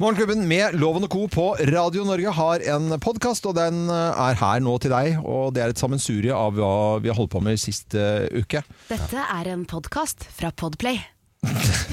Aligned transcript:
Morgenklubben 0.00 0.46
med 0.48 0.78
Loven 0.80 1.04
og 1.04 1.10
Co. 1.12 1.26
på 1.28 1.42
Radio 1.68 2.06
Norge 2.08 2.30
har 2.32 2.62
en 2.72 2.94
podkast, 3.04 3.44
og 3.44 3.52
den 3.58 3.82
eh, 3.92 4.20
er 4.30 4.38
her 4.40 4.62
nå 4.64 4.78
til 4.80 4.94
deg. 4.94 5.18
Og 5.28 5.50
det 5.52 5.60
er 5.60 5.74
et 5.74 5.80
sammensurie 5.82 6.32
av 6.32 6.54
hva 6.56 6.70
vi 7.04 7.10
har 7.10 7.18
holdt 7.18 7.34
på 7.34 7.42
med 7.44 7.60
sist 7.60 7.92
uh, 8.00 8.24
uke. 8.32 8.62
Dette 8.88 9.20
er 9.20 9.50
en 9.52 9.66
podkast 9.68 10.24
fra 10.38 10.54
Podplay. 10.56 11.02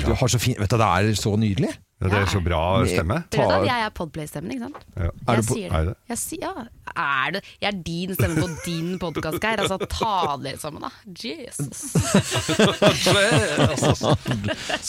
Du 0.08 0.14
har 0.16 0.30
så 0.32 0.40
fin 0.40 0.56
Vet 0.56 0.72
du, 0.72 0.78
det 0.80 0.88
er 0.88 1.10
så 1.20 1.34
nydelig. 1.36 1.74
Ja, 1.98 2.08
det 2.14 2.18
er 2.22 2.30
så 2.32 2.40
bra 2.46 2.62
stemme. 2.88 3.18
Vet 3.34 3.52
at 3.58 3.66
jeg 3.68 3.84
er 3.90 3.92
Podplay-stemmen, 3.98 4.54
ikke 4.56 4.70
sant? 4.70 4.88
Ja. 4.96 5.10
Er 5.12 5.42
du 5.42 5.44
på- 5.50 5.58
sier 5.58 5.74
er 5.74 5.90
det. 5.90 5.96
det? 5.98 6.12
Jeg 6.14 6.22
sier, 6.22 6.46
ja, 6.46 6.94
er 7.04 7.36
det. 7.36 7.42
Jeg 7.60 7.70
er 7.74 7.82
din 7.90 8.16
stemme 8.16 8.40
på 8.40 8.50
din 8.64 8.96
podkast, 9.02 9.42
Geir. 9.44 9.66
Altså, 9.66 9.80
ta 9.92 10.38
dere 10.46 10.62
sammen, 10.62 10.86
da. 10.86 10.94
Jesus. 11.28 11.92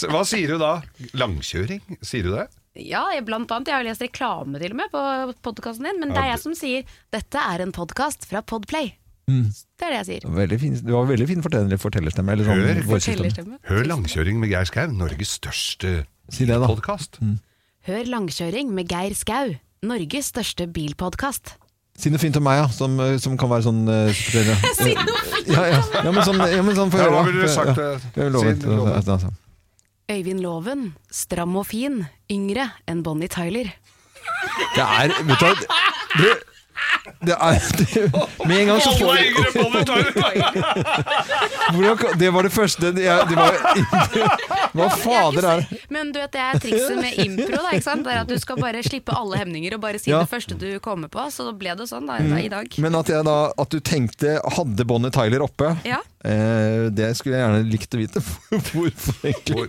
Hva 0.07 0.23
sier 0.29 0.55
du 0.55 0.63
da? 0.63 0.73
Langkjøring? 1.19 1.83
Sier 1.99 2.29
du 2.29 2.35
det? 2.37 2.47
Ja, 2.79 3.03
jeg, 3.11 3.25
blant 3.27 3.51
annet. 3.51 3.69
Jeg 3.73 3.75
har 3.81 3.87
lest 3.89 4.03
reklame 4.05 4.61
til 4.63 4.71
og 4.75 4.79
med 4.79 4.93
på 4.93 5.03
podkasten 5.43 5.89
din, 5.89 5.99
men 6.03 6.13
det 6.15 6.21
er 6.23 6.31
jeg 6.33 6.41
som 6.45 6.55
sier 6.55 6.85
'dette 7.11 7.39
er 7.43 7.65
en 7.65 7.73
podkast 7.75 8.27
fra 8.31 8.43
Podplay'. 8.43 8.93
Det 9.29 9.85
er 9.85 9.91
det 9.93 9.99
jeg 10.07 10.07
sier. 10.07 10.31
Veldig 10.33 10.61
fin, 10.61 10.75
du 10.87 10.95
har 10.95 11.05
veldig 11.05 11.27
fin 11.29 11.43
forteller, 11.43 11.77
fortellerstemme. 11.77 12.33
Eller 12.33 12.45
sånn 12.47 12.63
Hør. 12.65 12.83
Fortellerstemme. 12.89 13.59
Hør 13.69 13.85
Langkjøring 13.85 14.39
med 14.41 14.49
Geir 14.49 14.65
Skau, 14.65 14.87
Norges 14.89 15.35
største 15.41 16.07
Si 16.31 16.45
det, 16.45 16.59
da. 16.61 16.69
Hør 17.89 18.05
langkjøring 18.05 18.71
med 18.77 18.89
Geir 18.89 19.15
Skau, 19.17 19.55
Norges 19.83 20.29
største 20.33 20.67
bilpodkast. 20.73 21.55
Si 21.99 22.11
noe 22.11 22.19
fint 22.21 22.37
om 22.37 22.45
meg, 22.45 22.61
ja, 22.61 22.69
som, 22.69 22.99
eh, 23.01 23.17
som 23.19 23.37
kan 23.41 23.49
være 23.51 23.65
sånn 23.65 23.89
uh, 23.91 24.13
Si 24.13 24.45
noe 24.45 25.23
fint! 25.35 25.49
Ja, 25.49 25.65
ja. 25.73 25.83
ja, 26.05 26.13
men 26.13 26.23
sånn, 26.23 26.39
ja, 26.53 26.63
men 26.63 26.77
sånn 26.77 26.93
få 26.93 27.01
Ja, 27.01 27.09
høre. 27.09 27.15
hva 27.17 27.25
ville 27.27 27.43
du 27.43 27.49
sagt? 27.49 27.77
Ja. 27.77 27.93
eh, 27.97 28.01
Jeg 28.15 28.31
vil 28.33 28.41
si 28.41 28.47
et- 28.47 29.09
altså. 29.09 29.33
Øyvind 30.11 30.41
Loven, 30.41 30.95
stram 31.13 31.57
og 31.61 31.67
fin, 31.69 32.07
yngre 32.33 32.71
enn 32.89 33.03
Bonnie 33.05 33.29
Tyler. 33.29 33.69
Det 34.75 34.85
er 34.85 35.13
Vet 35.25 35.41
du 35.41 35.45
hva 35.45 35.55
det, 36.19 36.33
det 37.27 37.35
er 37.35 37.57
det, 37.81 38.03
Med 38.47 38.61
en 38.61 38.69
gang 38.71 38.81
så 38.85 38.93
får 38.95 39.17
Hvordan 41.75 42.19
Det 42.21 42.29
var 42.35 42.43
det 42.47 42.53
første 42.55 42.91
det, 42.95 43.05
jeg- 43.05 43.29
det 43.29 43.37
var, 43.37 43.57
Hva 44.77 44.89
fader 45.01 45.49
er 45.49 45.63
det? 45.65 45.81
Men 45.91 46.13
du 46.13 46.21
vet, 46.21 46.33
det 46.33 46.41
er 46.45 46.61
trikset 46.63 47.01
med 47.01 47.19
impro, 47.25 47.57
da, 47.57 47.71
ikke 47.75 47.83
sant? 47.89 48.05
Det 48.07 48.13
er 48.15 48.21
at 48.23 48.29
du 48.31 48.37
skal 48.39 48.57
bare 48.61 48.83
slippe 48.87 49.17
alle 49.17 49.41
hemninger 49.41 49.75
og 49.75 49.81
bare 49.83 49.99
si 49.99 50.11
Ja. 50.13 50.21
det 50.23 50.31
første 50.31 50.59
du 50.59 50.79
kommer 50.81 51.09
på. 51.09 51.25
Så 51.33 51.51
ble 51.59 51.75
det 51.77 51.89
sånn 51.91 52.07
da, 52.07 52.19
i 52.39 52.49
dag. 52.49 52.69
Men 52.79 52.95
at, 52.95 53.09
jeg 53.09 53.25
da, 53.25 53.39
at 53.59 53.69
du 53.71 53.81
tenkte 53.81 54.39
Hadde 54.57 54.85
Bonnie 54.87 55.11
Tyler 55.11 55.43
oppe, 55.43 55.77
Ja. 55.85 55.99
Eh, 56.25 56.89
det 56.95 57.11
skulle 57.19 57.37
jeg 57.39 57.45
gjerne 57.45 57.69
likt 57.71 57.95
å 57.95 58.01
vite. 58.01 58.23
Hvorfor 58.73 59.29
egentlig? 59.29 59.55
Hvor- 59.55 59.69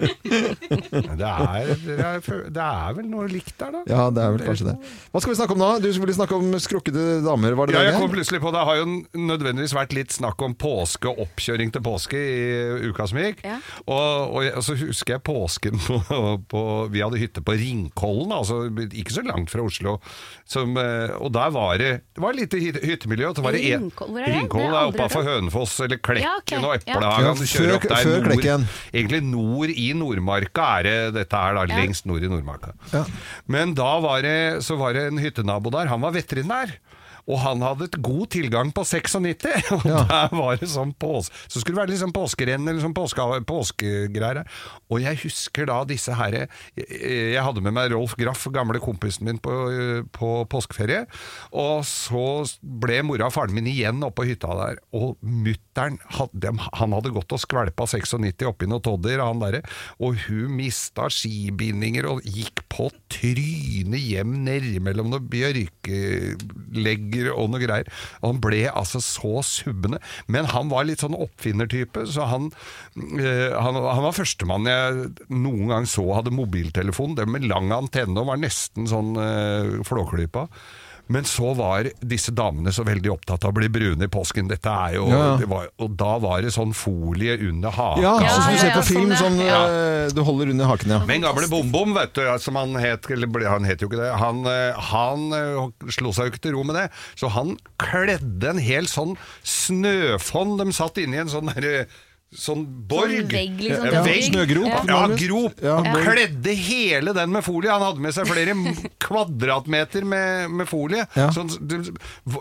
det, 1.19 1.29
er, 1.29 1.69
det, 1.85 1.97
er, 1.99 2.43
det 2.49 2.63
er 2.65 2.95
vel 2.97 3.07
noe 3.11 3.27
likt 3.29 3.53
der, 3.59 3.73
da? 3.75 3.81
Ja, 3.89 4.05
det 4.13 4.23
er 4.23 4.33
vel 4.35 4.43
kanskje 4.47 4.67
det. 4.71 4.75
Hva 5.13 5.21
skal 5.23 5.33
vi 5.33 5.37
snakke 5.39 5.55
om 5.57 5.61
nå? 5.61 5.69
Du 5.83 5.87
ville 5.91 6.15
snakke 6.15 6.37
om 6.39 6.49
skrukkede 6.61 7.05
damer, 7.25 7.55
var 7.59 7.69
det 7.69 7.75
Ja, 7.77 7.83
det? 7.83 7.91
jeg 7.93 8.01
kom 8.01 8.13
plutselig 8.13 8.41
på 8.43 8.51
Det 8.55 8.63
har 8.69 8.79
jo 8.81 8.87
nødvendigvis 9.29 9.75
vært 9.77 9.95
litt 9.97 10.15
snakk 10.15 10.41
om 10.45 10.55
påske 10.59 11.09
og 11.11 11.21
oppkjøring 11.25 11.73
til 11.75 11.83
påske 11.85 12.19
i 12.19 12.89
uka 12.89 13.07
som 13.09 13.19
gikk. 13.21 13.43
Ja. 13.45 13.59
Og, 13.85 14.35
og, 14.39 14.49
og 14.59 14.65
så 14.65 14.75
husker 14.79 15.17
jeg 15.17 15.25
påsken 15.27 15.79
på, 15.85 15.99
på 16.51 16.63
Vi 16.93 17.03
hadde 17.03 17.21
hytte 17.21 17.43
på 17.45 17.55
Ringkollen, 17.59 18.33
altså 18.35 18.61
ikke 18.89 19.15
så 19.19 19.25
langt 19.27 19.51
fra 19.53 19.65
Oslo. 19.65 19.97
Som, 20.49 20.75
eh, 20.79 21.13
og 21.19 21.31
der 21.35 21.51
var 21.53 21.77
det 21.81 21.91
Det 22.15 22.23
var 22.23 22.33
et 22.35 22.41
lite 22.43 22.59
hyttemiljø. 22.85 23.33
Ringkollen, 23.39 24.19
er? 24.23 24.33
Ringkollen 24.39 24.73
er 24.73 24.79
jeg 24.79 24.93
oppe 24.93 25.09
for 25.13 25.27
Hønefoss, 25.27 25.75
eller 25.85 25.99
Klekken 26.01 26.25
Ja, 26.25 26.38
ok. 26.39 26.53
Ja. 26.55 26.73
Eplehagen. 26.79 27.29
Ja, 27.29 27.33
du 27.37 27.45
kjører 27.53 27.75
opp 27.77 27.87
der 27.87 28.03
før 28.03 28.17
nord, 28.17 28.29
Klekken. 28.31 28.67
Egentlig 28.93 29.21
nord 29.29 29.73
i 29.75 29.87
Nordmarka 29.99 30.67
er 30.79 30.87
det 30.89 30.97
dette 31.19 31.43
her, 31.45 31.57
da. 31.59 31.65
Ja. 31.69 31.81
Lengst 31.83 32.07
nord 32.09 32.25
i 32.25 32.31
Nordmarka. 32.31 32.73
Ja. 32.93 33.05
Men 33.47 33.75
da 33.77 33.91
var 34.03 34.23
det, 34.25 34.37
så 34.65 34.79
var 34.79 34.97
det 34.97 35.09
en 35.11 35.21
hyttenabo 35.21 35.71
der, 35.75 35.91
han 35.91 36.01
var 36.03 36.15
veterinær. 36.15 36.75
Og 37.29 37.39
han 37.43 37.61
hadde 37.65 37.87
et 37.89 37.97
god 38.03 38.27
tilgang 38.33 38.71
på 38.75 38.83
96, 38.87 39.17
og 39.75 39.85
Ja. 39.89 40.03
der 40.09 40.33
var 40.35 40.57
det 40.59 40.69
sånn 40.69 40.91
pås 40.99 41.29
Så 41.47 41.61
skulle 41.61 41.77
det 41.79 41.83
være 41.87 41.99
sånn 42.01 42.13
påskerenn 42.15 42.67
eller 42.67 42.81
sånn 42.83 42.95
påske, 42.97 43.25
påskegreier. 43.47 44.43
Og 44.89 45.01
jeg 45.03 45.19
husker 45.23 45.69
da 45.69 45.79
disse 45.87 46.13
her 46.17 46.35
Jeg, 46.39 46.49
jeg 47.35 47.43
hadde 47.45 47.61
med 47.65 47.75
meg 47.77 47.91
Rolf 47.93 48.15
Graff, 48.19 48.47
gamle 48.53 48.81
kompisen 48.83 49.25
min, 49.27 49.39
på, 49.41 49.53
på 50.15 50.29
påskeferie. 50.49 51.05
Og 51.53 51.83
så 51.87 52.25
ble 52.61 53.01
mora 53.05 53.29
og 53.29 53.35
faren 53.35 53.55
min 53.55 53.69
igjen 53.69 54.01
oppe 54.05 54.19
på 54.19 54.25
hytta 54.27 54.51
der, 54.57 54.79
og 54.95 55.13
mutter'n 55.23 55.99
han 56.09 56.93
hadde 56.95 57.11
gått 57.15 57.31
og 57.31 57.39
skvelpa 57.39 57.85
96 57.87 58.43
oppi 58.49 58.67
noen 58.67 58.83
todder, 58.83 59.21
han 59.23 59.39
derre, 59.39 59.61
og 60.03 60.17
hun 60.25 60.51
mista 60.57 61.05
skibindinger 61.13 62.07
og 62.09 62.25
gikk 62.27 62.65
på 62.71 62.89
trynet 63.13 64.01
hjem 64.01 64.33
nedi 64.47 64.81
mellom 64.83 65.13
noen 65.13 65.29
bjørkelegger 67.19 67.39
og 67.39 67.51
noe 67.53 67.63
greier. 67.63 67.89
Og 68.21 68.33
han 68.33 68.41
ble 68.43 68.63
altså 68.71 69.01
så 69.03 69.43
subbende. 69.45 70.01
Men 70.27 70.49
han 70.53 70.71
var 70.71 70.87
litt 70.87 71.03
sånn 71.03 71.17
oppfinnertype, 71.17 72.05
så 72.09 72.27
han, 72.29 72.49
øh, 72.97 73.55
han, 73.55 73.79
han 73.79 74.05
var 74.05 74.17
førstemann 74.17 74.69
jeg 74.69 75.09
noen 75.29 75.73
gang 75.73 75.89
så 75.89 76.05
hadde 76.17 76.35
mobiltelefon, 76.35 77.17
den 77.19 77.33
med 77.33 77.47
lang 77.49 77.71
antenne 77.75 78.19
og 78.19 78.29
var 78.31 78.41
nesten 78.41 78.89
sånn 78.89 79.15
øh, 79.19 79.79
flåklypa. 79.87 80.47
Men 81.09 81.25
så 81.25 81.55
var 81.57 81.87
disse 82.05 82.29
damene 82.37 82.69
så 82.75 82.83
veldig 82.85 83.09
opptatt 83.15 83.45
av 83.47 83.49
å 83.49 83.57
bli 83.57 83.69
brune 83.73 84.05
i 84.05 84.11
påsken. 84.13 84.47
Dette 84.51 84.69
er 84.69 84.93
jo, 84.99 85.07
Ja. 85.09 85.37
det 85.41 85.47
var, 85.49 85.69
og 85.81 85.95
da 85.97 86.11
var 86.21 86.43
det 86.45 86.51
sånn 86.53 86.73
folie 86.77 87.33
under 87.49 87.73
haken. 87.73 88.03
Ja, 88.03 88.13
sånn 88.19 88.43
som 88.45 88.53
du 88.53 88.59
ser 88.61 88.75
på 88.75 88.83
film, 88.85 89.09
sånn, 89.17 89.39
sånn 89.39 89.41
ja. 89.41 89.61
eh, 90.05 90.13
du 90.13 90.21
holder 90.21 90.51
under 90.53 90.69
haken, 90.69 90.93
ja. 90.93 90.99
Men 91.09 91.25
gamle 91.25 91.49
Bom-Bom, 91.49 91.95
vet 91.97 92.13
du, 92.13 92.21
som 92.43 92.59
han 92.61 92.77
het, 92.77 93.09
eller 93.09 93.49
han 93.49 93.65
het 93.65 93.81
jo 93.81 93.89
ikke 93.89 94.01
det, 94.03 94.11
han, 94.21 94.43
eh, 94.45 94.77
han 94.91 95.25
eh, 95.33 95.89
slo 95.97 96.13
seg 96.13 96.29
jo 96.29 96.33
ikke 96.35 96.43
til 96.45 96.53
ro 96.59 96.63
med 96.69 96.77
det. 96.77 96.85
Så 97.17 97.31
han 97.33 97.55
kledde 97.81 98.53
en 98.53 98.61
hel 98.61 98.85
sånn 98.85 99.17
snøfonn, 99.43 100.57
de 100.61 100.69
satt 100.75 101.01
inni 101.01 101.17
i 101.17 101.23
en 101.25 101.33
sånn 101.33 101.49
derre 101.53 101.87
Sånn 102.29 102.61
borg. 102.85 103.09
Sånn 103.23 103.31
vegg, 103.31 103.55
liksom, 103.57 103.85
En 103.87 103.93
sånn 103.95 104.05
vegg. 104.05 104.23
snøgrop, 104.27 104.67
Ja, 104.69 104.81
ja 104.85 105.15
grop. 105.17 105.61
Ja, 105.65 105.77
han 105.81 106.03
Kledde 106.05 106.53
hele 106.53 107.13
den 107.17 107.31
med 107.33 107.43
folie. 107.43 107.71
Han 107.73 107.81
hadde 107.81 108.03
med 108.05 108.13
seg 108.13 108.29
flere 108.29 108.53
kvadratmeter 109.05 110.05
med, 110.05 110.51
med 110.59 110.69
folie. 110.69 111.07
Ja. 111.17 111.31
Sånn, 111.33 111.49
det 111.65 111.81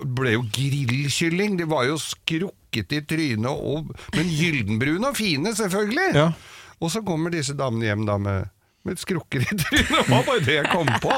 ble 0.05 0.35
jo 0.37 0.45
grillkylling. 0.53 1.57
De 1.57 1.65
var 1.71 1.87
jo 1.89 1.97
skrukket 2.03 2.93
i 2.99 3.01
trynet, 3.09 3.49
og, 3.49 3.95
men 4.17 4.29
gyldenbrune 4.29 5.09
og 5.09 5.17
fine, 5.17 5.55
selvfølgelig. 5.57 6.13
Ja. 6.21 6.29
Og 6.79 6.93
så 6.93 7.01
kommer 7.03 7.33
disse 7.33 7.57
damene 7.59 7.89
hjem 7.89 8.05
da 8.07 8.19
med, 8.23 8.53
med 8.87 8.99
skrukker 9.01 9.43
i 9.43 9.49
trynet. 9.59 9.89
Det 9.91 10.05
var 10.09 10.25
bare 10.27 10.43
det 10.45 10.57
jeg 10.61 10.71
kom 10.73 10.89
på. 11.03 11.13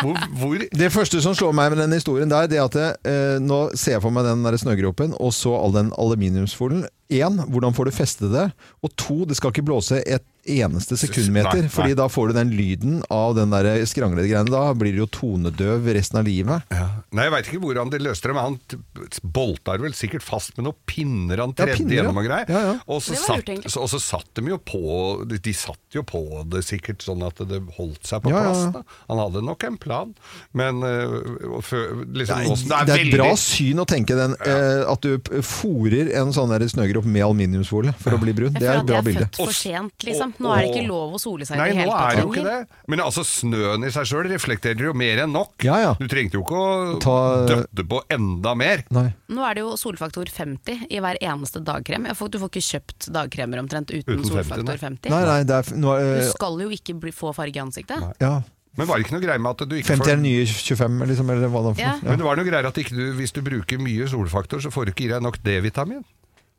Hvor, 0.00 0.18
hvor 0.40 0.64
Det 0.82 0.90
første 0.92 1.22
som 1.24 1.34
slår 1.36 1.54
meg 1.56 1.72
med 1.72 1.82
den 1.84 1.96
historien 1.96 2.30
der, 2.30 2.48
det 2.50 2.60
er 2.60 2.68
at 2.68 2.78
eh, 3.08 3.36
nå 3.42 3.62
ser 3.78 3.96
jeg 3.96 4.04
for 4.04 4.14
meg 4.14 4.28
den 4.28 4.44
der 4.46 4.58
snøgropen, 4.60 5.16
og 5.18 5.32
så 5.36 5.54
all 5.58 5.74
den 5.76 5.92
aluminiumsfolien. 5.98 6.86
Én, 7.10 7.40
hvordan 7.50 7.74
får 7.74 7.88
du 7.88 7.96
festet 7.96 8.30
det? 8.34 8.46
Og 8.86 8.92
to, 9.00 9.24
det 9.26 9.38
skal 9.38 9.50
ikke 9.54 9.66
blåse 9.66 10.02
et 10.06 10.26
eneste 10.46 10.96
sekundmeter, 10.96 11.60
Nei, 11.60 11.66
nei. 11.66 11.72
fordi 11.72 11.94
da 11.98 12.06
får 12.10 12.28
du 12.30 12.34
den 12.38 12.50
lyden 12.56 13.02
av 13.12 13.34
den 13.36 13.50
der 13.52 13.68
skranglede 13.88 14.28
greiene. 14.30 14.50
Da 14.50 14.72
blir 14.74 14.92
du 14.96 15.02
jo 15.04 15.06
tonedøv 15.12 15.88
resten 15.94 16.20
av 16.22 16.24
livet. 16.28 16.62
ja. 16.72 16.86
Nei, 17.12 17.24
Jeg 17.26 17.32
veit 17.34 17.48
ikke 17.50 17.60
hvordan 17.64 17.90
de 17.90 17.98
løste 17.98 18.28
det, 18.30 18.34
men 18.36 18.44
han 18.44 19.20
bolta 19.34 19.74
vel 19.82 19.92
sikkert 19.98 20.22
fast 20.22 20.52
med 20.56 20.68
noen 20.68 20.76
pinner 20.86 21.40
han 21.42 21.54
Ja, 21.58 21.66
pinner, 21.74 21.96
gjennom 21.96 22.20
og 22.20 22.26
greier. 22.28 22.46
Ja, 22.48 22.60
ja. 22.68 22.74
Og, 22.86 23.02
så 23.02 23.16
satt, 23.18 23.50
så, 23.66 23.82
og 23.82 23.90
så 23.90 23.98
satt 23.98 24.30
de 24.38 24.44
jo 24.52 24.58
på 24.62 25.24
de, 25.28 25.52
satt 25.56 25.96
jo 25.96 26.04
på 26.06 26.20
det 26.50 26.62
sikkert 26.66 27.02
sånn 27.02 27.24
at 27.26 27.40
det 27.50 27.60
holdt 27.76 28.06
seg 28.06 28.22
på 28.22 28.30
plass. 28.30 28.62
Da. 28.76 28.84
Han 29.10 29.18
hadde 29.24 29.42
nok 29.46 29.64
en 29.66 29.76
plan, 29.82 30.14
men 30.56 30.82
øh, 30.86 31.16
og 31.58 31.64
før- 31.66 32.04
liksom, 32.14 32.44
Det 32.46 32.76
er, 32.78 32.86
det 32.86 32.94
er 32.94 33.04
et 33.08 33.14
bra 33.16 33.30
syn 33.40 33.82
å 33.82 33.86
tenke 33.90 34.14
den, 34.18 34.36
uh, 34.46 34.86
at 34.92 35.02
du 35.02 35.18
fòrer 35.42 36.12
en 36.20 36.30
sånn 36.36 36.50
der 36.54 36.66
snøgrop 36.70 37.04
med 37.10 37.24
aluminiumsfolie 37.26 37.94
for 38.00 38.14
å 38.16 38.20
bli 38.22 38.32
brun. 38.36 38.54
Det 38.54 38.66
er 38.68 38.80
et 38.80 38.86
bra 38.86 39.00
jeg 39.00 39.04
er 39.04 39.08
bilde. 39.10 39.26
født 39.30 39.40
for 39.42 39.56
sent, 39.56 40.06
liksom. 40.06 40.34
Nå 40.40 40.50
er 40.56 40.62
det 40.64 40.70
ikke 40.74 40.86
lov 40.88 41.14
å 41.14 41.20
sole 41.20 41.44
seg 41.44 41.58
Nei, 41.60 41.66
i 41.68 41.72
det 41.74 41.76
nå 41.76 41.82
hele 41.84 42.00
er 42.00 42.16
det 42.16 42.22
jo 42.24 42.30
ikke 42.32 42.44
lenger. 42.44 42.64
det. 42.70 42.82
Men 42.88 43.00
altså, 43.04 43.22
snøen 43.28 43.84
i 43.86 43.90
seg 43.92 44.04
sjøl 44.10 44.28
reflekterer 44.32 44.80
jo 44.88 44.92
mer 44.96 45.18
enn 45.24 45.32
nok. 45.36 45.52
Ja, 45.62 45.76
ja. 45.84 45.94
Du 46.00 46.06
trengte 46.08 46.38
jo 46.38 46.42
ikke 46.42 46.60
å 46.60 46.98
Ta- 47.00 47.46
døtte 47.46 47.84
på 47.86 48.00
enda 48.10 48.54
mer. 48.56 48.84
Nei. 48.90 49.12
Nå 49.28 49.44
er 49.44 49.54
det 49.54 49.60
jo 49.66 49.76
solfaktor 49.76 50.24
50 50.32 50.86
i 50.90 50.98
hver 51.00 51.18
eneste 51.20 51.62
dagkrem. 51.62 52.06
Jeg 52.06 52.16
får- 52.16 52.30
Du 52.30 52.38
får 52.38 52.48
ikke 52.50 52.66
kjøpt 52.70 53.10
dagkremer 53.12 53.58
omtrent 53.60 53.90
uten, 53.90 54.00
Uten 54.18 54.24
50, 54.24 54.34
nei. 54.34 54.42
solfaktor 54.44 54.78
50. 54.78 55.10
Nei, 55.10 55.24
nei, 55.24 55.42
det 55.44 55.50
er, 55.54 55.62
f- 55.62 55.72
nå, 55.76 55.92
Du 55.98 56.20
er- 56.24 56.30
skal 56.32 56.58
jo 56.58 56.68
ikke 56.70 56.98
bli, 56.98 57.10
få 57.12 57.34
farge 57.34 57.56
i 57.56 57.60
ansiktet. 57.60 58.00
ja, 58.20 58.42
Men 58.76 58.86
var 58.86 58.96
det 58.98 59.06
ikke 59.06 59.12
noe 59.18 59.26
greie 59.26 59.38
med 59.40 59.50
at 59.60 59.68
du 59.68 59.74
ikke 59.76 59.84
50 59.86 59.92
er 59.92 59.96
får 59.98 60.06
den 60.06 60.22
nye 60.22 60.46
25, 60.46 61.00
liksom, 61.10 61.30
eller 61.30 61.48
hva 61.50 61.60
det 61.62 61.70
er 61.70 61.74
for 61.74 61.80
Ja. 61.82 61.92
noe. 62.00 62.08
Men 62.08 62.18
det 62.18 62.24
var 62.24 62.36
noe 62.36 62.44
greier 62.46 62.66
at 62.66 62.74
ikke 62.78 62.94
du, 62.96 63.12
hvis 63.18 63.32
du 63.32 63.42
bruker 63.42 63.78
mye 63.82 64.06
solfaktor, 64.08 64.58
så 64.62 64.70
får 64.70 64.86
du 64.86 64.92
ikke 64.92 65.04
i 65.04 65.08
deg 65.12 65.20
nok 65.22 65.42
D-vitamin. 65.42 66.04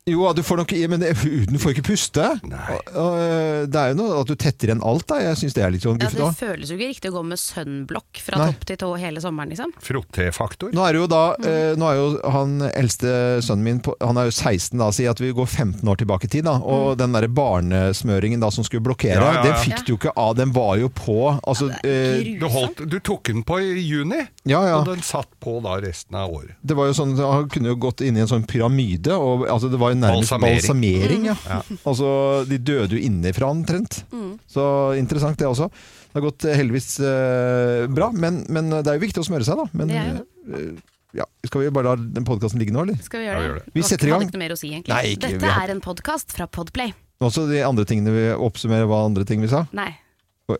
Jo, 0.09 0.33
du 0.33 0.41
får 0.41 0.57
nok 0.57 0.71
Men 0.89 0.99
det- 0.99 1.17
huden 1.17 1.59
får 1.61 1.75
ikke 1.75 1.83
puste. 1.85 2.23
Nei. 2.43 2.77
Og, 2.97 3.69
det 3.69 3.77
er 3.77 3.91
jo 3.91 3.97
noe 3.99 4.21
at 4.21 4.27
du 4.27 4.33
tetter 4.35 4.71
igjen 4.71 4.81
alt, 4.83 5.05
da. 5.05 5.19
Jeg 5.21 5.37
syns 5.37 5.53
det 5.53 5.61
er 5.63 5.69
litt 5.75 5.83
sånn 5.85 6.01
Ja, 6.01 6.09
det 6.09 6.37
føles 6.39 6.71
jo 6.71 6.75
ikke 6.77 6.89
riktig 6.89 7.11
å 7.11 7.19
gå 7.19 7.23
med 7.25 7.37
sunblock 7.37 8.17
fra 8.25 8.37
Nei. 8.39 8.47
topp 8.51 8.65
til 8.65 8.77
tå 8.81 8.89
hele 8.97 9.21
sommeren, 9.21 9.49
liksom. 9.53 9.71
Frotté-faktor. 9.79 10.71
Nå 10.73 10.81
er 10.87 10.93
det 10.93 11.01
jo 11.03 11.07
da 11.11 11.35
mm. 11.37 11.77
Nå 11.77 11.85
er 11.91 11.95
jo 11.99 12.31
han 12.33 12.55
eldste 12.73 13.13
sønnen 13.45 13.63
min 13.63 13.81
Han 14.01 14.17
er 14.17 14.25
jo 14.25 14.31
16 14.33 14.77
da, 14.81 14.89
si 14.91 15.05
at 15.05 15.21
vi 15.21 15.29
går 15.37 15.45
15 15.47 15.85
år 15.87 15.97
tilbake 16.01 16.25
i 16.25 16.33
tid. 16.33 16.45
da 16.45 16.57
Og 16.57 16.97
den 16.97 17.11
der 17.13 17.27
barnesmøringen 17.27 18.41
da 18.41 18.49
som 18.49 18.63
skulle 18.65 18.81
blokkere, 18.81 19.21
Ja, 19.21 19.33
ja, 19.33 19.43
ja. 19.43 19.43
den 19.43 19.53
fikk 19.61 19.85
du 19.85 19.93
jo 19.93 19.97
ikke 19.99 20.15
av. 20.17 20.35
Den 20.35 20.51
var 20.51 20.77
jo 20.81 20.89
på. 20.89 21.39
Altså, 21.45 21.69
eh, 21.85 22.39
Du, 22.41 22.47
holdt, 22.49 22.81
du 22.89 22.97
tok 22.99 23.23
den 23.29 23.43
på 23.43 23.59
i 23.61 23.77
juni, 23.85 24.25
ja, 24.45 24.63
ja. 24.65 24.79
og 24.79 24.85
den 24.89 25.01
satt 25.05 25.29
på 25.39 25.59
da 25.61 25.77
resten 25.79 26.15
av 26.17 26.31
året. 26.33 26.55
Det 26.65 26.75
var 26.75 26.87
jo 26.89 26.93
sånn, 26.97 27.15
Han 27.21 27.47
kunne 27.49 27.67
jo 27.69 27.75
gått 27.75 28.01
inn 28.01 28.17
i 28.17 28.21
en 28.21 28.27
sånn 28.27 28.45
pyramide. 28.47 29.13
Og, 29.13 29.45
altså, 29.47 29.69
det 29.69 29.77
var 29.79 29.90
jo 29.93 29.99
nærmest 30.01 30.31
Balsamering. 30.31 30.61
balsamering. 30.61 31.25
ja. 31.29 31.61
Altså, 31.87 32.07
de 32.49 32.57
døde 32.57 32.97
jo 32.97 33.01
innenfra 33.07 33.49
omtrent. 33.51 34.03
Så 34.49 34.63
interessant 34.99 35.37
det 35.39 35.47
også. 35.47 35.69
Det 36.11 36.17
har 36.19 36.25
gått 36.25 36.45
eh, 36.49 36.55
heldigvis 36.59 36.89
eh, 36.99 37.85
bra, 37.87 38.09
men, 38.11 38.41
men 38.51 38.69
det 38.81 38.87
er 38.87 38.97
jo 38.99 39.03
viktig 39.05 39.21
å 39.23 39.27
smøre 39.27 39.47
seg, 39.47 39.61
da. 39.61 39.67
Men 39.73 39.87
Det 39.93 39.99
er 40.01 40.09
jo 40.11 40.23
eh, 40.57 40.81
ja, 41.21 41.25
skal 41.43 41.65
vi 41.65 41.69
bare 41.75 41.91
la 41.91 41.95
den 42.19 42.23
podkasten 42.27 42.59
ligge 42.61 42.71
nå, 42.75 42.85
eller? 42.87 42.95
Skal 43.03 43.19
vi 43.19 43.25
Ja, 43.27 43.33
gjøre 43.35 43.41
vi 43.41 43.47
det? 43.47 43.51
gjør 43.51 43.59
det. 43.65 43.73
Vi 43.75 43.81
setter 43.83 44.07
i 44.07 44.11
gang. 44.11 44.21
Hadde 44.21 44.29
ikke 44.31 44.37
noe 44.37 44.43
mer 44.45 44.53
å 44.55 44.59
si, 44.59 44.69
egentlig. 44.71 44.93
Nei, 44.95 45.03
ikke- 45.15 45.31
Dette 45.33 45.49
har- 45.51 45.63
er 45.67 45.71
en 45.75 45.81
podkast 45.83 46.31
fra 46.35 46.47
Podplay. 46.47 46.93
Også 47.21 47.43
de 47.51 47.59
andre 47.67 47.83
tingene 47.85 48.13
vi 48.15 48.23
oppsummerer 48.33 48.87
hva 48.87 49.01
andre 49.05 49.25
ting 49.27 49.41
vi 49.43 49.47
sa. 49.51 49.65
Nei. 49.75 49.89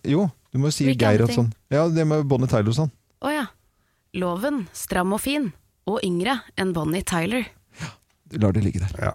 Jo, 0.07 0.27
du 0.53 0.59
må 0.59 0.67
jo 0.69 0.75
si 0.75 0.85
Hvilke 0.85 0.99
Geir 1.07 1.23
og 1.23 1.31
sånn. 1.35 1.49
Ja, 1.71 1.87
det 1.89 2.05
med 2.07 2.27
Bonnie 2.27 2.47
Tyler 2.51 2.69
og 2.71 2.75
sånn. 2.77 2.91
Å 3.23 3.31
ja. 3.33 3.45
Loven, 4.13 4.67
stram 4.75 5.13
og 5.15 5.21
fin. 5.23 5.51
Og 5.87 5.99
yngre 6.05 6.35
enn 6.59 6.73
Bonnie 6.75 7.01
Tyler. 7.01 7.47
Lar 8.31 8.51
det 8.51 8.63
ligge 8.63 8.79
der. 8.79 9.11
Ja. 9.11 9.13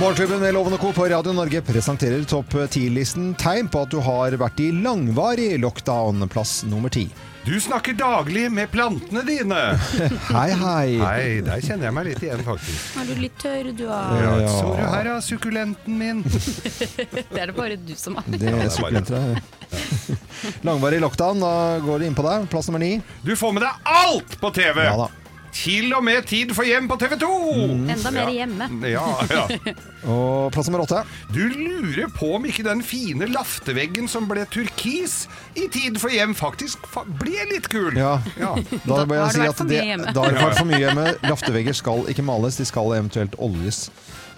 Morgenklubben 0.00 0.40
med 0.40 0.54
Loven 0.54 0.78
Co. 0.78 0.92
på 0.92 1.04
Radio 1.08 1.32
Norge 1.32 1.62
presenterer 1.62 2.24
topp 2.28 2.52
10-listen 2.52 3.30
tegn 3.40 3.68
på 3.72 3.80
at 3.86 3.94
du 3.94 3.96
har 4.04 4.36
vært 4.36 4.60
i 4.60 4.68
langvarig 4.84 5.54
lockdown, 5.56 6.28
plass 6.28 6.58
nummer 6.68 6.92
ti. 6.92 7.06
Du 7.46 7.60
snakker 7.60 7.92
daglig 7.94 8.52
med 8.52 8.70
plantene 8.70 9.22
dine! 9.22 9.58
Hei, 10.34 10.50
hei. 10.50 10.96
Hei, 10.98 11.26
der 11.46 11.60
kjenner 11.62 11.86
jeg 11.86 11.94
meg 11.94 12.08
litt 12.08 12.24
igjen, 12.26 12.40
faktisk. 12.42 12.96
Er 12.98 13.06
du 13.06 13.20
litt 13.22 13.36
tørr, 13.38 13.68
du 13.70 13.84
da? 13.86 14.00
Ja, 14.18 14.32
Ja. 14.42 14.48
Så 14.50 14.72
du 14.74 14.82
her, 14.82 15.06
da, 15.06 15.14
sukkulenten 15.22 16.00
min. 16.00 16.24
Det 17.30 17.38
er 17.38 17.52
det 17.52 17.54
bare 17.54 17.76
du 17.78 17.94
som 17.98 18.18
har. 18.18 18.26
Det 18.34 18.50
er 18.50 18.66
sukkulenter. 18.74 19.38
Langvarig 20.66 20.98
lockdown, 21.06 21.38
da 21.46 21.52
går 21.86 22.02
det 22.02 22.10
inn 22.10 22.18
på 22.18 22.26
deg. 22.26 22.48
Plass 22.50 22.66
nummer 22.66 22.82
ni. 22.82 22.96
Du 23.22 23.36
får 23.38 23.54
med 23.54 23.62
deg 23.68 23.94
alt 23.94 24.36
på 24.42 24.50
TV! 24.58 24.82
Ja 24.88 24.96
da. 25.04 25.08
Til 25.56 25.88
og 25.96 26.02
med 26.04 26.26
Tid 26.28 26.50
for 26.54 26.66
hjem 26.68 26.84
på 26.90 26.96
TV 27.00 27.14
2! 27.22 27.28
Enda 27.94 28.10
mer 28.12 28.28
hjemme. 28.34 28.66
Ja, 28.90 29.04
ja. 29.30 29.44
Og 30.12 30.50
plass 30.54 30.68
nummer 30.68 30.84
åtte. 30.84 31.00
Du 31.32 31.40
lurer 31.48 32.10
på 32.14 32.28
om 32.36 32.44
ikke 32.46 32.62
den 32.66 32.82
fine 32.86 33.26
lafteveggen 33.32 34.06
som 34.10 34.28
ble 34.30 34.44
turkis 34.52 35.14
i 35.58 35.64
Tid 35.72 35.96
for 36.02 36.12
hjem, 36.12 36.34
faktisk 36.36 36.84
fa 36.92 37.06
ble 37.22 37.46
litt 37.54 37.70
kul. 37.72 37.96
Ja. 37.98 38.18
Ja. 38.38 38.52
Da 38.84 39.00
Da 39.00 39.06
må 39.08 39.16
jeg 39.16 39.24
har 39.24 39.32
det 39.32 39.38
si 39.38 39.42
vært 39.42 39.54
at 39.54 39.60
for 39.62 39.70
det, 39.72 39.80
mye 39.80 39.90
hjemme. 39.94 40.12
da 40.18 40.26
har 40.26 40.36
det 40.36 40.44
vært 40.44 40.58
for 40.62 40.70
mye 40.70 40.82
hjemme. 40.84 41.08
Laftevegger 41.30 41.80
skal 41.80 42.06
ikke 42.12 42.26
males, 42.28 42.60
de 42.60 42.68
skal 42.68 42.92
eventuelt 43.00 43.38
oljes. 43.48 43.86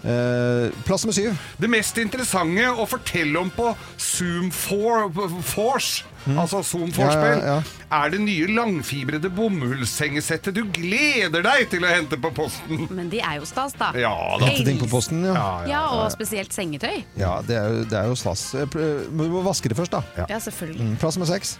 Eh, 0.04 0.68
plass 0.86 1.02
nummer 1.04 1.12
syv. 1.16 1.34
Det 1.58 1.68
mest 1.70 1.96
interessante 1.98 2.68
å 2.70 2.84
fortelle 2.86 3.40
om 3.40 3.48
på 3.50 3.72
Zoom 3.98 4.50
for, 4.54 5.08
Force, 5.42 6.04
altså 6.28 6.60
Zoom 6.62 6.92
Force-spill, 6.94 7.40
Mm. 7.40 7.46
Ja, 7.48 7.56
ja, 7.56 8.04
er 8.04 8.10
det 8.14 8.20
nye 8.20 8.46
langfibrede 8.46 9.30
bomullssengesettet 9.34 10.54
du 10.54 10.62
gleder 10.70 11.42
deg 11.42 11.68
til 11.72 11.82
å 11.82 11.90
hente 11.90 12.16
på 12.20 12.30
posten. 12.36 12.86
Men 12.94 13.08
de 13.10 13.18
er 13.20 13.40
jo 13.40 13.44
stas, 13.48 13.72
da. 13.78 13.90
Ja 13.98 14.14
da. 14.38 14.46
Hente 14.46 14.64
ting 14.70 14.78
på 14.78 14.88
posten, 14.92 15.24
ja. 15.26 15.64
Ja, 15.66 15.82
og 15.98 16.12
spesielt 16.14 16.54
sengetøy. 16.54 17.02
Ja, 17.18 17.40
det 17.42 17.56
er 17.58 17.68
jo, 17.68 17.84
det 17.90 17.98
er 17.98 18.06
jo 18.12 18.14
stas. 18.14 18.54
Eh, 18.54 18.66
Du 18.70 19.24
må 19.34 19.42
vaske 19.42 19.68
det 19.68 19.76
først, 19.76 19.90
da. 19.98 20.02
Ja, 20.28 20.38
selvfølgelig. 20.38 20.80
Mm, 20.92 20.96
Plass 21.02 21.16
nummer 21.18 21.26
seks. 21.32 21.56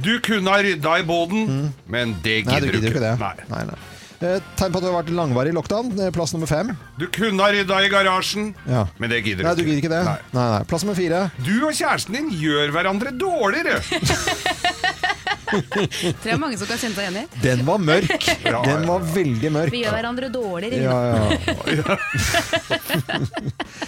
Du 0.00 0.12
kunne 0.22 0.48
ha 0.54 0.62
rydda 0.62 1.00
i 1.00 1.02
boden, 1.02 1.72
men 1.90 2.14
det 2.22 2.44
Mm. 2.44 2.46
Nei, 2.46 2.60
gidder 2.60 2.72
du 2.72 2.78
gidder 2.78 2.90
ikke 2.94 3.00
det. 3.00 3.18
Nei. 3.18 3.34
Nei, 3.50 3.64
nei. 3.64 3.78
Eh, 4.20 4.36
Tegn 4.58 4.68
på 4.74 4.76
at 4.76 4.84
du 4.84 4.88
har 4.90 4.98
vært 5.02 5.10
langvarig 5.16 5.48
i 5.48 5.56
lockdown. 5.56 5.94
Eh, 5.98 6.10
Plass 6.12 6.34
nummer 6.34 6.46
fem. 6.50 6.74
Du 7.00 7.06
kunne 7.08 7.40
ha 7.40 7.48
rydda 7.54 7.78
i 7.86 7.88
garasjen, 7.92 8.50
Ja. 8.68 8.82
men 9.00 9.08
det 9.10 9.22
gidder 9.24 9.44
Nei, 9.48 9.54
du 9.56 9.62
gidder 9.64 9.80
ikke 9.80 9.88
det? 9.94 10.04
Nei. 10.04 10.18
Nei, 10.36 10.48
nei. 10.58 10.64
Plass 10.68 10.84
nummer 10.84 10.94
fire. 10.98 11.30
Du 11.42 11.54
og 11.66 11.72
kjæresten 11.72 12.12
din 12.18 12.28
gjør 12.30 12.70
hverandre 12.74 13.10
dårligere. 13.16 13.80
Tror 15.50 16.28
jeg 16.30 16.38
mange 16.38 16.58
som 16.60 16.68
kan 16.70 16.78
kjenne 16.78 16.94
seg 16.94 17.02
igjen 17.08 17.16
i. 17.24 17.24
Den 17.42 17.64
var 17.66 17.78
mørk! 17.82 18.22
Ja, 18.50 18.60
Den 18.62 18.84
var 18.86 19.00
veldig 19.16 19.50
mørk. 19.56 19.72
Vi 19.72 19.80
gjør 19.86 19.96
hverandre 19.96 20.28
dårligere. 20.30 20.84
Ja, 20.84 20.98
ja. 21.16 21.96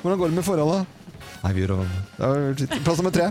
Hvordan 0.00 0.18
går 0.18 0.28
det 0.32 0.36
med 0.40 0.44
forholdet? 0.46 0.86
Nei, 1.44 1.52
vi 1.54 1.60
gjør 1.62 1.76
det. 1.76 1.86
er- 2.18 2.80
Plass 2.82 2.98
nummer 2.98 3.14
tre. 3.14 3.28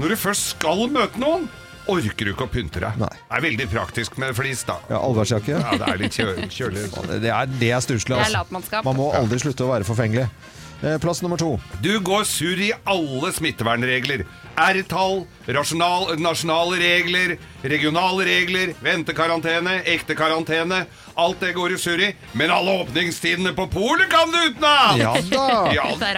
Når 0.00 0.08
du 0.08 0.16
først 0.16 0.54
skal 0.54 0.86
møte 0.88 1.18
noen, 1.20 1.48
orker 1.90 2.28
du 2.28 2.32
ikke 2.32 2.46
å 2.46 2.50
pynte 2.52 2.82
deg. 2.82 2.96
Nei. 3.00 3.10
Det 3.18 3.38
er 3.38 3.44
veldig 3.46 3.66
praktisk 3.72 4.16
med 4.22 4.36
flis, 4.38 4.62
da. 4.68 4.78
Ja, 4.90 5.02
Allværsjakke. 5.02 5.58
Ja, 5.58 5.76
det 5.80 5.90
er 5.90 6.00
litt 6.00 6.16
kjø 6.16 6.30
kjølig. 6.46 6.86
Det 7.26 7.34
er, 7.34 7.52
det 7.60 7.74
er 7.76 7.84
stusslig. 7.84 8.16
Altså. 8.16 8.82
Man 8.86 8.98
må 8.98 9.10
aldri 9.18 9.40
slutte 9.42 9.66
å 9.66 9.72
være 9.74 9.88
forfengelig. 9.88 10.28
Eh, 10.82 10.98
Plass 10.98 11.22
nummer 11.22 11.36
to. 11.36 11.58
Du 11.82 11.98
går 12.00 12.24
surr 12.24 12.60
i 12.60 12.72
alle 12.88 13.32
smittevernregler. 13.36 14.24
R-tall, 14.60 15.22
nasjonale 16.20 16.76
regler, 16.80 17.36
regionale 17.62 18.24
regler, 18.26 18.72
ventekarantene, 18.84 19.78
ekte 19.88 20.16
karantene. 20.18 20.82
Alt 21.20 21.40
det 21.40 21.52
går 21.56 21.74
i 21.74 21.78
surr 21.80 22.00
i. 22.04 22.08
Men 22.36 22.52
alle 22.52 22.74
åpningstidene 22.82 23.52
på 23.56 23.66
polet 23.72 24.08
kan 24.12 24.30
du 24.32 24.38
utenat! 24.50 24.96
Ja 25.00 25.14
da! 25.30 25.46
Ja 25.76 25.86
det. 26.00 26.10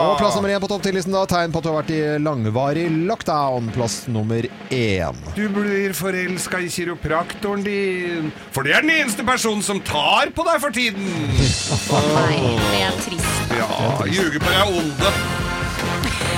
Og 0.00 0.16
plass 0.20 0.36
nummer 0.38 0.50
én 0.54 0.62
på 0.62 0.70
topp 0.70 0.84
10-listen 0.86 1.14
da. 1.14 1.24
Tegn 1.30 1.54
på 1.54 1.60
at 1.62 1.66
du 1.66 1.70
har 1.72 1.78
vært 1.80 1.92
i 1.94 2.00
langvarig 2.22 2.86
lockdown. 3.10 3.70
Plass 3.74 4.04
nummer 4.10 4.46
én. 4.70 5.22
Du 5.38 5.44
blir 5.54 5.94
forelska 5.98 6.62
i 6.62 6.70
kiropraktoren 6.72 7.64
din, 7.66 8.30
for 8.54 8.66
det 8.66 8.76
er 8.78 8.86
den 8.86 8.94
eneste 9.00 9.26
personen 9.26 9.62
som 9.66 9.82
tar 9.86 10.30
på 10.36 10.46
deg 10.46 10.62
for 10.62 10.74
tiden. 10.74 11.10
Nei, 11.90 12.56
det 12.70 12.82
er 12.86 13.02
trist. 13.06 13.45
Ja, 13.56 14.04
ljuger 14.06 14.38
på 14.42 14.50
deg 14.52 14.76
onde. 14.76 15.10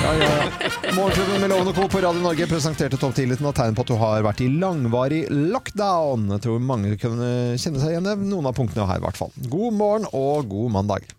Ja, 0.03 0.13
ja, 0.15 0.29
ja. 0.31 0.93
Morgenklubben 0.95 1.41
med 1.41 1.51
Lovende 1.51 1.73
Co. 1.73 1.89
på 1.91 2.01
Radio 2.01 2.23
Norge 2.23 2.47
presenterte 2.47 2.97
topp 3.01 3.17
10-listen 3.19 3.49
og 3.51 3.57
tegn 3.59 3.75
på 3.75 3.83
at 3.83 3.91
du 3.91 3.97
har 3.99 4.23
vært 4.27 4.43
i 4.45 4.49
langvarig 4.53 5.25
lockdown. 5.33 6.29
Jeg 6.37 6.45
tror 6.47 6.63
mange 6.63 6.95
kunne 7.03 7.31
kjenne 7.59 7.83
seg 7.83 7.97
igjen 7.97 8.07
i 8.13 8.17
noen 8.31 8.47
av 8.51 8.55
punktene 8.57 8.87
her, 8.87 9.03
i 9.03 9.07
hvert 9.09 9.19
fall. 9.19 9.35
God 9.51 9.75
morgen 9.81 10.07
og 10.15 10.47
god 10.53 10.77
mandag. 10.79 11.11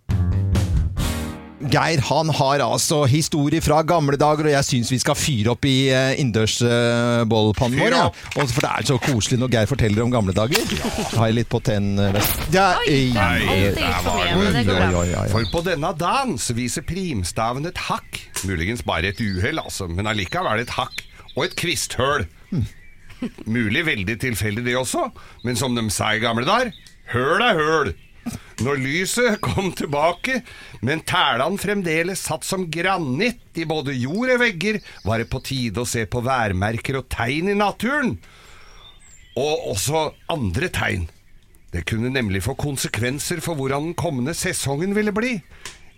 Geir 1.59 1.99
han 2.07 2.29
har 2.31 2.61
altså 2.63 3.01
historie 3.09 3.59
fra 3.59 3.81
gamle 3.83 4.15
dager, 4.19 4.45
og 4.47 4.53
jeg 4.53 4.63
syns 4.67 4.91
vi 4.93 4.99
skal 5.01 5.15
fyre 5.19 5.51
opp 5.51 5.65
i 5.67 5.91
uh, 5.91 6.13
innendørsbollpannen 6.15 7.75
Fyr 7.75 7.83
vår. 7.83 7.91
Ja. 7.97 8.05
Også 8.39 8.53
For 8.55 8.61
det 8.63 8.71
er 8.71 8.83
så 8.87 8.95
koselig 9.03 9.39
når 9.41 9.51
Geir 9.57 9.67
forteller 9.67 10.03
om 10.05 10.11
gamle 10.13 10.31
dager. 10.35 10.63
Har 11.17 11.27
jeg 11.27 11.35
litt 11.41 11.49
på 11.51 11.59
tenn... 11.67 11.99
Ja, 12.55 12.79
Oi, 12.85 13.11
Nei, 13.15 13.39
for 15.33 15.43
på 15.51 15.59
denne 15.67 15.91
dagen 15.99 16.37
så 16.39 16.55
viser 16.55 16.81
primstaven 16.87 17.67
et 17.67 17.79
hakk. 17.89 18.21
Muligens 18.47 18.83
bare 18.87 19.11
et 19.11 19.19
uhell, 19.19 19.59
altså, 19.59 19.87
men 19.91 20.07
allikevel 20.07 20.63
et 20.63 20.71
hakk. 20.79 20.95
Og 21.35 21.43
et 21.49 21.55
kvisthøl. 21.59 22.23
Mulig 23.51 23.83
veldig 23.83 24.15
tilfeldig 24.21 24.63
det 24.63 24.77
også, 24.79 25.11
men 25.43 25.59
som 25.59 25.75
de 25.75 25.83
sa 25.91 26.15
i 26.15 26.23
gamle 26.23 26.47
dager, 26.47 26.71
høl 27.11 27.43
er 27.43 27.59
høl. 27.59 27.91
Når 28.63 28.81
lyset 28.81 29.39
kom 29.43 29.71
tilbake, 29.77 30.41
men 30.85 31.03
tælene 31.07 31.59
fremdeles 31.61 32.25
satt 32.27 32.47
som 32.47 32.67
granitt 32.71 33.59
i 33.59 33.67
både 33.69 33.95
jord 33.95 34.33
og 34.35 34.41
vegger, 34.43 34.81
var 35.05 35.21
det 35.21 35.29
på 35.31 35.41
tide 35.45 35.83
å 35.83 35.87
se 35.87 36.05
på 36.09 36.23
værmerker 36.25 36.99
og 36.99 37.07
tegn 37.13 37.53
i 37.53 37.57
naturen. 37.57 38.17
Og 39.39 39.71
også 39.73 40.09
andre 40.31 40.71
tegn. 40.73 41.07
Det 41.69 41.85
kunne 41.85 42.09
nemlig 42.09 42.41
få 42.43 42.55
konsekvenser 42.57 43.43
for 43.45 43.57
hvordan 43.57 43.91
den 43.91 43.97
kommende 43.97 44.33
sesongen 44.37 44.95
ville 44.97 45.13
bli. 45.13 45.37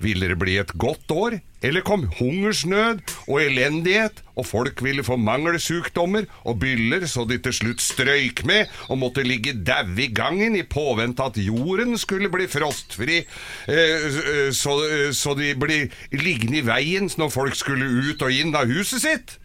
Ville 0.02 0.32
det 0.32 0.38
bli 0.42 0.58
et 0.62 0.72
godt 0.80 1.12
år, 1.14 1.38
eller 1.62 1.84
kom 1.86 2.08
hungersnød 2.18 3.02
og 3.28 3.38
elendighet, 3.42 4.24
og 4.36 4.48
folk 4.48 4.82
ville 4.84 5.04
få 5.06 5.18
mangelsykdommer 5.22 6.26
og 6.50 6.60
byller 6.64 7.06
så 7.10 7.28
de 7.30 7.38
til 7.44 7.54
slutt 7.54 7.84
strøyk 7.84 8.44
med 8.50 8.72
og 8.90 9.02
måtte 9.04 9.26
ligge 9.26 9.54
daue 9.54 10.08
i 10.08 10.10
gangen 10.16 10.58
i 10.58 10.66
påvente 10.66 11.24
at 11.24 11.38
jorden 11.38 11.98
skulle 12.02 12.32
bli 12.34 12.48
frostfri, 12.50 13.22
eh, 13.68 13.76
eh, 13.76 14.50
eh, 14.50 15.12
så 15.14 15.38
de 15.38 15.54
ble 15.60 15.84
liggende 16.16 16.62
i 16.62 16.66
veien 16.66 17.12
når 17.18 17.34
folk 17.34 17.60
skulle 17.60 18.10
ut 18.10 18.26
og 18.26 18.34
inn 18.34 18.56
av 18.58 18.70
huset 18.72 19.06
sitt? 19.06 19.38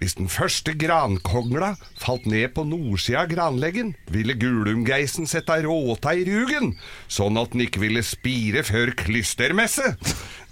Hvis 0.00 0.16
den 0.16 0.30
første 0.32 0.72
grankongla 0.80 1.74
falt 2.00 2.24
ned 2.24 2.54
på 2.56 2.64
nordsida 2.64 3.26
av 3.26 3.28
granleggen, 3.34 3.92
ville 4.08 4.32
gulumgeisen 4.40 5.28
sette 5.28 5.58
råta 5.66 6.14
i 6.16 6.24
rugen, 6.24 6.72
sånn 7.04 7.36
at 7.36 7.52
den 7.52 7.66
ikke 7.66 7.82
ville 7.84 8.04
spire 8.06 8.64
før 8.64 8.94
klystermesse. 8.96 9.92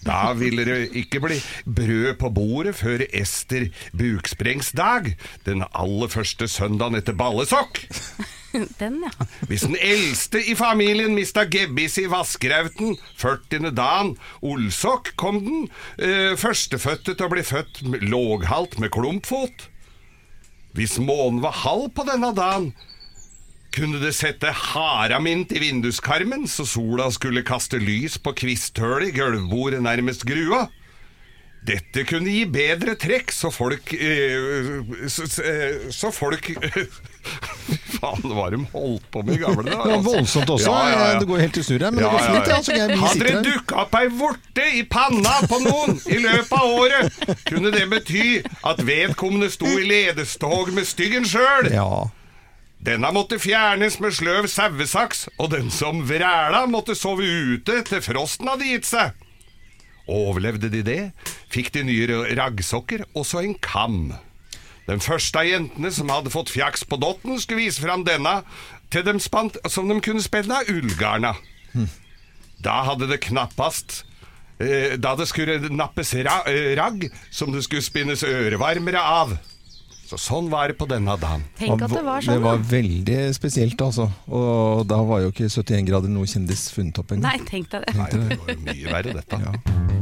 Da 0.05 0.35
ville 0.37 0.67
det 0.69 0.79
ikke 1.01 1.23
bli 1.25 1.41
brød 1.65 2.19
på 2.21 2.31
bordet 2.37 2.77
før 2.77 3.07
Ester 3.09 3.71
buksprengsdag, 3.97 5.15
den 5.49 5.65
aller 5.73 6.13
første 6.13 6.49
søndagen 6.53 7.01
etter 7.01 7.17
ballesokk. 7.17 7.87
Den, 8.81 9.01
ja. 9.05 9.27
Hvis 9.49 9.67
den 9.67 9.77
eldste 9.77 10.41
i 10.43 10.55
familien 10.59 11.15
mista 11.17 11.45
gebbis 11.49 11.99
i 12.03 12.07
vaskerauten 12.11 12.97
40. 13.21 13.71
dagen, 13.77 14.15
Olsok, 14.43 15.13
kom 15.21 15.41
den 15.45 15.67
eh, 15.97 16.35
førstefødte 16.39 17.15
til 17.15 17.27
å 17.27 17.33
bli 17.33 17.45
født 17.47 17.83
låghalt 18.05 18.79
med 18.83 18.93
klumpfot. 18.95 19.69
Hvis 20.77 20.99
månen 21.03 21.43
var 21.43 21.57
halv 21.65 21.91
på 21.97 22.05
denne 22.07 22.31
dagen, 22.37 22.73
kunne 23.75 24.01
det 24.01 24.15
sette 24.17 24.51
haramint 24.51 25.53
i 25.53 25.61
vinduskarmen, 25.63 26.47
så 26.49 26.65
sola 26.67 27.09
skulle 27.15 27.47
kaste 27.47 27.81
lys 27.83 28.17
på 28.23 28.33
kvisthølet 28.37 29.11
i 29.11 29.17
gulvbordet 29.19 29.83
nærmest 29.85 30.25
grua. 30.29 30.67
Dette 31.69 32.03
kunne 32.09 32.33
gi 32.33 32.45
bedre 32.49 32.95
trekk, 33.01 33.33
så 33.35 33.51
folk 33.53 33.93
eh, 33.93 34.81
så, 35.13 35.27
så, 35.29 35.45
eh, 35.45 36.13
folk 36.17 36.49
Faen, 37.99 38.25
hva 38.33 38.47
de 38.55 38.61
holdt 38.73 39.05
på 39.13 39.23
med 39.27 39.37
i 39.37 39.41
gamle 39.43 39.67
dager? 39.67 39.91
Altså? 39.99 40.05
voldsomt 40.07 40.53
også. 40.55 40.71
Ja, 40.73 40.89
ja, 40.89 41.01
ja. 41.13 41.19
Det 41.21 41.29
går 41.29 41.43
helt 41.45 41.59
i 41.61 41.65
surr 41.67 41.85
her, 41.85 41.93
men 41.93 42.01
det 42.05 42.11
går 42.11 42.25
fint. 42.25 42.49
ja. 42.49 42.57
Ja, 42.57 42.61
så 42.65 42.77
jeg 42.77 42.99
Hadde 43.03 43.27
det 43.29 43.43
dukka 43.49 43.83
opp 43.85 43.97
ei 43.99 44.07
vorte 44.21 44.69
i 44.81 44.85
panna 44.89 45.35
på 45.51 45.59
noen 45.65 45.99
i 46.09 46.21
løpet 46.25 46.55
av 46.57 46.77
året, 46.79 47.19
kunne 47.49 47.73
det 47.75 47.85
bety 47.93 48.25
at 48.73 48.81
vedkommende 48.89 49.51
sto 49.53 49.69
i 49.69 49.85
ledestog 49.89 50.73
med 50.77 50.89
styggen 50.89 51.29
sjøl. 51.29 51.69
Denne 52.89 53.11
måtte 53.13 53.41
fjernes 53.43 53.99
med 54.01 54.15
sløv 54.15 54.47
sauesaks, 54.49 55.27
og 55.37 55.51
den 55.53 55.69
som 55.75 56.05
vræla 56.09 56.65
måtte 56.71 56.95
sove 56.97 57.27
ute 57.27 57.83
til 57.89 58.05
frosten 58.05 58.49
hadde 58.49 58.69
gitt 58.71 58.87
seg. 58.89 59.17
Overlevde 60.09 60.71
de 60.73 60.81
det, 60.87 61.01
fikk 61.53 61.73
de 61.75 61.83
nye 61.85 62.23
raggsokker 62.39 63.05
og 63.13 63.27
så 63.29 63.43
en 63.45 63.55
kam. 63.61 64.15
Den 64.89 65.03
første 65.05 65.43
av 65.43 65.45
jentene 65.49 65.91
som 65.93 66.09
hadde 66.09 66.33
fått 66.33 66.49
fjaks 66.55 66.87
på 66.89 66.97
dotten, 67.01 67.37
skulle 67.43 67.67
vise 67.67 67.83
fram 67.85 68.07
denne 68.09 68.39
til 68.89 69.05
dem 69.05 69.21
spant, 69.21 69.59
som 69.69 69.89
de 69.91 69.99
kunne 70.01 70.25
spenne 70.25 70.63
av 70.63 70.71
ullgarna. 70.73 71.35
Da 72.65 72.79
hadde 72.89 73.07
det 73.11 73.21
knappast 73.23 74.01
eh, 74.59 74.97
Da 74.99 75.13
det 75.15 75.29
skulle 75.31 75.61
nappes 75.71 76.11
ra, 76.27 76.41
eh, 76.51 76.73
ragg 76.75 77.05
som 77.31 77.53
det 77.55 77.63
skulle 77.69 77.85
spinnes 77.85 78.25
ørevarmere 78.27 78.99
av. 78.99 79.37
Så 80.09 80.17
sånn 80.17 80.49
var 80.49 80.73
det 80.73 80.79
på 80.81 80.89
denne 80.89 81.19
dagen. 81.21 81.45
Tenk 81.61 81.85
at 81.85 81.93
det 81.93 82.03
var 82.07 82.25
sånn. 82.25 82.39
Det 82.41 82.47
var 82.47 82.65
veldig 82.71 83.19
spesielt, 83.37 83.85
altså. 83.85 84.09
Og 84.33 84.87
da 84.89 85.03
var 85.05 85.21
jo 85.27 85.35
ikke 85.35 85.51
71 85.53 85.85
grader 85.93 86.09
noe 86.09 86.25
kjendis 86.27 86.71
funnet 86.73 86.97
opp 87.05 87.13
engang. 87.13 87.29
Nei, 87.37 87.45
tenk 87.53 87.69
deg 87.77 87.85
det. 87.85 87.97
Nei, 88.01 88.11
det 88.17 88.41
var 88.41 88.55
jo 88.57 88.61
mye 88.65 88.97
verre, 88.97 89.19
dette. 89.21 89.98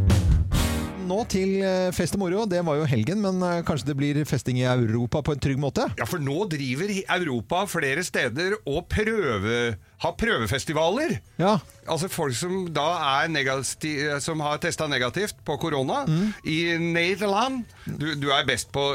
Nå 1.06 1.20
til 1.30 1.60
eh, 1.62 1.92
fest 1.94 2.16
og 2.16 2.25
moro. 2.25 2.44
Det 2.50 2.58
var 2.66 2.80
jo 2.80 2.86
helgen, 2.90 3.20
men 3.22 3.38
eh, 3.46 3.60
kanskje 3.66 3.92
det 3.92 3.96
blir 3.98 4.18
festing 4.26 4.58
i 4.58 4.66
Europa 4.66 5.20
på 5.22 5.36
en 5.36 5.42
trygg 5.42 5.60
måte? 5.62 5.84
Ja, 6.00 6.06
for 6.08 6.22
nå 6.22 6.48
driver 6.50 6.90
Europa 6.90 7.62
flere 7.70 8.02
steder 8.06 8.56
og 8.64 8.88
prøve, 8.90 9.76
har 10.02 10.16
prøvefestivaler. 10.18 11.18
Ja. 11.38 11.56
Altså 11.86 12.10
folk 12.10 12.34
som 12.36 12.66
da 12.75 12.88
er 13.22 13.30
negativ, 13.30 14.02
som 14.25 14.42
har 14.42 14.58
testa 14.62 14.88
negativt 14.90 15.38
på 15.46 15.56
korona 15.62 16.02
i 16.42 16.75
Nederland. 16.82 17.62
Du, 17.86 18.10
du 18.18 18.32
er 18.34 18.48
best 18.48 18.72
på, 18.75 18.88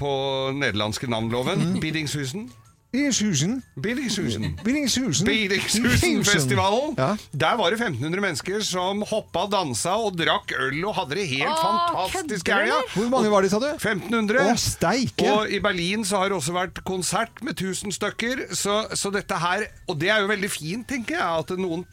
på 0.00 0.14
nederlandske 0.56 1.10
navnloven. 1.10 1.76
Biddingshusen. 1.84 2.48
Billingsusen. 2.88 3.58
Billingshusen. 3.76 4.44
Billingshusen. 4.64 5.26
Biddingshusen-festivalen. 5.28 6.94
Ja. 6.96 7.16
Der 7.36 7.56
var 7.60 7.70
det 7.70 7.76
1500 7.80 8.22
mennesker 8.24 8.62
som 8.64 9.02
hoppa, 9.10 9.42
dansa 9.52 9.92
og 10.00 10.16
drakk 10.16 10.54
øl 10.56 10.78
og 10.88 10.94
hadde 10.96 11.18
det 11.18 11.26
helt 11.28 11.52
Åh, 11.52 12.08
fantastisk 12.08 12.48
i 12.48 12.56
helga. 12.56 12.78
Hvor 12.94 13.10
mange 13.12 13.32
var 13.34 13.44
de, 13.44 13.50
sa 13.52 13.60
du? 13.60 13.68
1500. 13.76 14.40
Åh, 14.40 14.56
steike! 14.56 15.28
Og 15.34 15.52
i 15.52 15.60
Berlin 15.60 16.08
så 16.08 16.22
har 16.22 16.32
det 16.32 16.38
også 16.40 16.56
vært 16.56 16.80
konsert 16.88 17.44
med 17.44 17.60
1000 17.60 17.92
stykker. 17.98 18.46
Så, 18.56 18.80
så 18.96 19.12
dette 19.12 19.36
her 19.36 19.68
Og 19.88 20.00
det 20.00 20.08
er 20.14 20.24
jo 20.24 20.32
veldig 20.32 20.50
fint, 20.50 20.88
tenker 20.88 21.18
jeg, 21.18 21.44
at 21.44 21.52
noen 21.60 21.84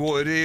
går, 0.00 0.32
i, 0.32 0.42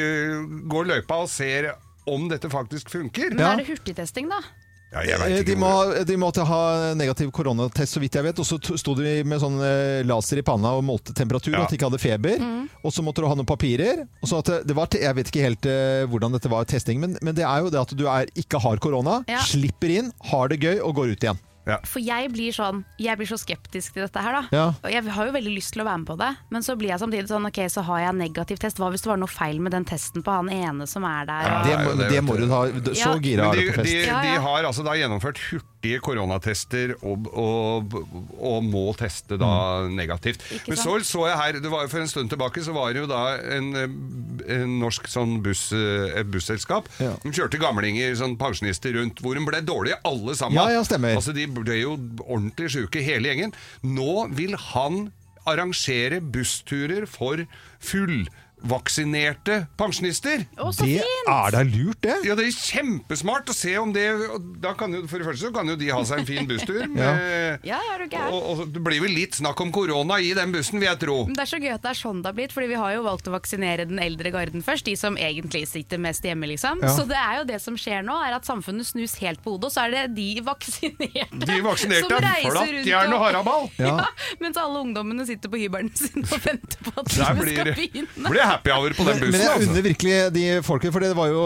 går 0.68 0.92
løypa 0.92 1.24
og 1.24 1.32
ser 1.32 1.72
om 2.08 2.28
dette 2.28 2.52
faktisk 2.52 2.92
funker. 2.92 3.32
Men 3.36 3.46
er 3.54 3.62
det 3.64 3.70
hurtigtesting, 3.72 4.28
da? 4.32 4.44
Ja, 4.88 5.02
jeg 5.04 5.20
Eh, 5.20 5.40
ikke 5.42 5.52
De, 5.52 5.56
må, 5.60 5.72
de 6.08 6.16
måtte 6.18 6.46
ha 6.48 6.94
negativ 6.96 7.28
koronatest, 7.36 7.92
så 7.98 8.00
vidt 8.00 8.16
jeg 8.16 8.24
vet. 8.24 8.40
Og 8.40 8.46
så 8.48 8.56
to- 8.64 8.78
sto 8.80 8.94
de 8.96 9.18
med 9.28 9.42
sånn 9.44 9.58
eh, 9.60 10.04
laser 10.08 10.40
i 10.40 10.46
panna 10.48 10.72
og 10.78 10.86
målte 10.88 11.12
temperatur, 11.14 11.52
Ja. 11.58 11.64
at 11.66 11.70
de 11.70 11.76
ikke 11.76 11.90
hadde 11.90 12.00
feber. 12.00 12.40
Og 12.86 12.92
så 12.96 13.04
måtte 13.04 13.20
du 13.22 13.28
ha 13.28 13.36
noen 13.36 13.46
papirer. 13.46 14.06
Og 14.24 14.30
så 14.32 14.40
at 14.40 14.46
det, 14.46 14.60
det 14.68 14.76
var, 14.78 14.88
jeg 14.96 15.14
vet 15.20 15.28
ikke 15.28 15.44
helt 15.44 15.66
eh, 15.68 16.06
hvordan 16.08 16.32
dette 16.38 16.50
var 16.50 16.64
testing, 16.66 17.02
men, 17.04 17.18
men 17.22 17.36
det 17.36 17.44
er 17.44 17.60
jo 17.66 17.70
det 17.70 17.82
at 17.82 17.92
du 18.00 18.06
er, 18.08 18.32
ikke 18.40 18.62
har 18.64 18.78
korona, 18.78 19.24
Ja. 19.28 19.42
slipper 19.44 19.92
inn, 19.92 20.14
har 20.32 20.48
det 20.48 20.62
gøy 20.64 20.80
og 20.80 20.96
går 20.96 21.12
ut 21.18 21.24
igjen. 21.28 21.40
For 21.88 22.00
jeg 22.04 22.32
blir 22.34 22.52
sånn 22.56 22.84
Jeg 23.02 23.18
blir 23.20 23.28
så 23.30 23.38
skeptisk 23.40 23.94
til 23.98 24.06
dette 24.06 24.22
her, 24.24 24.38
da. 24.38 24.44
Ja. 24.56 24.66
Og 24.84 24.90
jeg 24.92 25.04
har 25.18 25.26
jo 25.30 25.34
veldig 25.36 25.54
lyst 25.56 25.74
til 25.76 25.84
å 25.84 25.88
være 25.88 25.98
med 26.04 26.08
på 26.08 26.18
det, 26.22 26.30
men 26.54 26.62
så 26.66 26.76
blir 26.80 26.90
jeg 26.94 27.00
samtidig 27.04 27.28
sånn 27.32 27.46
Ok, 27.50 27.60
så 27.74 27.84
har 27.88 28.00
jeg 28.06 28.16
negativ 28.22 28.58
test. 28.64 28.78
Hva 28.82 28.90
hvis 28.94 29.04
det 29.06 29.12
var 29.12 29.18
noe 29.22 29.32
feil 29.32 29.60
med 29.64 29.72
den 29.76 29.86
testen 29.88 30.24
på 30.26 30.32
han 30.32 30.50
ene 30.54 30.88
som 30.88 31.04
er 31.08 31.26
der? 31.30 31.48
Ja, 31.48 31.58
Det, 31.64 31.78
det 31.78 31.84
må, 31.84 32.10
det, 32.12 32.22
må 32.24 32.38
du. 32.40 32.48
ha. 32.54 32.62
Så 32.92 32.96
Ja. 32.98 33.16
gira 33.20 33.50
er 33.52 33.60
de, 33.60 33.66
du 33.68 33.72
på 33.72 33.82
fest. 33.82 33.92
De, 33.92 34.06
de 34.06 34.36
de 34.38 34.38
har 34.48 34.64
altså 34.70 34.84
da 34.86 34.94
gjennomført 34.98 35.38
hurtige 35.52 36.00
koronatester 36.04 36.96
og, 37.06 37.28
og, 37.38 37.94
og 38.40 38.64
må 38.66 38.86
teste 38.98 39.38
da 39.40 39.52
negativt. 39.90 40.42
Ikke 40.52 40.74
Men 40.74 40.78
så 40.82 40.96
så 41.08 41.28
jeg 41.30 41.38
her, 41.38 41.60
det 41.64 41.70
var 41.72 41.86
jo 41.86 41.92
for 41.92 42.02
en 42.04 42.10
stund 42.12 42.30
tilbake, 42.32 42.64
så 42.66 42.74
var 42.76 42.94
det 42.96 43.04
jo 43.04 43.08
da 43.10 43.22
en, 43.58 43.68
eh, 43.76 44.56
en 44.58 44.78
norsk 44.82 45.08
sånn 45.12 45.38
buss, 45.46 45.68
eh, 45.76 46.18
et 46.20 46.30
busselskap. 46.34 46.88
Ja. 47.04 47.14
De 47.24 47.32
kjørte 47.36 47.60
gamlinger, 47.62 48.16
sånn 48.20 48.36
pensjonister 48.40 48.94
rundt, 48.98 49.22
hvor 49.24 49.38
de 49.38 49.46
ble 49.48 49.62
dårlige 49.66 50.00
alle 50.08 50.36
sammen. 50.36 50.58
Ja, 50.60 50.68
ja, 50.78 50.84
stemmer. 50.88 51.16
Altså 51.20 51.34
De 51.38 51.46
ble 51.64 51.80
jo 51.82 51.96
ordentlig 52.26 52.72
sjuke 52.74 53.04
hele 53.06 53.32
gjengen. 53.32 53.56
Nå 53.84 54.28
vil 54.38 54.58
han 54.72 55.08
arrangere 55.48 56.20
bussturer 56.22 57.08
for 57.10 57.46
fullvaksinerte 58.62 59.68
pensjonister. 59.78 60.46
Å, 60.58 60.72
så 60.74 60.84
Det 60.86 61.02
fint! 61.04 61.30
er 61.30 61.52
da 61.54 61.62
lurt, 61.64 62.00
det. 62.02 62.16
Ja, 62.26 62.36
det 62.36 62.48
er 62.48 62.56
kjempesmart 62.56 63.50
å 63.52 63.56
se 63.56 63.76
om 63.80 63.92
det 63.94 64.06
og 64.34 64.48
Da 64.62 64.72
kan 64.78 64.94
jo, 64.94 65.04
For 65.08 65.20
det 65.22 65.28
første 65.28 65.48
så 65.48 65.52
kan 65.54 65.68
jo 65.70 65.76
de 65.78 65.90
ha 65.94 66.00
seg 66.08 66.20
en 66.24 66.26
fin 66.28 66.48
busstur. 66.50 66.88
Med, 66.98 67.60
Ja, 67.68 67.78
er 67.94 68.04
du 68.04 68.08
gæren? 68.16 68.32
og, 68.34 68.62
og 68.66 68.72
det 68.74 68.82
blir 68.84 69.02
vel 69.04 69.14
litt 69.14 69.38
snakk 69.38 69.60
om 69.64 69.72
korona 69.76 70.18
i 70.24 70.34
den 70.38 70.52
bussen, 70.56 70.80
vil 70.82 70.88
jeg 70.90 71.00
tro. 71.04 71.18
Men 71.28 71.38
Det 71.38 71.44
er 71.46 71.52
så 71.52 71.60
gøy 71.62 71.74
at 71.76 71.84
det 71.86 71.92
er 71.94 72.00
sånn 72.02 72.22
det 72.24 72.32
har 72.32 72.38
blitt, 72.38 72.56
Fordi 72.56 72.68
vi 72.72 72.80
har 72.82 72.96
jo 72.98 73.04
valgt 73.06 73.28
å 73.30 73.34
vaksinere 73.36 73.86
den 73.90 74.00
eldre 74.04 74.32
garden 74.34 74.64
først. 74.66 74.86
De 74.88 74.96
som 75.00 75.18
egentlig 75.20 75.66
sitter 75.70 76.02
mest 76.02 76.24
hjemme, 76.26 76.48
liksom. 76.50 76.82
Ja. 76.84 76.94
Så 76.96 77.06
det 77.10 77.18
er 77.20 77.42
jo 77.42 77.46
det 77.50 77.60
som 77.64 77.78
skjer 77.80 78.04
nå, 78.08 78.16
er 78.28 78.38
at 78.38 78.48
samfunnet 78.48 78.88
snus 78.88 79.18
helt 79.22 79.42
på 79.44 79.56
hodet, 79.56 79.70
og 79.70 79.76
så 79.76 79.86
er 79.88 79.94
det 79.96 80.04
de 80.18 80.28
vaksinerte 80.46 81.46
De 81.48 81.60
vaksinerte 81.66 82.08
som 82.08 82.18
er 82.18 82.26
reiser 82.28 82.52
rundt 82.56 82.72
flattjern 82.88 83.16
og 83.18 83.24
haraball. 83.26 83.70
Ja. 83.78 83.86
Ja. 83.98 84.04
mens 84.42 84.58
alle 84.60 84.82
ungdommene 84.84 85.24
sitter 85.28 85.50
på 85.50 85.58
hybelen 85.62 85.90
sin 85.96 86.26
og 86.26 86.42
venter 86.48 86.82
på 86.84 86.92
at 87.00 87.08
Der 87.14 87.38
vi 87.38 87.44
blir, 87.46 87.54
skal 87.56 87.70
begynne. 87.78 88.32
blir 88.34 88.44
happy 88.48 88.72
hour 88.74 88.96
på 88.98 89.06
den 89.08 89.20
Men 89.20 89.26
bussen. 89.28 89.42
jeg 89.44 89.54
Altså. 89.58 89.70
unner 89.72 89.86
virkelig 89.86 90.18
de 90.36 90.46
folkene, 90.66 90.92
for 90.96 91.04
det 91.04 91.14
var 91.18 91.30
jo 91.32 91.44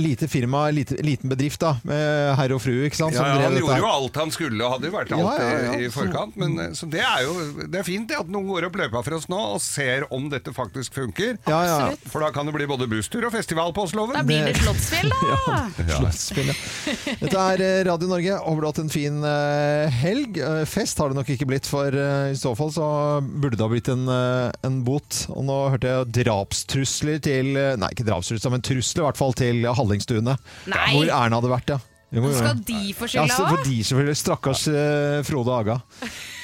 lite 0.00 0.28
firma, 0.30 0.64
lite, 0.74 0.96
liten 1.04 1.30
bedrift 1.32 1.60
da, 1.62 1.74
med 1.86 2.34
herre 2.38 2.56
og 2.56 2.62
fru, 2.62 2.74
ikke 2.86 2.98
sant? 2.98 3.14
Ja, 3.14 3.22
som 3.22 3.26
ja, 3.28 3.32
han 3.34 3.54
dette 3.54 3.62
gjorde 3.64 3.80
jo 3.80 3.90
alt 3.90 4.18
han 4.20 4.32
skulle, 4.34 4.60
og 4.64 4.74
hadde 4.76 4.88
jo 4.90 4.94
vært 4.94 5.12
alt 5.16 5.24
Ja, 5.24 5.34
ja, 5.38 5.60
ja. 5.68 5.78
i 5.78 5.90
forkant. 5.92 6.36
Men, 6.40 6.56
eh, 6.60 6.72
så 6.76 6.88
det 6.90 7.02
er 7.04 7.24
jo 7.26 7.34
det 7.64 7.80
er 7.80 7.86
fint 7.86 8.08
det, 8.10 8.18
at 8.20 8.30
noen 8.30 8.48
går 8.50 8.68
opp 8.68 8.78
løypa 8.80 9.02
for 9.06 9.16
oss 9.18 9.28
nå 9.32 9.40
og 9.54 9.60
ser 9.64 10.06
om 10.14 10.28
dette 10.32 10.52
faktisk 10.54 10.96
funker. 10.98 11.36
Ja, 11.50 11.60
ja. 11.68 11.78
For 12.10 12.24
da 12.24 12.30
kan 12.34 12.48
det 12.48 12.54
bli 12.56 12.68
både 12.70 12.88
busstur 12.90 13.26
og 13.28 13.34
festival 13.34 13.72
på 13.76 13.86
Da 13.94 14.22
blir 14.26 14.46
det 14.48 14.56
Slottsfjell, 14.60 15.12
da! 15.12 15.58
Slottsfjell, 15.98 16.52
ja. 16.52 16.56
Dette 17.24 17.44
er 17.54 17.64
eh, 17.64 17.80
Radio 17.88 18.10
Norge. 18.10 18.38
Håper 18.44 18.60
du 18.60 18.66
har 18.68 18.72
hatt 18.72 18.82
en 18.84 18.92
fin 18.92 19.20
eh, 19.28 19.98
helg. 20.02 20.40
Fest 20.70 21.00
har 21.02 21.12
det 21.12 21.18
nok 21.20 21.30
ikke 21.34 21.48
blitt, 21.50 21.68
for 21.70 21.94
i 21.94 22.36
så 22.38 22.54
fall 22.58 22.72
så 22.74 22.86
burde 23.22 23.56
det 23.58 23.64
ha 23.64 23.70
blitt 23.72 23.90
en, 23.92 24.06
en 24.08 24.80
bot. 24.86 25.24
Og 25.34 25.44
nå 25.46 25.58
hørte 25.74 25.90
jeg 25.90 26.12
drapstrusler 26.44 27.18
til 27.24 27.56
eh, 27.56 27.74
Nei, 27.80 27.90
ikke 27.94 28.06
drapstrusler, 28.08 28.52
men 28.54 28.62
trusler 28.64 29.02
i 29.02 29.08
hvert 29.08 29.18
fall 29.18 29.34
til 29.38 29.64
Hallingstuene. 29.64 30.36
Nei. 30.70 30.86
Hvor 30.92 31.10
Erna 31.10 31.40
hadde 31.40 31.52
vært, 31.52 31.74
ja. 31.74 31.80
Jo. 32.14 32.30
Skal 32.30 32.60
de 32.62 32.94
få 32.94 33.08
skylda 33.10 33.24
òg? 33.24 33.30
Ja, 33.32 33.48
for 33.50 33.64
de 33.66 33.78
selvfølgelig. 33.84 34.16
Stakkars 34.20 34.68
uh, 34.70 35.24
Frode 35.26 35.50
Aga. 35.50 35.78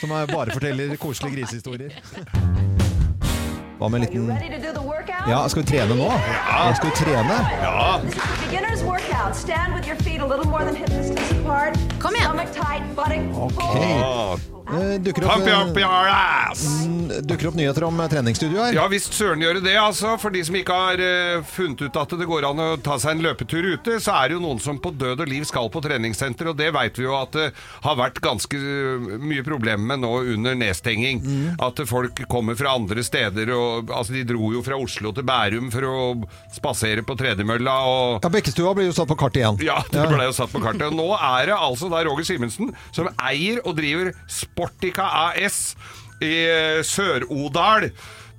Som 0.00 0.10
bare 0.10 0.50
forteller 0.56 0.96
koselige 0.98 1.36
grisehistorier. 1.36 1.94
Hva 3.78 3.88
med 3.88 4.02
en 4.02 4.08
liten? 4.08 4.26
Ja, 5.30 5.44
skal 5.48 5.62
vi 5.62 5.68
trene 5.70 5.94
nå? 5.94 6.08
Ja. 6.10 6.74
Skal 6.74 6.90
vi 6.90 6.96
trene? 7.04 7.38
Beginner's 8.42 8.82
workout. 8.82 9.36
Stand 9.36 9.74
with 9.74 9.86
your 9.86 9.96
feet 10.02 10.20
a 10.20 10.26
little 10.26 10.48
more 10.50 10.64
than 10.64 10.74
hip 10.74 10.90
distance 10.90 11.30
apart. 11.38 11.78
Kom 12.00 12.18
igjen. 12.18 13.30
Ok. 13.36 14.59
Eh, 14.70 14.98
dukker, 15.02 15.24
opp, 15.26 15.46
eh, 15.46 16.86
mm, 16.86 17.08
dukker 17.26 17.48
opp 17.48 17.54
nyheter 17.58 17.84
om 17.84 18.00
eh, 18.00 18.08
treningsstudio 18.08 18.60
her. 18.62 18.74
Ja 18.76 18.84
visst 18.90 19.16
søren 19.16 19.42
gjør 19.42 19.58
det 19.58 19.64
det, 19.66 19.74
altså. 19.80 20.12
For 20.20 20.30
de 20.30 20.44
som 20.46 20.54
ikke 20.58 20.76
har 20.76 21.02
funnet 21.50 21.82
ut 21.88 21.98
at 21.98 22.14
det 22.20 22.28
går 22.28 22.46
an 22.46 22.62
å 22.62 22.68
ta 22.82 22.94
seg 23.02 23.16
en 23.16 23.24
løpetur 23.24 23.66
ute, 23.72 23.98
så 24.02 24.14
er 24.20 24.30
det 24.30 24.36
jo 24.38 24.42
noen 24.44 24.60
som 24.62 24.78
på 24.78 24.92
død 24.94 25.24
og 25.24 25.30
liv 25.30 25.46
skal 25.48 25.70
på 25.74 25.82
treningssenter, 25.82 26.52
og 26.52 26.58
det 26.60 26.70
veit 26.76 27.00
vi 27.00 27.06
jo 27.08 27.16
at 27.18 27.34
det 27.34 27.48
har 27.82 27.98
vært 27.98 28.20
ganske 28.22 28.60
mye 29.18 29.44
problemer 29.46 29.90
med 29.90 30.04
nå 30.04 30.12
under 30.36 30.54
nedstenging. 30.58 31.22
At 31.62 31.82
folk 31.90 32.22
kommer 32.30 32.58
fra 32.58 32.76
andre 32.78 33.02
steder, 33.06 33.50
og 33.56 33.90
altså 33.90 34.14
de 34.14 34.24
dro 34.28 34.52
jo 34.54 34.62
fra 34.66 34.78
Oslo 34.78 35.10
til 35.16 35.26
Bærum 35.26 35.70
for 35.74 35.88
å 35.88 35.98
spasere 36.54 37.02
på 37.06 37.18
tredemølla 37.18 37.74
og 37.90 38.22
Ja, 38.22 38.30
Bekkestua 38.32 38.74
ble 38.78 38.86
jo 38.86 38.94
satt 38.94 39.10
på 39.10 39.18
kartet 39.18 39.42
igjen. 39.42 39.60
ja, 39.66 39.80
det 39.90 40.06
ble 40.12 40.30
jo 40.30 40.36
satt 40.36 40.54
på 40.54 40.62
kartet. 40.62 40.86
Og 40.92 40.98
nå 40.98 41.10
er 41.16 41.50
det 41.50 41.58
altså 41.58 41.90
da 41.90 42.04
Roger 42.06 42.28
Simensen 42.28 42.70
som 42.94 43.10
eier 43.18 43.58
og 43.64 43.74
driver 43.80 44.12
Sportica 44.60 45.06
AS 45.32 45.74
i 46.20 46.34
eh, 46.44 46.80
Sør-Odal 46.84 47.90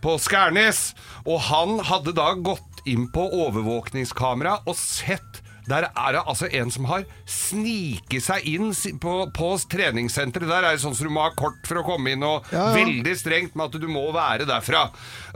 på 0.01 0.17
Skærnes. 0.21 0.91
Og 1.25 1.39
han 1.49 1.79
hadde 1.89 2.13
da 2.17 2.33
gått 2.37 2.85
inn 2.89 3.07
på 3.13 3.25
overvåkningskamera 3.45 4.59
og 4.69 4.75
sett 4.77 5.41
der 5.69 5.85
er 5.93 6.15
det 6.15 6.21
altså 6.27 6.47
en 6.57 6.71
som 6.73 6.87
har 6.89 7.03
sniket 7.29 8.23
seg 8.25 8.47
inn 8.49 8.71
på, 8.99 9.11
på 9.31 9.49
treningssenteret. 9.69 10.49
Der 10.49 10.65
er 10.65 10.73
det 10.73 10.81
sånn 10.81 10.95
som 10.97 11.05
du 11.07 11.13
må 11.13 11.21
ha 11.21 11.29
kort 11.37 11.61
for 11.69 11.79
å 11.79 11.83
komme 11.85 12.15
inn, 12.15 12.25
og 12.25 12.49
Ja, 12.51 12.63
ja. 12.65 12.79
veldig 12.79 13.13
strengt 13.21 13.53
med 13.55 13.69
at 13.69 13.77
du 13.79 13.85
må 13.87 14.07
være 14.15 14.47
derfra. 14.49 14.87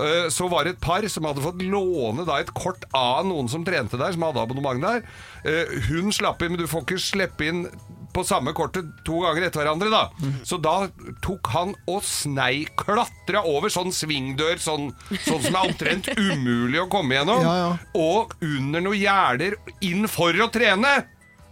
Eh, 0.01 0.25
Så 0.33 0.49
var 0.51 0.65
det 0.65 0.73
et 0.75 0.81
par 0.83 1.05
som 1.13 1.29
hadde 1.29 1.45
fått 1.45 1.61
låne 1.61 2.25
da 2.27 2.39
et 2.41 2.51
kort 2.57 2.83
av 2.97 3.21
noen 3.29 3.47
som 3.53 3.63
trente 3.63 4.01
der, 4.01 4.17
som 4.17 4.25
hadde 4.25 4.41
abonnement 4.41 4.81
der. 4.81 5.05
Eh, 5.45 5.77
Hun 5.91 6.09
slapp 6.11 6.41
inn, 6.41 6.55
men 6.57 6.65
du 6.65 6.67
får 6.73 6.87
ikke 6.87 6.99
slippe 7.05 7.45
inn 7.45 7.67
på 8.15 8.23
samme 8.27 8.53
kortet 8.55 8.87
to 9.07 9.19
ganger 9.25 9.45
etter 9.49 9.61
hverandre, 9.61 9.89
da. 9.91 10.03
Mm. 10.23 10.37
Så 10.47 10.57
da 10.63 10.75
tok 11.25 11.49
han 11.53 11.73
og 11.91 11.99
snei 12.07 12.63
klatra 12.79 13.43
over 13.51 13.69
sånn 13.73 13.91
svingdør, 13.95 14.55
sånn, 14.63 14.89
sånn 15.25 15.43
som 15.43 15.57
er 15.59 15.69
omtrent 15.73 16.07
umulig 16.17 16.79
å 16.81 16.87
komme 16.91 17.19
gjennom, 17.19 17.43
Ja, 17.43 17.55
ja. 17.59 17.73
og 17.99 18.37
under 18.45 18.85
noen 18.87 19.01
gjerder 19.03 19.59
inn 19.85 20.07
for 20.11 20.31
å 20.45 20.47
trene. 20.53 20.95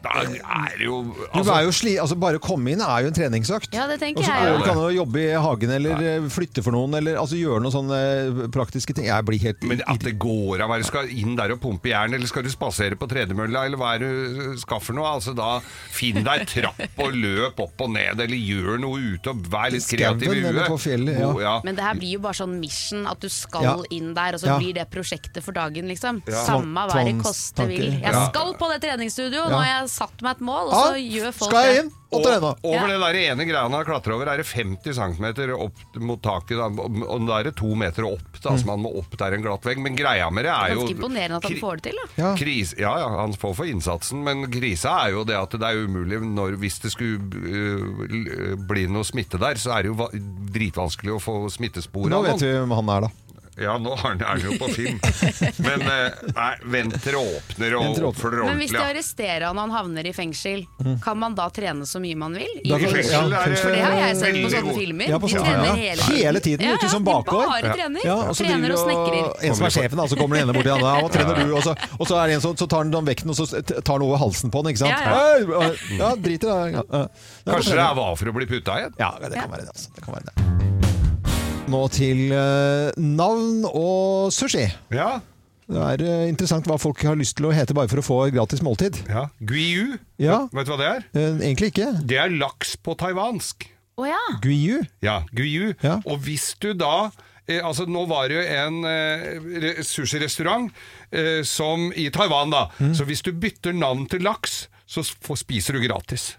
Da 0.04 0.12
er 0.20 0.74
det 0.78 0.84
jo 0.86 0.98
Du 1.34 1.50
er 1.50 1.64
jo 1.64 1.72
sli, 1.72 1.94
altså 2.02 2.18
Bare 2.20 2.40
å 2.40 2.44
komme 2.44 2.74
inn 2.74 2.82
er 2.84 3.06
jo 3.06 3.12
en 3.12 3.16
treningsøkt. 3.16 3.72
Ja, 3.76 3.86
det 3.88 4.00
tenker 4.02 4.20
og 4.20 4.28
så 4.28 4.34
jeg 4.36 4.54
jo. 4.58 4.64
Kan 4.68 4.80
du 4.82 4.88
jobbe 4.98 5.22
i 5.24 5.30
hagen 5.46 5.72
eller 5.78 6.02
eh, 6.04 6.26
flytte 6.34 6.64
for 6.66 6.76
noen, 6.76 6.98
eller 7.00 7.16
altså 7.22 7.38
gjøre 7.40 7.62
noen 7.64 7.74
sånne 7.74 8.00
eh, 8.00 8.42
praktiske 8.54 8.94
ting. 8.98 9.08
Jeg 9.08 9.26
blir 9.28 9.40
helt 9.46 9.64
Men 9.70 9.82
at 9.88 10.04
det 10.04 10.16
går 10.22 10.64
av 10.66 10.74
er 10.76 10.84
skal 10.84 11.08
inn 11.10 11.38
der 11.40 11.54
og 11.56 11.62
pumpe 11.64 11.90
jern, 11.94 12.14
eller 12.18 12.28
skal 12.28 12.44
du 12.44 12.52
spasere 12.52 12.98
på 13.00 13.08
tredemølla, 13.12 13.66
eller 13.70 13.80
hva 13.80 13.94
er 13.96 14.04
det 14.04 14.12
du 14.12 14.60
skal 14.62 14.82
for 14.84 14.98
noe? 14.98 15.08
Altså 15.18 15.34
da 15.38 15.60
Finn 15.94 16.20
deg 16.26 16.46
trapp 16.52 17.00
og 17.04 17.16
løp 17.16 17.60
opp 17.64 17.84
og 17.86 17.94
ned, 17.96 18.20
eller 18.26 18.36
gjør 18.38 18.82
noe 18.84 19.00
ute 19.16 19.32
og 19.32 19.48
vær 19.54 19.72
litt 19.74 19.88
kreativ 19.88 20.34
i 20.36 20.42
huet. 20.44 20.68
på 20.68 20.80
fjellet, 20.84 21.20
ja. 21.22 21.32
Ja. 21.44 21.56
Men 21.64 21.78
det 21.80 21.84
her 21.88 21.96
blir 22.00 22.18
jo 22.18 22.24
bare 22.28 22.38
sånn 22.42 22.58
mission, 22.60 23.08
at 23.08 23.20
du 23.24 23.30
skal 23.32 23.64
Ja. 23.64 23.76
inn 23.96 24.14
der, 24.14 24.36
og 24.36 24.40
så 24.44 24.52
Ja. 24.52 24.58
blir 24.60 24.74
det 24.76 24.90
prosjektet 24.92 25.44
for 25.44 25.54
dagen, 25.56 25.88
liksom. 25.88 26.22
Ja. 26.28 26.44
Samme 26.44 26.88
hva 26.90 27.04
det 27.08 27.16
koste 27.24 27.68
vil. 27.68 27.88
Jeg 28.04 28.14
skal 28.30 28.54
på 28.60 28.70
det 28.74 28.82
treningsstudioet, 28.84 29.50
nå 29.52 29.64
Ja. 29.64 29.80
jeg 29.80 29.90
satt 29.94 30.24
meg 30.26 30.38
et 30.40 30.42
mål, 30.50 30.70
og 30.70 30.74
Ja, 30.74 30.86
så 30.90 31.04
gjør 31.04 31.36
folk 31.38 31.52
skal 31.54 31.68
jeg 31.70 31.84
inn 31.84 31.92
og 32.14 32.22
trene? 32.26 32.50
Over 32.62 32.76
Ja. 32.76 32.88
den 32.94 33.02
der 33.02 33.18
ene 33.24 33.46
greia 33.50 33.62
han 33.66 33.74
har 33.74 33.86
klatra 33.88 34.14
over, 34.14 34.28
er 34.30 34.38
det 34.38 34.46
50 34.46 34.94
cm 34.94 35.26
opp 35.58 35.96
mot 36.02 36.22
taket. 36.22 36.58
Da, 36.60 36.68
og 36.68 37.26
da 37.28 37.40
er 37.40 37.48
det 37.50 37.56
to 37.58 37.72
meter 37.74 38.06
opp, 38.06 38.36
da, 38.44 38.52
Mm. 38.54 38.60
så 38.62 38.66
man 38.70 38.84
må 38.84 38.92
opp 39.00 39.16
der 39.18 39.34
en 39.38 39.42
glatt 39.46 39.64
vegg. 39.66 39.80
Men 39.82 39.96
greia 39.98 40.30
med 40.32 40.46
det 40.46 40.52
er 40.54 40.74
jo 40.76 40.82
Ganske 40.84 40.96
imponerende 40.98 41.38
at 41.42 41.44
han 41.50 41.58
får 41.62 41.82
det 41.82 41.84
til, 41.90 41.98
da. 42.04 42.08
Ja. 42.22 42.36
Kris, 42.38 42.74
ja, 42.78 42.94
ja, 43.02 43.10
han 43.24 43.34
får 43.34 43.56
for 43.56 43.66
innsatsen, 43.66 44.24
men 44.24 44.46
krisa 44.52 45.08
er 45.08 45.12
jo 45.18 45.24
det 45.24 45.36
at 45.40 45.50
det 45.58 45.64
er 45.64 45.86
umulig 45.88 46.20
når, 46.22 46.58
Hvis 46.62 46.80
det 46.84 46.92
skulle 46.94 47.18
uh, 47.18 48.56
bli 48.70 48.86
noe 48.88 49.04
smitte 49.08 49.40
der, 49.42 49.56
så 49.56 49.78
er 49.80 49.84
det 49.88 49.94
jo 49.94 50.10
dritvanskelig 50.54 51.16
å 51.18 51.22
få 51.22 51.38
smittespor 51.50 52.10
Nå 52.10 52.22
vet 52.26 52.40
vi 52.42 52.52
hvem 52.54 52.74
han 52.78 52.90
er, 52.98 53.02
da. 53.08 53.10
Ja, 53.60 53.76
nå 53.78 53.94
er 53.94 54.02
han 54.02 54.22
er 54.26 54.42
jo 54.42 54.56
på 54.58 54.68
film. 54.74 54.98
Men 55.62 55.84
eh, 55.86 56.22
nei, 56.34 56.54
vent 56.74 56.96
til 57.04 57.14
det 57.14 57.20
åpner 57.20 57.76
og 57.78 58.00
oppfører 58.10 58.42
ordentlig. 58.42 58.50
Men 58.50 58.62
hvis 58.64 58.74
de 58.74 58.82
arresterer 58.82 59.46
han 59.46 59.60
og 59.60 59.68
han 59.68 59.76
havner 59.76 60.10
i 60.10 60.14
fengsel, 60.16 60.64
kan 61.04 61.20
man 61.22 61.36
da 61.38 61.46
trene 61.54 61.86
så 61.90 62.02
mye 62.02 62.18
man 62.18 62.38
vil? 62.40 62.50
I 62.64 62.74
fengsel? 62.74 63.36
er 63.38 63.56
For 63.62 63.76
det 63.76 63.84
har 63.84 63.98
jeg 64.00 64.18
sett 64.22 64.40
på 64.40 64.54
sånne 64.56 64.64
god. 64.70 64.80
filmer. 64.80 65.14
Ja, 65.14 65.20
på 65.22 65.30
de 65.30 65.44
trener 65.44 65.84
ja. 65.86 66.08
hele 66.10 66.44
tiden. 66.44 66.66
Ja, 66.66 66.80
ja, 66.82 66.90
som 66.90 67.06
bakgård. 67.06 67.46
Bare 67.52 67.76
trener. 67.78 68.08
Ja, 68.08 68.18
og 68.32 68.38
så 68.38 68.48
trener 68.48 68.74
og 68.74 68.82
snekrer. 68.82 69.30
En 69.50 69.60
som 69.60 69.70
er 69.70 69.76
sjefen, 69.78 70.02
da, 70.02 70.08
så 70.10 70.20
kommer 70.20 70.40
den 70.40 70.48
ene 70.48 70.58
bort 70.58 70.70
til 70.70 70.74
han. 70.74 71.06
Hva 71.06 71.14
trener 71.14 71.44
du? 71.44 71.54
Og 71.54 71.64
så, 71.68 71.76
og 72.00 72.10
så 72.10 72.20
er 72.24 72.32
det 72.32 72.40
en 72.40 72.46
som 72.48 72.58
så 72.58 72.70
tar 72.70 72.86
han 72.86 72.94
den 72.94 73.10
vekten, 73.10 73.34
og 73.34 73.38
så 73.38 73.62
tar 73.62 73.94
han 73.94 74.08
over 74.08 74.22
halsen 74.22 74.54
på 74.54 74.66
den, 74.66 74.74
ikke 74.74 74.86
sant? 74.86 74.98
Ja, 74.98 75.30
ja. 75.38 75.72
Ja, 76.00 76.12
driter 76.18 76.50
i 76.50 76.74
det. 76.74 76.82
Ja, 76.82 76.84
ja. 76.90 77.06
Kanskje 77.54 77.78
det 77.78 77.86
er 77.86 78.02
var 78.02 78.18
for 78.20 78.34
å 78.34 78.36
bli 78.40 78.50
putta 78.50 78.82
igjen? 78.82 78.98
Ja, 79.02 79.14
det 79.22 79.38
kan 79.38 79.54
være 79.54 79.68
det. 79.68 79.78
Altså. 79.78 79.94
det, 79.94 80.06
kan 80.06 80.18
være 80.18 80.32
det. 80.32 80.93
Nå 81.72 81.82
til 81.94 82.32
eh, 82.36 82.92
navn 83.00 83.64
og 83.70 84.32
sushi. 84.36 84.66
Ja. 84.94 85.16
Det 85.72 85.80
er 85.80 86.04
eh, 86.04 86.24
interessant 86.30 86.68
hva 86.70 86.76
folk 86.82 87.00
har 87.08 87.16
lyst 87.18 87.38
til 87.40 87.48
å 87.50 87.54
hete 87.56 87.76
bare 87.78 87.90
for 87.92 88.02
å 88.02 88.06
få 88.06 88.18
gratis 88.36 88.62
måltid. 88.66 89.00
ja. 89.10 89.28
Guiyu, 89.40 89.98
Ja, 90.22 90.42
vet 90.54 90.68
du 90.68 90.74
hva 90.74 90.80
det 90.82 90.90
er? 90.92 91.06
eh, 91.16 91.38
egentlig 91.48 91.72
ikke. 91.74 91.88
Det 92.10 92.20
er 92.20 92.34
laks 92.36 92.76
på 92.84 92.98
taiwansk. 93.00 93.70
Oh, 93.98 94.06
ja. 94.10 94.20
Guiyu. 94.44 94.82
Ja, 95.06 95.22
Guiyu. 95.34 95.74
Ja. 95.86 96.00
Og 96.06 96.20
hvis 96.26 96.52
du 96.60 96.74
da 96.74 97.12
eh, 97.48 97.62
Altså, 97.64 97.86
nå 97.88 98.06
var 98.10 98.28
det 98.30 98.38
jo 98.42 98.46
en 98.60 98.84
eh, 98.90 99.26
re- 99.64 99.76
sushirestaurant 99.88 100.70
eh, 101.14 101.42
som 101.48 101.92
i 101.96 102.10
Taiwan, 102.14 102.52
da. 102.54 102.68
Mm. 102.80 102.94
Så 102.98 103.06
hvis 103.08 103.24
du 103.24 103.32
bytter 103.32 103.74
navn 103.78 104.06
til 104.12 104.24
laks, 104.26 104.66
så 104.88 105.04
spiser 105.06 105.78
du 105.80 105.86
gratis. 105.88 106.34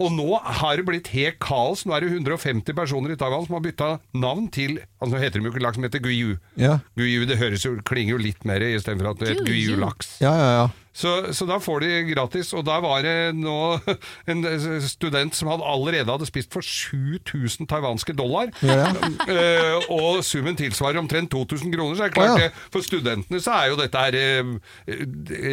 Og 0.00 0.12
nå 0.14 0.28
har 0.40 0.78
det 0.78 0.86
blitt 0.88 1.10
helt 1.12 1.38
kaos. 1.42 1.84
Nå 1.86 1.94
er 1.96 2.04
det 2.04 2.12
150 2.14 2.74
personer 2.76 3.14
i 3.14 3.18
Taiwan 3.20 3.44
som 3.46 3.58
har 3.58 3.64
bytta 3.64 3.90
navn 4.16 4.48
til 4.54 4.78
Altså, 5.02 5.12
nå 5.16 5.20
heter 5.22 5.40
de 5.40 5.48
jo 5.48 5.52
ikke 5.52 5.64
laks, 5.64 5.78
men 5.78 5.88
heter 5.90 6.02
Guiyu. 6.04 6.36
Ja. 6.60 6.78
Guiyu, 6.98 7.26
det 7.26 7.38
høres 7.40 7.66
jo, 7.66 7.74
klinger 7.86 8.16
jo 8.16 8.22
litt 8.22 8.46
mer 8.48 8.62
istedenfor 8.62 9.12
at 9.12 9.22
det 9.22 9.32
heter 9.32 9.48
Guiyu. 9.48 9.74
Guiyu-laks. 9.74 10.16
Ja, 10.22 10.32
ja, 10.38 10.50
ja. 10.60 10.66
Så, 10.92 11.32
så 11.32 11.46
da 11.48 11.56
får 11.62 11.84
de 11.84 11.90
gratis. 12.12 12.52
Og 12.56 12.64
der 12.68 12.82
var 12.84 13.02
det 13.04 13.16
nå 13.36 13.58
en 14.30 14.44
student 14.84 15.36
som 15.36 15.50
hadde 15.52 15.66
allerede 15.66 16.12
hadde 16.12 16.28
spist 16.28 16.52
for 16.52 16.64
7000 16.64 17.68
taiwanske 17.70 18.16
dollar. 18.18 18.52
Ja, 18.62 18.90
Uh, 19.22 19.78
og 19.92 20.22
summen 20.26 20.56
tilsvarer 20.58 20.98
omtrent 21.00 21.30
2000 21.32 21.72
kroner. 21.72 21.96
Så 21.96 22.04
er 22.04 22.10
det 22.10 22.16
klart 22.16 22.40
ja. 22.40 22.48
det, 22.48 22.64
For 22.72 22.84
studentene 22.84 23.38
så 23.42 23.54
er 23.54 23.70
jo 23.70 23.76
dette 23.78 24.02
her 24.02 24.16
uh, 24.44 24.50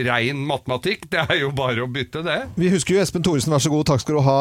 rein 0.09 0.41
matematikk. 0.47 1.05
Det 1.11 1.21
er 1.21 1.41
jo 1.43 1.51
bare 1.55 1.83
å 1.85 1.89
bytte 1.91 2.23
det. 2.25 2.37
Vi 2.59 2.71
husker 2.73 2.97
jo 2.97 3.03
Espen 3.03 3.23
Thoresen, 3.25 3.53
vær 3.53 3.63
så 3.63 3.71
god, 3.71 3.85
takk 3.91 4.03
skal 4.03 4.17
du 4.17 4.21
ha, 4.25 4.39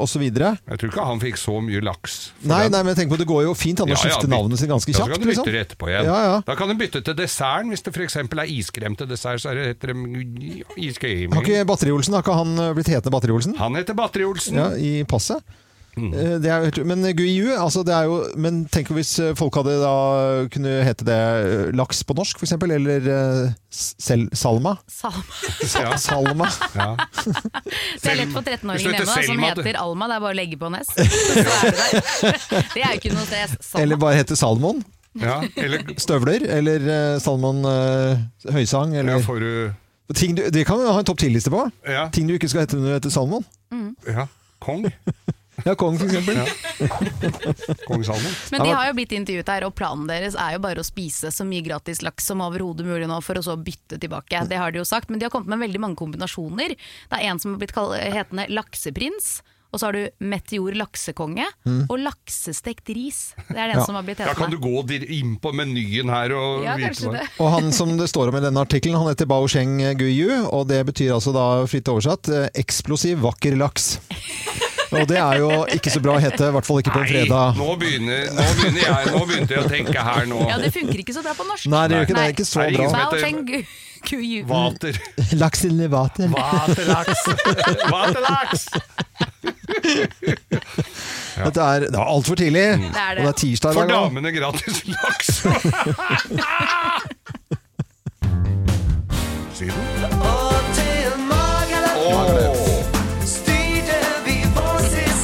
osv. 0.00 0.24
Jeg 0.24 0.80
tror 0.80 0.90
ikke 0.90 1.06
han 1.10 1.22
fikk 1.22 1.40
så 1.40 1.58
mye 1.64 1.82
laks. 1.84 2.18
Nei, 2.48 2.64
nei, 2.72 2.82
men 2.86 2.96
tenk 2.98 3.12
på 3.12 3.20
det 3.20 3.28
går 3.28 3.44
jo 3.46 3.54
fint 3.58 3.82
an 3.84 3.92
å 3.92 3.94
Ja, 3.94 4.00
skifte 4.00 4.30
navnet 4.30 4.62
sitt 4.62 4.70
ganske 4.72 4.94
kjapt. 4.94 5.04
Da 5.04 5.18
kan 5.18 5.22
du 5.22 5.28
bytte 5.28 5.44
liksom. 5.44 5.52
det 5.54 5.64
etterpå 5.66 5.92
igjen. 5.92 6.08
Ja, 6.08 6.18
ja. 6.24 6.36
Da 6.48 6.58
kan 6.58 6.72
du 6.72 6.78
bytte 6.80 7.04
til 7.04 7.18
desserten. 7.18 7.72
Hvis 7.74 7.84
det 7.86 7.94
f.eks. 7.94 8.18
er 8.24 8.54
iskrem 8.54 8.98
til 8.98 9.10
dessert, 9.10 9.44
så 9.44 9.52
er 9.52 9.60
det 9.60 9.68
heter 9.74 9.92
det 9.92 9.98
iskrem. 9.98 10.07
Har 10.08 11.42
ikke 11.44 11.64
Batteri-Olsen 11.68 12.14
har 12.18 12.22
ikke 12.26 12.36
han 12.40 12.58
eh, 12.58 12.74
blitt 12.78 12.90
hetende 12.92 13.14
Batteri-Olsen? 13.14 13.56
Han 13.60 13.78
heter 13.78 13.96
Batteri-Olsen. 13.98 14.58
Ja, 14.60 14.68
i 14.76 15.02
passet. 15.08 15.42
Mm. 15.98 16.12
Eh, 16.14 16.34
Det 16.38 16.50
er, 16.52 16.66
jo 16.78 16.84
men 16.86 17.00
guiu 17.16 17.48
altså 17.58 17.80
det 17.82 17.90
er 17.90 18.04
jo 18.06 18.18
Men 18.38 18.58
tenk 18.70 18.86
hvis 18.94 19.16
eh, 19.18 19.32
folk 19.34 19.56
hadde 19.58 19.72
da 19.80 19.94
kunne 20.52 20.76
hete 20.86 21.02
det 21.08 21.16
eh, 21.16 21.72
laks 21.74 22.04
på 22.06 22.14
norsk, 22.14 22.38
f.eks., 22.38 22.52
eller 22.68 23.08
eh, 23.14 23.48
sel, 23.74 24.28
salma. 24.36 24.76
Salma. 24.86 25.24
Ja. 25.82 25.96
Salma. 25.98 26.46
Ja. 26.78 26.92
Det 27.98 28.12
er 28.12 28.20
lett 28.20 28.30
for 28.36 28.46
13-åringen 28.46 28.78
du 28.78 28.94
heter 28.94 29.02
hjemme 29.02 29.08
da, 29.08 29.16
som 29.16 29.26
Selma, 29.32 29.50
du- 29.58 29.64
heter 29.64 29.80
Alma. 29.82 30.06
Det 30.12 30.20
er 30.20 30.22
bare 30.28 30.36
å 30.36 30.38
legge 30.38 30.60
på 30.60 30.70
en 30.70 30.78
S. 30.78 30.92
Så 30.94 31.02
er 31.42 31.66
det 31.66 31.74
der. 31.80 32.62
Det 32.76 32.84
er 32.84 32.94
jo 32.94 33.00
ikke 33.00 33.14
noe 33.16 33.26
sted. 33.26 33.58
Eller 33.82 33.98
Salma. 33.98 34.00
bare 34.06 34.20
hete 34.22 34.38
Salmon. 34.38 34.84
Ja, 35.18 35.40
eller 35.58 35.82
Støvler. 35.98 36.44
Eller 36.60 36.84
eh, 36.94 37.18
Salmon 37.24 37.64
eh, 37.66 38.22
høysang. 38.54 38.94
ja, 38.94 39.02
Eller 39.02 39.24
får 39.26 39.42
du 39.42 39.50
ting 40.16 40.34
du, 40.38 40.44
Det 40.50 40.64
kan 40.64 40.78
vi 40.80 40.86
ha 40.88 40.98
en 40.98 41.04
topp 41.04 41.18
ti-liste 41.20 41.50
på. 41.52 41.66
Ja, 41.84 42.08
Ting 42.14 42.26
du 42.30 42.34
ikke 42.38 42.48
skal 42.48 42.64
hete 42.64 42.76
når 42.78 42.86
du 42.88 42.94
heter 42.98 43.10
Salmon. 43.12 43.44
ja. 44.06 44.28
Kong. 44.60 44.86
Ja, 45.66 45.72
Kong, 45.74 45.96
for 45.98 46.06
eksempel. 46.06 46.36
Kong 47.88 48.04
Salmon. 48.06 48.30
Men 48.52 48.62
de 48.62 48.70
har 48.70 48.86
jo 48.88 48.94
blitt 48.94 49.10
intervjuet 49.16 49.48
her, 49.50 49.64
og 49.66 49.74
planen 49.74 50.06
deres 50.06 50.36
er 50.38 50.54
jo 50.54 50.60
bare 50.62 50.82
å 50.82 50.86
spise 50.86 51.32
så 51.34 51.42
mye 51.48 51.64
gratis 51.66 51.98
laks 52.06 52.28
som 52.30 52.42
overhodet 52.44 52.86
mulig 52.86 53.08
nå, 53.10 53.16
for 53.26 53.40
å 53.40 53.42
så 53.42 53.56
bytte 53.58 53.98
tilbake. 53.98 54.44
Det 54.46 54.54
har 54.60 54.70
de 54.70 54.78
jo 54.78 54.86
sagt, 54.86 55.10
men 55.10 55.18
de 55.18 55.26
har 55.26 55.32
kommet 55.34 55.50
med 55.50 55.64
veldig 55.66 55.80
mange 55.82 55.98
kombinasjoner. 55.98 56.76
Det 56.78 57.18
er 57.18 57.26
en 57.32 57.42
som 57.42 57.56
har 57.56 57.58
blitt 57.64 57.74
kall- 57.74 57.96
hetende 57.98 58.46
lakseprins. 58.54 59.40
Og 59.72 59.80
så 59.82 59.86
har 59.90 59.92
du 59.92 60.08
meteor 60.24 60.72
laksekonge 60.80 61.44
og 61.90 61.98
laksestekt 62.00 62.88
ris. 62.96 63.34
Det 63.50 63.56
er 63.58 63.68
den 63.68 63.76
Ja. 63.78 63.84
som 63.84 63.94
har 63.98 64.02
blitt 64.06 64.16
Da 64.24 64.32
kan 64.34 64.50
du 64.50 64.56
gå 64.56 64.80
inn 65.04 65.36
på 65.36 65.52
menyen 65.52 66.08
her 66.08 66.32
og 66.32 66.64
Ja, 66.64 66.76
vite 66.76 67.04
hva- 67.04 67.12
det. 67.18 67.26
Og 67.38 67.50
han 67.52 67.70
som 67.72 67.96
det 67.98 68.08
står 68.08 68.28
om 68.32 68.36
i 68.36 68.40
denne 68.40 68.64
artikkelen, 68.64 68.96
han 68.96 69.08
heter 69.12 69.26
Bao 69.28 69.46
Sheng 69.46 69.76
Guiyu, 69.98 70.46
og 70.50 70.68
det 70.68 70.86
betyr 70.86 71.12
altså 71.12 71.32
da 71.36 71.66
fritt 71.66 71.84
oversatt 71.92 72.28
eh, 72.32 72.48
eksplosiv, 72.54 73.18
vakker 73.20 73.56
laks. 73.60 73.98
Og 74.90 75.04
det 75.06 75.18
er 75.20 75.36
jo 75.42 75.50
ikke 75.68 75.90
så 75.92 76.00
bra 76.00 76.14
å 76.16 76.20
hete, 76.24 76.48
i 76.48 76.52
hvert 76.56 76.64
fall 76.64 76.78
ikke 76.80 76.94
på 76.94 77.02
en 77.04 77.04
Nei, 77.04 77.12
fredag. 77.12 77.56
nå 77.60 77.76
begynner, 77.76 78.22
nå 78.32 78.46
begynner 78.56 78.80
jeg 78.80 79.12
Nå 79.12 79.26
begynte 79.28 79.52
jeg 79.52 79.60
å 79.60 79.68
tenke 79.68 80.00
her 80.00 80.24
nå. 80.24 80.48
Ja, 80.48 80.56
det 80.56 80.72
funker 80.72 80.96
ikke 81.04 81.12
så 81.12 81.20
bra 81.22 81.34
på 81.36 81.44
norsk. 81.44 81.66
Nei, 81.68 81.82
det 81.88 81.96
gjør 81.98 82.06
ikke 82.08 82.16
det. 82.16 82.24
Er 82.24 82.32
Ikke 82.32 82.48
så 82.48 82.64
bra. 82.72 82.88
Bao 82.96 83.20
Sheng 83.20 83.44
Guyu. 84.08 84.44
Vater. 84.48 84.96
Laks 85.36 85.64
eller 85.68 85.88
vater. 85.92 86.28
Vaterlaks. 86.32 87.22
Vaterlaks! 87.90 88.68
Dette 91.44 91.60
er, 91.60 91.78
det 91.86 91.94
er 91.94 92.04
altfor 92.04 92.34
tidlig. 92.34 92.60
Det 92.60 92.90
er 92.94 93.14
det. 93.14 93.18
Og 93.18 93.26
det 93.26 93.28
er 93.28 93.32
tirsdag 93.42 93.70
i 93.70 93.74
For 93.74 93.86
damene 93.86 94.32
gratis 94.32 94.76
laks! 94.86 95.28
Syden? 99.58 99.74
Og 100.22 100.52
Magaluf 101.28 102.88
vi 104.24 104.44
vår 104.54 104.78
vet 104.78 105.18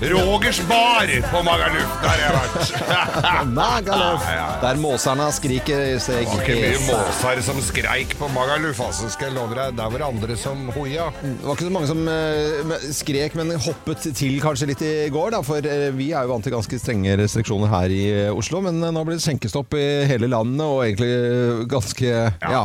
det 0.00 0.14
var 0.14 0.38
Rogers 0.46 0.68
bar 0.68 1.30
på 1.30 1.38
Magaluf, 1.42 1.94
der 2.02 2.08
har 2.08 2.20
jeg 2.20 2.34
vært. 2.36 3.48
Magaluf. 3.56 4.26
Der 4.62 4.78
måserne 4.78 5.24
skriker 5.34 5.80
seg 5.98 6.20
Det 6.22 6.28
var 6.30 6.42
ikke 6.44 6.58
mye 6.60 6.82
måser 6.86 7.40
som 7.42 7.58
skreik 7.66 8.12
på 8.14 8.28
Magaluf, 8.30 8.78
altså, 8.84 9.08
skal 9.10 9.32
jeg 9.32 9.34
love 9.34 9.56
deg. 9.58 9.74
Der 9.74 9.90
var 9.90 9.98
det 10.04 10.06
andre 10.06 10.36
som 10.38 10.68
hoia. 10.76 11.08
Det 11.18 11.32
var 11.42 11.58
ikke 11.58 11.66
så 11.66 11.72
mange 11.74 11.88
som 11.90 12.02
uh, 12.06 12.76
skrek, 12.94 13.34
men 13.40 13.50
hoppet 13.64 14.06
til 14.20 14.36
kanskje 14.44 14.68
litt 14.70 14.84
i 14.86 14.92
går. 15.10 15.32
Da, 15.34 15.40
for 15.48 15.66
uh, 15.66 15.88
vi 15.98 16.12
er 16.12 16.28
jo 16.28 16.30
vant 16.36 16.46
til 16.46 16.54
ganske 16.54 16.78
strenge 16.78 17.18
restriksjoner 17.18 17.72
her 17.72 17.96
i 17.96 18.00
eh, 18.12 18.30
Oslo. 18.30 18.62
Men 18.68 18.78
nå 18.78 19.02
blir 19.02 19.18
det 19.18 19.26
skjenkestopp 19.26 19.74
i 19.74 19.84
hele 20.06 20.30
landet, 20.30 20.62
og 20.62 20.84
egentlig 20.84 21.66
ganske, 21.74 22.06
ja. 22.06 22.54
Ja, 22.54 22.62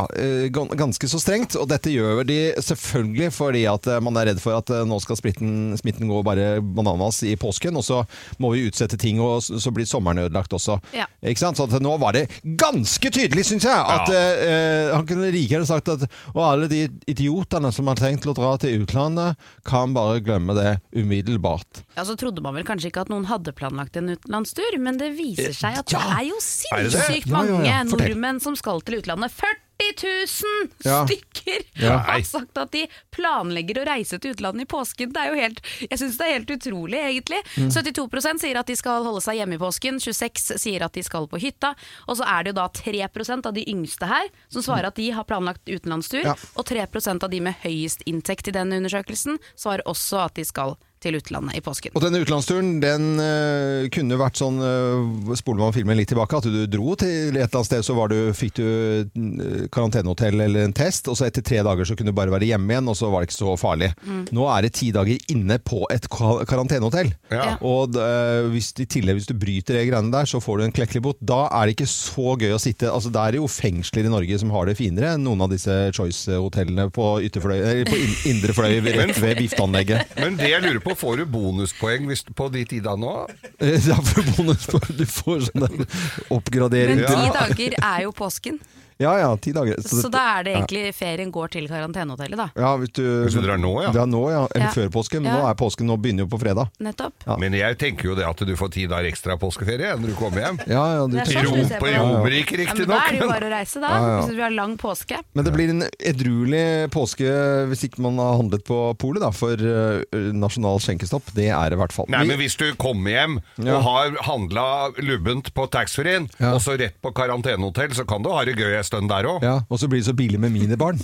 gan- 0.54 0.70
ganske 0.78 1.10
så 1.10 1.24
strengt. 1.24 1.58
Og 1.58 1.65
dette 1.74 1.89
gjør 1.98 2.22
de 2.30 2.39
selvfølgelig 2.62 3.34
fordi 3.39 3.65
at 3.74 3.89
man 4.06 4.22
er 4.22 4.30
redd 4.36 4.46
for 4.46 4.62
at 4.62 4.70
nå 4.70 5.02
skal 5.02 5.17
spritten, 5.17 5.74
smitten 5.82 6.13
gå 6.13 6.22
bare 6.30 6.54
bananas 6.62 7.24
i 7.26 7.34
påsken, 7.41 7.71
og 7.78 7.84
så 7.86 8.02
må 8.40 8.52
vi 8.54 8.66
utsette 8.70 8.98
ting, 8.98 9.20
og 9.22 9.42
så 9.44 9.72
blir 9.74 9.86
sommeren 9.86 10.20
ødelagt 10.26 10.52
også. 10.54 10.80
Ja. 10.96 11.06
Ikke 11.24 11.40
sant? 11.40 11.58
Så 11.58 11.68
at 11.70 11.82
nå 11.84 11.98
var 12.02 12.14
det 12.14 12.28
ganske 12.58 13.12
tydelig, 13.12 13.46
syns 13.46 13.64
jeg, 13.64 13.72
at 13.78 14.08
Ja. 14.12 14.22
eh, 14.48 14.96
han 14.96 15.06
kunne 15.08 15.32
like 15.32 15.50
gjerne 15.52 15.68
sagt 15.68 15.88
at 15.90 16.08
og 16.36 16.42
alle 16.44 16.68
de 16.68 16.88
idiotene 17.08 17.72
som 17.74 17.88
har 17.88 17.96
tenkt 17.96 18.26
å 18.26 18.34
dra 18.36 18.58
til 18.58 18.84
utlandet, 18.84 19.36
kan 19.66 19.94
bare 19.94 20.20
glemme 20.24 20.54
det 20.58 20.80
umiddelbart. 20.96 21.84
Ja, 21.96 22.04
Så 22.04 22.16
trodde 22.18 22.42
man 22.42 22.54
vel 22.56 22.64
kanskje 22.68 22.90
ikke 22.92 23.02
at 23.06 23.10
noen 23.10 23.26
hadde 23.30 23.54
planlagt 23.54 23.96
en 23.98 24.10
utenlandstur, 24.10 24.78
men 24.80 24.98
det 24.98 25.12
viser 25.18 25.54
seg 25.54 25.78
at 25.78 25.92
Ja. 25.92 26.00
det 26.00 26.18
er 26.20 26.30
jo 26.30 26.40
sinnssykt 26.40 27.28
Ja, 27.28 27.44
ja, 27.44 27.84
mange 27.84 27.90
nordmenn 27.92 28.42
som 28.42 28.56
skal 28.56 28.82
til 28.82 29.02
utlandet. 29.02 29.32
40 29.32 29.56
000 30.04 30.70
Ja. 30.86 31.06
stykker 31.06 31.62
Ja. 31.82 31.98
har 31.98 32.22
sagt 32.28 32.58
at 32.58 32.72
de 32.72 32.88
planlegger 33.12 33.82
å 33.82 33.86
reise 33.88 34.20
til 34.22 34.34
utlandet 34.36 34.62
i 34.65 34.70
påsken. 34.70 35.12
Det 35.13 35.22
er 35.22 35.30
jo 35.34 35.39
helt, 35.41 35.62
jeg 35.89 36.00
syns 36.00 36.17
det 36.17 36.28
er 36.28 36.34
helt 36.39 36.54
utrolig, 36.56 37.00
egentlig. 37.02 37.41
Mm. 37.58 37.70
72% 37.72 38.39
sier 38.44 38.60
at 38.60 38.67
de 38.67 38.76
skal 38.76 39.04
holde 39.04 39.22
seg 39.22 39.39
hjemme 39.39 39.56
i 39.58 39.62
påsken, 39.62 40.00
26 40.00 40.58
sier 40.62 40.86
at 40.86 40.94
de 40.94 41.04
skal 41.04 41.28
på 41.28 41.39
hytta, 41.41 41.74
og 42.08 42.17
så 42.17 42.28
er 42.28 42.44
det 42.44 42.54
jo 42.54 42.60
da 42.62 42.67
3% 42.70 43.46
av 43.46 43.54
de 43.58 43.65
yngste 43.70 44.08
her 44.08 44.30
som 44.50 44.62
svarer 44.62 44.88
at 44.91 44.96
de 44.96 45.10
har 45.12 45.24
planlagt 45.26 45.65
utenlandstur, 45.67 46.24
Ja. 46.26 46.36
og 46.56 46.65
3% 46.65 47.24
av 47.24 47.30
de 47.30 47.39
med 47.39 47.56
høyest 47.63 48.04
inntekt 48.06 48.48
i 48.48 48.52
denne 48.52 48.78
undersøkelsen 48.82 49.39
svarer 49.56 49.82
også 49.86 50.26
at 50.26 50.36
de 50.36 50.44
skal 50.46 50.78
til 51.02 51.18
utlandet 51.18 51.58
i 51.58 51.64
påsken. 51.66 51.96
Og 51.98 52.04
denne 52.04 52.22
utenlandsturen 52.22 52.76
den 52.84 53.08
uh, 53.20 53.88
kunne 53.94 54.20
vært 54.22 54.40
sånn 54.40 54.60
uh, 54.62 55.34
Spoler 55.38 55.64
man 55.66 55.76
filmen 55.76 55.98
litt 55.98 56.12
tilbake, 56.12 56.38
at 56.38 56.48
du 56.50 56.64
dro 56.70 56.94
til 57.00 57.32
et 57.32 57.32
eller 57.34 57.48
annet 57.48 57.70
sted, 57.70 57.86
så 57.86 57.96
var 57.98 58.12
du, 58.12 58.18
fikk 58.38 58.60
du 58.60 58.66
uh, 58.66 59.66
karantenehotell 59.74 60.46
eller 60.46 60.68
en 60.68 60.76
test, 60.78 61.10
og 61.12 61.18
så 61.18 61.28
etter 61.28 61.46
tre 61.46 61.62
dager 61.66 61.88
så 61.88 61.98
kunne 61.98 62.14
du 62.14 62.18
bare 62.18 62.34
være 62.34 62.50
hjemme 62.52 62.76
igjen, 62.76 62.90
og 62.92 62.98
så 63.00 63.10
var 63.12 63.24
det 63.24 63.32
ikke 63.32 63.40
så 63.40 63.56
farlig. 63.60 63.92
Nå 64.32 64.46
er 64.54 64.68
det 64.68 64.74
ti 64.78 64.92
dager 64.94 65.32
inne 65.34 65.58
på 65.64 65.84
et 65.94 66.06
ka- 66.12 66.44
karantenehotell. 66.50 67.12
Ja. 67.34 67.56
Og 67.66 67.98
uh, 67.98 68.48
hvis, 68.54 68.72
i 68.82 68.88
tillegg, 68.90 69.20
hvis 69.20 69.30
du 69.30 69.36
bryter 69.40 69.80
de 69.80 69.86
greiene 69.90 70.14
der, 70.14 70.30
så 70.30 70.42
får 70.44 70.62
du 70.62 70.68
en 70.68 70.76
klekkelig 70.76 71.04
bot. 71.08 71.20
Da 71.22 71.44
er 71.50 71.68
det 71.68 71.76
ikke 71.78 71.90
så 71.90 72.36
gøy 72.40 72.54
å 72.56 72.62
sitte 72.62 72.92
Altså, 72.92 73.12
Det 73.14 73.22
er 73.22 73.38
jo 73.40 73.48
fengsler 73.52 74.08
i 74.08 74.12
Norge 74.12 74.38
som 74.42 74.52
har 74.54 74.68
det 74.68 74.78
finere 74.80 75.14
enn 75.16 75.24
noen 75.26 75.44
av 75.46 75.52
disse 75.54 75.74
Choice-hotellene 75.96 76.90
på, 76.94 77.06
på 77.32 78.00
indre 78.30 78.56
fløy 78.56 78.80
ved, 78.84 79.14
ved 79.22 79.40
vifteanlegget. 79.40 80.16
Men 80.20 80.38
det 80.40 80.50
jeg 80.52 80.64
lurer 80.66 80.82
på, 80.84 80.91
får 80.98 81.22
du 81.22 81.26
bonuspoeng 81.34 82.08
hvis, 82.10 82.24
på 82.36 82.48
de 82.54 82.66
tida 82.68 82.96
nå? 83.00 83.16
Ja, 83.90 83.98
for 84.02 84.26
bonuspoeng. 84.36 84.94
Du 84.98 85.06
får 85.10 85.48
sånn 85.50 85.66
der 85.66 85.86
oppgradering 86.34 87.02
Men 87.02 87.10
ti 87.10 87.34
dager 87.38 87.78
er 87.80 88.06
jo 88.08 88.14
påsken, 88.16 88.60
Ja 89.02 89.16
ja, 89.20 89.30
ti 89.42 89.52
dager. 89.56 89.76
så 89.82 90.02
det- 90.04 90.12
da 90.14 90.24
er 90.40 90.44
det 90.44 90.54
egentlig 90.56 90.94
ferien 90.96 91.32
går 91.32 91.50
til 91.52 91.68
karantenehotellet, 91.68 92.38
da. 92.38 92.48
ja, 92.56 92.76
hvis 92.78 92.92
du, 92.94 93.04
Hvis 93.26 93.34
du 93.34 93.42
drar 93.42 93.58
nå, 93.58 93.74
ja. 93.84 93.92
Det 93.92 94.02
er 94.02 94.10
nå, 94.12 94.24
ja. 94.30 94.48
Eller 94.56 94.68
Ja. 94.68 94.72
før 94.72 94.90
påsken. 94.94 95.24
Nå 95.24 95.32
Ja. 95.42 95.50
er 95.50 95.56
påsken, 95.56 95.86
nå 95.88 95.98
begynner 96.02 96.24
jo 96.26 96.28
på 96.28 96.40
fredag. 96.40 96.70
Nettopp. 96.80 97.14
Ja. 97.28 97.36
Men 97.38 97.54
jeg 97.54 97.78
tenker 97.78 98.04
jo 98.12 98.16
det 98.16 98.26
at 98.28 98.38
du 98.38 98.56
får 98.56 98.72
ti 98.72 98.86
dager 98.88 99.10
ekstra 99.12 99.38
påskeferie 99.40 99.96
når 99.98 100.08
du 100.08 100.14
kommer 100.14 100.42
hjem. 100.46 100.60
Ja, 100.68 100.84
ja, 100.96 101.08
du 101.08 101.18
Det 101.18 101.28
jo 101.28 101.40
I 101.40 101.44
sånn 101.44 101.46
Rom, 101.46 101.80
på. 101.82 101.88
Romerike, 101.92 102.52
Ja, 102.62 102.74
men 102.74 102.88
da 102.88 102.98
er 103.02 103.12
det 103.12 103.22
jo 103.22 103.28
bare 103.28 103.48
å 103.50 103.52
reise, 103.52 103.80
da. 103.82 103.88
ja. 103.90 104.22
Hvis 104.22 104.36
du 104.36 104.42
har 104.42 104.52
lang 104.52 104.78
påske. 104.78 105.18
Men 105.34 105.46
det 105.46 105.54
blir 105.54 105.70
en 105.70 105.84
edruelig 106.00 106.90
påske 106.94 107.32
hvis 107.70 107.84
ikke 107.90 108.00
man 108.04 108.18
har 108.22 108.38
handlet 108.40 108.64
på 108.68 108.78
polet, 109.02 109.22
da. 109.24 109.32
For 109.32 109.54
eh, 109.54 110.04
nasjonal 110.36 110.80
skjenkestopp, 110.84 111.32
det 111.38 111.50
er 111.50 111.70
det 111.72 111.78
i 111.78 111.82
hvert 111.82 111.92
fall. 111.96 112.06
Nei, 112.12 112.24
men 112.26 112.38
Hvis 112.42 112.56
du 112.58 112.74
kommer 112.76 113.12
hjem 113.12 113.40
Ja. 113.62 113.78
og 113.78 113.84
har 113.84 114.12
handla 114.26 114.92
lubbent 114.98 115.54
på 115.54 115.68
taxfree-en, 115.70 116.30
Ja. 116.40 116.54
og 116.56 116.62
så 116.62 116.78
rett 116.78 116.96
på 117.02 117.14
karantenehotell, 117.14 117.94
så 117.94 118.06
kan 118.08 118.22
du 118.24 118.30
ha 118.32 118.44
det 118.46 118.56
gøy 118.58 118.74
en 118.94 119.08
stund 119.08 119.10
der 119.10 119.24
òg. 119.30 119.42
ja, 119.44 119.62
og 119.70 119.80
så 119.80 119.88
blir 119.88 120.00
det 120.02 120.08
så 120.10 120.14
billig 120.16 120.40
med 120.40 120.52
minibarn. 120.52 121.00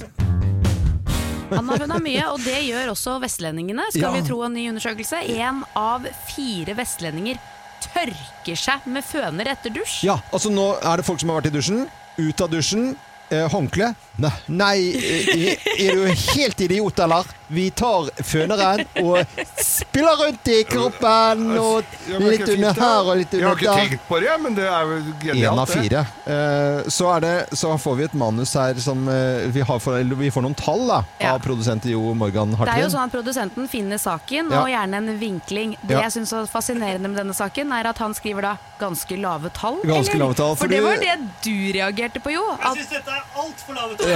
Anna 1.51 1.77
hun 1.79 1.89
har 1.95 2.01
mye, 2.03 2.25
og 2.27 2.41
det 2.43 2.57
gjør 2.67 2.89
også 2.91 3.19
vestlendingene, 3.23 3.85
skal 3.91 4.01
Ja. 4.01 4.11
vi 4.11 4.21
tro 4.27 4.41
en 4.43 4.53
ny 4.53 4.67
undersøkelse. 4.69 5.21
Én 5.31 5.63
av 5.75 6.03
fire 6.27 6.73
vestlendinger 6.75 7.37
tørker 7.93 8.57
seg 8.57 8.85
med 8.85 9.03
føner 9.03 9.47
etter 9.47 9.69
dusj. 9.71 10.03
Ja, 10.03 10.17
altså 10.33 10.51
nå 10.51 10.73
er 10.83 10.97
det 10.97 11.05
folk 11.05 11.19
som 11.21 11.29
har 11.29 11.39
vært 11.41 11.47
i 11.53 11.55
dusjen. 11.57 11.87
Ut 12.17 12.41
av 12.41 12.49
dusjen. 12.51 12.95
Eh, 13.31 13.47
håndkle? 13.47 13.95
Nei, 14.17 14.31
nei 14.47 14.77
er 15.77 15.93
du 15.93 16.07
helt 16.09 16.61
idiot, 16.65 16.99
eller? 17.05 17.27
Vi 17.47 17.69
tar 17.71 18.09
føneren 18.27 18.81
og 18.99 19.21
spiller 19.63 20.17
rundt 20.19 20.49
i 20.51 20.57
kroppen, 20.67 21.43
og 21.61 21.85
litt 22.19 22.43
under 22.49 22.73
her 22.81 23.07
og 23.07 23.21
litt 23.21 23.35
Jeg 23.37 23.45
har 23.45 23.61
ikke 23.61 23.75
tenkt 23.77 24.07
på 24.09 24.19
det, 24.19 24.33
men 24.43 24.57
det 24.57 24.65
er 24.67 24.89
jo 24.89 24.97
genialt. 25.21 25.53
Én 25.53 25.61
av 25.61 25.71
fire. 25.71 26.01
Eh, 26.27 26.89
så, 26.91 27.07
er 27.15 27.23
det, 27.23 27.35
så 27.55 27.71
får 27.79 27.95
vi 28.01 28.07
et 28.09 28.17
manus 28.19 28.51
her 28.59 28.81
som 28.83 29.05
eh, 29.13 29.45
vi, 29.53 29.63
har 29.69 29.79
for, 29.83 30.01
vi 30.19 30.31
får 30.33 30.43
noen 30.47 30.57
tall 30.59 30.83
da, 30.89 30.99
Ja. 31.23 31.35
av 31.37 31.39
produsent 31.45 31.87
Jo 31.87 32.01
Morgan 32.17 32.51
Hartvin. 32.57 32.73
Det 32.73 32.81
er 32.81 32.87
jo 32.87 32.91
sånn 32.97 33.05
at 33.07 33.15
Produsenten 33.15 33.69
finner 33.71 34.01
saken, 34.01 34.51
og 34.57 34.67
gjerne 34.73 34.99
en 34.99 35.13
vinkling. 35.21 35.77
Det 35.87 36.01
jeg 36.01 36.17
syns 36.17 36.33
er 36.35 36.49
fascinerende 36.51 37.07
med 37.13 37.21
denne 37.21 37.37
saken, 37.37 37.71
er 37.77 37.93
at 37.93 38.01
han 38.03 38.17
skriver 38.17 38.49
da 38.49 38.57
ganske 38.81 39.15
lave 39.17 39.53
tall. 39.55 39.79
Ganske 39.87 40.19
lave 40.19 40.35
tall, 40.37 40.57
For, 40.57 40.65
for 40.65 40.73
det 40.73 40.83
var 40.83 40.99
det 41.01 41.15
du 41.47 41.55
reagerte 41.77 42.21
på, 42.21 42.35
jo. 42.35 42.43
At 42.59 42.75
Jeg 42.75 42.83
syns 42.83 42.93
dette 42.97 43.15
er 43.15 43.23
altfor 43.45 43.79
lave 43.79 43.95
tall. 43.95 44.06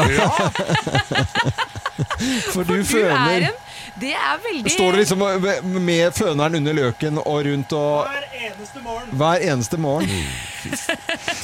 For 2.53 2.63
du 2.63 2.73
du 2.73 2.79
er 2.79 2.83
føner 2.85 3.47
en 3.47 3.53
Det 4.01 4.13
er 4.15 4.37
veldig 4.45 4.71
Står 4.71 4.91
du 4.91 4.97
liksom 5.01 5.17
med- 5.41 5.63
med 5.63 6.11
føneren 6.15 6.55
under 6.55 6.73
løken 6.73 7.17
og 7.17 7.45
rundt 7.45 7.73
og 7.73 8.07
Hver 8.07 8.23
eneste 8.47 8.79
morgen. 8.83 9.07
Hver 9.11 9.35
eneste 9.51 9.77
morgen. 9.77 10.09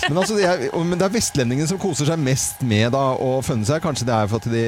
Men, 0.07 0.17
altså, 0.21 0.35
det 0.37 0.45
er, 0.47 0.61
men 0.77 0.97
det 0.99 1.05
er 1.07 1.13
vestlendingene 1.13 1.67
som 1.69 1.79
koser 1.81 2.07
seg 2.09 2.19
mest 2.21 2.61
med 2.67 2.91
da, 2.95 3.01
å 3.17 3.37
fønne 3.45 3.67
seg. 3.67 3.81
Kanskje 3.83 4.07
det 4.07 4.15
er 4.15 4.29
for 4.31 4.41
at 4.41 4.49
de 4.51 4.63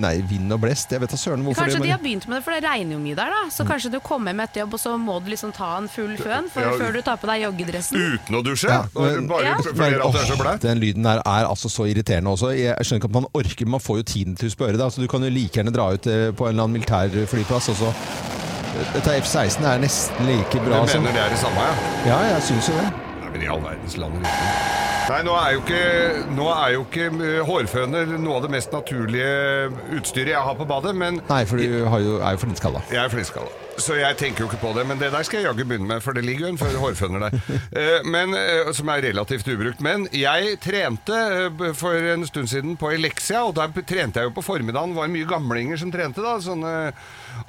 Nei, 0.00 0.14
vind 0.28 0.52
og 0.54 0.60
blest. 0.64 0.90
Jeg 0.92 1.00
vet 1.02 1.12
da 1.14 1.18
søren 1.20 1.44
hvorfor 1.46 1.64
Kanskje 1.64 1.80
det 1.80 1.88
de 1.88 1.92
har 1.94 2.02
begynt 2.02 2.26
med 2.28 2.38
det, 2.38 2.44
for 2.46 2.56
det 2.56 2.64
regner 2.66 2.96
jo 2.96 3.00
mye 3.04 3.16
der, 3.18 3.32
da. 3.34 3.42
Mm. 3.46 3.52
Så 3.54 3.66
kanskje 3.68 3.92
du 3.94 3.98
kommer 4.04 4.34
med 4.36 4.50
et 4.50 4.60
jobb, 4.62 4.74
og 4.76 4.82
så 4.82 4.94
må 5.00 5.18
du 5.24 5.30
liksom 5.32 5.52
ta 5.56 5.70
en 5.78 5.88
full 5.92 6.16
føn 6.20 6.50
for, 6.52 6.64
Ja. 6.66 6.74
før 6.80 6.92
du 6.98 7.00
tar 7.06 7.20
på 7.22 7.30
deg 7.30 7.44
joggedressen. 7.46 8.00
Uten 8.18 8.38
å 8.40 8.42
dusje? 8.44 8.68
Ja, 8.70 8.82
men- 8.94 9.28
bare 9.30 9.44
Ja. 9.44 9.54
fordi 9.62 9.94
at 9.94 10.12
det 10.12 10.20
er 10.22 10.28
så 10.34 10.38
åh, 10.40 10.60
den 10.60 10.80
lyden 10.82 11.02
der 11.02 11.22
er 11.24 11.48
altså 11.48 11.68
så 11.70 11.86
irriterende 11.90 12.30
også. 12.34 12.52
Jeg 12.56 12.76
skjønner 12.84 13.02
ikke 13.02 13.10
at 13.12 13.18
man 13.20 13.26
orker, 13.34 13.66
man 13.66 13.80
får 13.80 13.96
jo 14.02 14.02
tiden 14.02 14.36
til 14.36 14.48
å 14.48 14.54
spørre 14.54 14.76
det. 14.76 14.80
Altså, 14.84 15.00
du 15.00 15.08
kan 15.08 15.22
jo 15.22 15.30
like 15.30 15.52
gjerne 15.60 15.72
dra 15.72 15.90
ut 15.92 16.06
eh, 16.06 16.30
på 16.32 16.46
en 16.48 16.54
eller 16.54 16.64
annen 16.64 16.80
militærflyplass 16.80 17.68
og 17.74 17.76
så 17.76 17.94
Dette 18.94 19.12
F-16 19.22 19.62
er 19.62 19.78
nesten 19.78 20.26
like 20.26 20.58
bra 20.66 20.84
som 20.90 21.02
mener 21.04 21.14
det 21.14 21.22
er 21.22 21.28
det 21.30 21.38
samme, 21.38 21.62
ja? 21.62 21.74
Ja, 22.10 22.34
jeg 22.34 22.42
syns 22.42 22.68
jo 22.68 22.74
det. 22.74 23.03
Men 23.34 23.42
i 23.42 23.48
all 23.50 23.62
verdens 23.64 23.96
land. 23.98 24.14
Nei, 25.04 25.18
nå 25.26 25.34
er 25.36 25.50
jo 25.56 25.60
ikke, 25.60 25.80
nå 26.32 26.46
er 26.54 26.68
jo 26.76 26.84
ikke 26.86 27.08
eh, 27.12 27.40
hårføner 27.44 28.14
noe 28.14 28.38
av 28.38 28.46
det 28.46 28.52
mest 28.54 28.72
naturlige 28.72 29.34
utstyret 29.98 30.30
jeg 30.32 30.44
har 30.46 30.56
på 30.56 30.64
badet, 30.70 30.94
men 30.96 31.18
Nei, 31.28 31.42
for 31.50 31.60
du 31.60 31.82
har 31.90 32.00
jo, 32.00 32.14
er 32.22 32.38
jo 32.38 32.40
flintskalla. 32.46 32.80
jeg 32.94 33.02
er 33.02 33.12
fliskalla. 33.12 33.50
Så 33.80 33.96
jeg 33.98 34.16
tenker 34.20 34.44
jo 34.44 34.46
ikke 34.48 34.60
på 34.62 34.70
det, 34.76 34.84
men 34.86 35.00
det 35.00 35.08
der 35.12 35.24
skal 35.26 35.40
jeg 35.40 35.48
jaggu 35.48 35.64
begynne 35.66 35.88
med, 35.88 36.02
for 36.04 36.14
det 36.14 36.22
ligger 36.24 36.46
jo 36.46 36.52
en 36.54 36.80
hårføner 36.82 37.24
der. 37.26 37.38
Eh, 37.80 38.04
Men, 38.06 38.34
eh, 38.38 38.70
som 38.76 38.88
er 38.92 39.02
relativt 39.02 39.48
ubrukt. 39.50 39.80
Men 39.82 40.06
jeg 40.14 40.58
trente 40.62 41.16
eh, 41.16 41.72
for 41.74 41.96
en 42.14 42.22
stund 42.28 42.48
siden 42.52 42.76
på 42.80 42.92
Elexia, 42.94 43.42
og 43.48 43.56
der 43.58 43.72
trente 43.82 44.20
jeg 44.22 44.30
jo 44.30 44.34
på 44.36 44.44
formiddagen. 44.46 44.94
Det 44.94 45.00
var 45.00 45.10
mye 45.10 45.26
gamlinger 45.28 45.80
som 45.80 45.90
trente 45.92 46.22
da. 46.22 46.36
Sånne, 46.44 46.92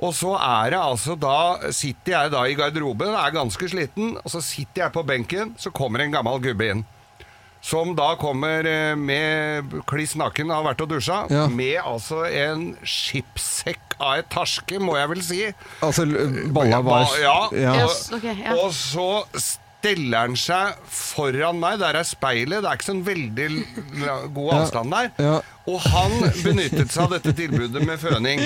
og 0.01 0.15
så 0.17 0.33
er 0.39 0.73
det 0.73 0.81
altså 0.81 1.15
da 1.19 1.35
Sitter 1.75 2.15
jeg 2.17 2.33
da 2.33 2.41
i 2.49 2.57
garderoben, 2.57 3.13
er 3.13 3.35
ganske 3.35 3.69
sliten, 3.69 4.15
og 4.23 4.29
så 4.33 4.41
sitter 4.43 4.87
jeg 4.87 4.95
på 4.97 5.05
benken, 5.05 5.53
så 5.61 5.69
kommer 5.75 6.01
en 6.03 6.15
gammel 6.15 6.41
gubbe 6.41 6.71
inn. 6.73 6.85
Som 7.65 7.93
da 7.97 8.11
kommer 8.21 8.65
med 8.97 9.71
kliss 9.89 10.13
naken, 10.19 10.51
har 10.53 10.65
vært 10.67 10.83
og 10.85 10.91
dusja, 10.91 11.23
Ja. 11.33 11.47
med 11.49 11.79
altså 11.81 12.23
en 12.29 12.75
skipssekk 12.85 13.84
av 13.99 14.17
et 14.21 14.31
tarske, 14.31 14.79
må 14.81 14.97
jeg 14.99 15.11
vel 15.13 15.21
si. 15.25 15.43
Altså, 15.85 16.07
balla 16.55 16.81
var 16.85 17.05
Ja, 17.21 17.37
ja. 17.51 17.61
ja. 17.61 17.85
Yes, 17.85 18.09
okay, 18.15 18.35
ja. 18.43 18.55
Og 18.59 18.73
så 18.75 19.07
steller 19.85 20.25
han 20.25 20.37
seg 20.39 20.79
foran 20.89 21.59
meg. 21.61 21.79
Der 21.81 21.99
er 21.99 22.07
speilet. 22.07 22.63
Det 22.63 22.69
er 22.69 22.79
ikke 22.79 22.87
sånn 22.89 23.03
veldig 23.05 23.49
god 24.33 24.53
avstand 24.59 24.95
der. 24.95 25.11
Ja. 25.21 25.35
Og 25.65 25.81
han 25.81 26.15
benyttet 26.45 26.93
seg 26.93 27.05
av 27.07 27.13
dette 27.15 27.33
tilbudet 27.37 27.81
med 27.85 28.01
føning. 28.01 28.41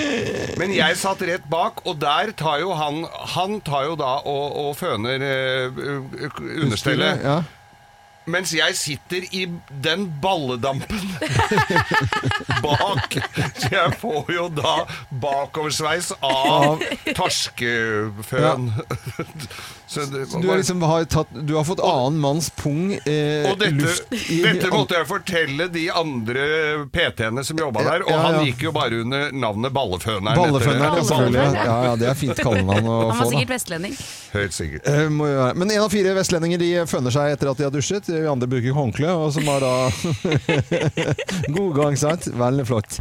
Men 0.60 0.74
jeg 0.76 0.98
satt 1.00 1.22
rett 1.28 1.46
bak, 1.52 1.82
og 1.88 1.98
der 2.00 2.32
tar 2.36 2.60
jo 2.62 2.72
han 2.76 3.02
Han 3.36 3.58
tar 3.64 3.90
jo 3.90 3.96
da 4.00 4.18
og, 4.24 4.44
og 4.64 4.76
føner 4.80 5.24
øh, 5.24 5.80
understellet. 6.64 7.24
Ja. 7.24 7.40
Mens 8.28 8.52
jeg 8.52 8.76
sitter 8.76 9.24
i 9.34 9.46
den 9.82 10.04
balledampen 10.20 11.00
bak. 12.64 13.16
Så 13.56 13.70
jeg 13.72 13.94
får 14.02 14.32
jo 14.34 14.46
da 14.54 14.74
bakoversveis 15.22 16.12
av 16.20 16.82
torskeføn. 17.16 18.70
Så 19.90 20.04
det 20.06 20.26
Du, 20.30 20.46
har 20.48 20.60
liksom 20.60 20.82
har 20.86 21.04
tatt, 21.10 21.26
du 21.34 21.54
har 21.56 21.64
fått 21.66 21.80
annen 21.82 22.20
manns 22.22 22.46
pung 22.54 22.92
eh, 22.94 23.48
og 23.50 23.56
dette, 23.58 23.72
luft 23.74 24.12
i 24.30 24.36
dette 24.44 24.68
måtte 24.70 24.94
jeg 25.00 25.08
fortelle 25.08 25.66
de 25.74 25.88
andre 25.90 26.44
PT-ene 26.94 27.42
som 27.42 27.58
jobba 27.58 27.82
der, 27.88 28.04
og 28.06 28.12
Ja, 28.12 28.20
ja. 28.20 28.20
han 28.28 28.46
gikk 28.46 28.62
jo 28.68 28.72
bare 28.76 29.00
under 29.02 29.34
navnet 29.34 29.74
Balleføneren. 29.74 30.38
Balleføneren, 30.38 30.84
ja, 30.84 30.92
det. 30.94 31.06
selvfølgelig. 31.08 31.48
Ja, 31.58 31.74
ja, 31.88 31.96
det 32.04 32.06
er 32.12 32.20
fint 32.20 32.38
kallenavn 32.38 32.86
å 32.86 32.98
Han 33.10 33.18
var 33.18 33.32
sikkert 33.32 33.52
vestlending. 33.56 33.98
Helt 34.36 34.54
sikkert. 34.54 34.86
Eh, 34.94 35.02
må 35.10 35.26
jo 35.32 35.40
være. 35.42 35.58
Men 35.64 35.74
én 35.74 35.82
av 35.82 35.90
fire 35.96 36.14
vestlendinger 36.20 36.62
de 36.62 36.70
føner 36.94 37.16
seg 37.18 37.34
etter 37.34 37.50
at 37.50 37.58
de 37.58 37.66
har 37.66 37.74
dusjet. 37.74 38.09
De 38.10 38.26
andre 38.30 38.48
bruker 38.50 38.74
håndkle, 38.74 39.12
og 39.14 39.30
som 39.36 39.46
har 39.50 39.62
da 39.62 39.74
God 41.56 41.74
gang, 41.78 41.98
sant? 42.00 42.26
Veldig 42.34 42.66
flott. 42.66 42.98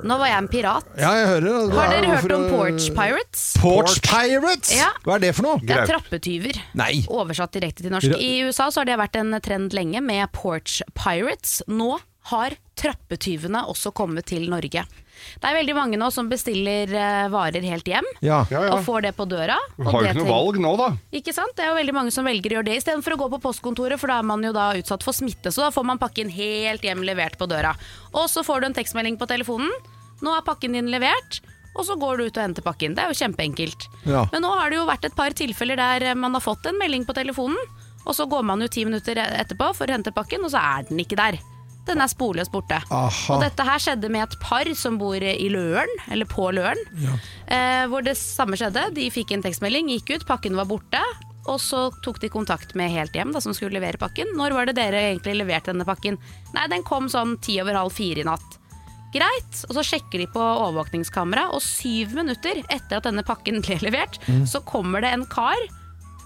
Nå 0.00 0.16
var 0.16 0.30
jeg 0.30 0.38
en 0.40 0.48
pirat. 0.50 0.86
Ja, 0.98 1.10
jeg 1.18 1.26
hører 1.28 1.44
det. 1.46 1.54
Har 1.76 1.92
dere 1.92 2.14
hørt 2.14 2.32
om 2.34 2.46
Porch 2.50 2.86
Pirates? 2.96 3.42
Porch 3.60 4.00
Pirates? 4.06 4.72
Ja. 4.74 4.88
Hva 5.04 5.18
er 5.18 5.24
det 5.26 5.32
for 5.36 5.46
noe? 5.46 5.60
Det 5.62 5.76
er 5.76 5.88
trappetyver. 5.90 6.56
Nei. 6.80 7.02
Oversatt 7.12 7.52
direkte 7.56 7.84
til 7.84 7.92
norsk. 7.94 8.16
I 8.16 8.30
USA 8.48 8.70
så 8.72 8.82
har 8.82 8.90
det 8.90 8.98
vært 9.00 9.20
en 9.20 9.36
trend 9.44 9.76
lenge 9.76 10.00
med 10.04 10.32
Porch 10.36 10.80
Pirates. 10.96 11.60
Nå 11.68 11.98
har 12.32 12.56
trappetyvene 12.80 13.62
også 13.70 13.92
komme 13.96 14.22
til 14.26 14.46
Norge. 14.50 14.82
Det 15.36 15.44
er 15.50 15.56
veldig 15.58 15.74
mange 15.76 15.98
nå 16.00 16.06
som 16.14 16.30
bestiller 16.30 16.88
eh, 16.96 17.26
varer 17.32 17.64
helt 17.68 17.84
hjem. 17.90 18.06
Ja. 18.24 18.38
Ja, 18.48 18.62
ja. 18.64 18.72
Og 18.78 18.84
får 18.86 19.04
det 19.04 19.12
på 19.18 19.26
døra. 19.28 19.58
Og 19.76 19.90
har 19.90 19.98
jo 19.98 20.00
det 20.06 20.14
ikke 20.14 20.18
noe 20.22 20.24
tenk- 20.24 20.34
valg 20.34 20.60
nå, 20.64 20.72
da. 20.80 20.88
Ikke 21.20 21.34
sant? 21.36 21.52
Det 21.58 21.66
er 21.66 21.72
jo 21.74 21.78
veldig 21.80 21.96
mange 21.98 22.14
som 22.14 22.24
velger 22.28 22.54
å 22.54 22.58
gjøre 22.58 22.70
det 22.70 22.78
istedenfor 22.80 23.16
å 23.16 23.20
gå 23.24 23.28
på 23.36 23.42
postkontoret, 23.44 24.00
for 24.00 24.08
da 24.12 24.18
er 24.22 24.28
man 24.32 24.42
jo 24.48 24.52
da 24.56 24.70
utsatt 24.80 25.04
for 25.04 25.16
smitte. 25.16 25.52
Så 25.52 25.60
da 25.66 25.70
får 25.74 25.84
man 25.92 26.00
pakken 26.00 26.32
helt 26.32 26.84
hjem 26.88 27.04
levert 27.04 27.36
på 27.40 27.48
døra. 27.52 27.74
Og 28.16 28.30
så 28.32 28.44
får 28.46 28.64
du 28.64 28.70
en 28.70 28.78
tekstmelding 28.80 29.20
på 29.20 29.28
telefonen. 29.30 29.70
Nå 30.24 30.32
er 30.36 30.46
pakken 30.48 30.72
din 30.78 30.88
levert. 30.92 31.42
Og 31.76 31.84
så 31.86 31.94
går 32.00 32.16
du 32.18 32.24
ut 32.26 32.34
og 32.40 32.42
henter 32.42 32.64
pakken. 32.66 32.96
Det 32.96 33.04
er 33.04 33.12
jo 33.12 33.20
kjempeenkelt. 33.20 33.84
Ja. 34.10 34.24
Men 34.32 34.42
nå 34.42 34.48
har 34.56 34.72
det 34.72 34.80
jo 34.80 34.88
vært 34.88 35.04
et 35.06 35.14
par 35.14 35.30
tilfeller 35.38 35.78
der 35.78 36.16
man 36.18 36.34
har 36.34 36.42
fått 36.42 36.66
en 36.66 36.80
melding 36.80 37.04
på 37.06 37.14
telefonen, 37.14 37.60
og 38.08 38.16
så 38.16 38.24
går 38.26 38.42
man 38.48 38.64
jo 38.64 38.66
ti 38.72 38.82
minutter 38.88 39.20
etterpå 39.22 39.68
for 39.76 39.86
å 39.86 39.94
hente 39.94 40.10
pakken, 40.16 40.42
og 40.42 40.50
så 40.50 40.58
er 40.80 40.88
den 40.88 40.98
ikke 41.04 41.18
der. 41.20 41.36
Den 41.90 42.04
er 42.04 42.10
sporløst 42.10 42.52
borte. 42.54 42.78
Aha. 42.86 43.34
Og 43.34 43.42
dette 43.42 43.64
her 43.66 43.82
skjedde 43.82 44.10
med 44.12 44.22
et 44.28 44.36
par 44.42 44.68
som 44.78 44.98
bor 45.00 45.18
i 45.18 45.48
Løren, 45.50 45.90
eller 46.12 46.28
på 46.30 46.50
Løren. 46.54 46.78
Eh, 47.50 47.86
hvor 47.90 48.04
det 48.06 48.14
samme 48.18 48.58
skjedde. 48.58 48.92
De 48.94 49.08
fikk 49.10 49.34
en 49.34 49.42
tekstmelding, 49.42 49.90
gikk 49.96 50.14
ut, 50.14 50.28
pakken 50.28 50.58
var 50.58 50.68
borte. 50.70 51.02
Og 51.50 51.58
så 51.58 51.88
tok 52.04 52.20
de 52.22 52.30
kontakt 52.30 52.76
med 52.78 52.92
Helt 52.92 53.16
Hjem, 53.16 53.32
da, 53.34 53.40
som 53.42 53.54
skulle 53.56 53.74
levere 53.78 53.98
pakken. 53.98 54.30
Når 54.38 54.54
var 54.54 54.68
det 54.68 54.76
dere 54.78 55.02
egentlig 55.08 55.38
leverte 55.40 55.72
denne 55.72 55.88
pakken? 55.88 56.20
Nei, 56.54 56.68
den 56.70 56.86
kom 56.86 57.08
sånn 57.10 57.38
ti 57.42 57.58
over 57.62 57.78
halv 57.80 57.96
fire 57.96 58.22
i 58.22 58.28
natt. 58.28 58.58
Greit. 59.10 59.64
Og 59.66 59.74
så 59.74 59.82
sjekker 59.82 60.22
de 60.22 60.28
på 60.30 60.38
overvåkningskamera, 60.38 61.48
og 61.56 61.64
syv 61.64 62.14
minutter 62.20 62.62
etter 62.68 63.00
at 63.00 63.08
denne 63.08 63.26
pakken 63.26 63.58
ble 63.64 63.80
levert, 63.82 64.20
så 64.46 64.62
kommer 64.62 65.02
det 65.02 65.10
en 65.16 65.26
kar 65.32 65.58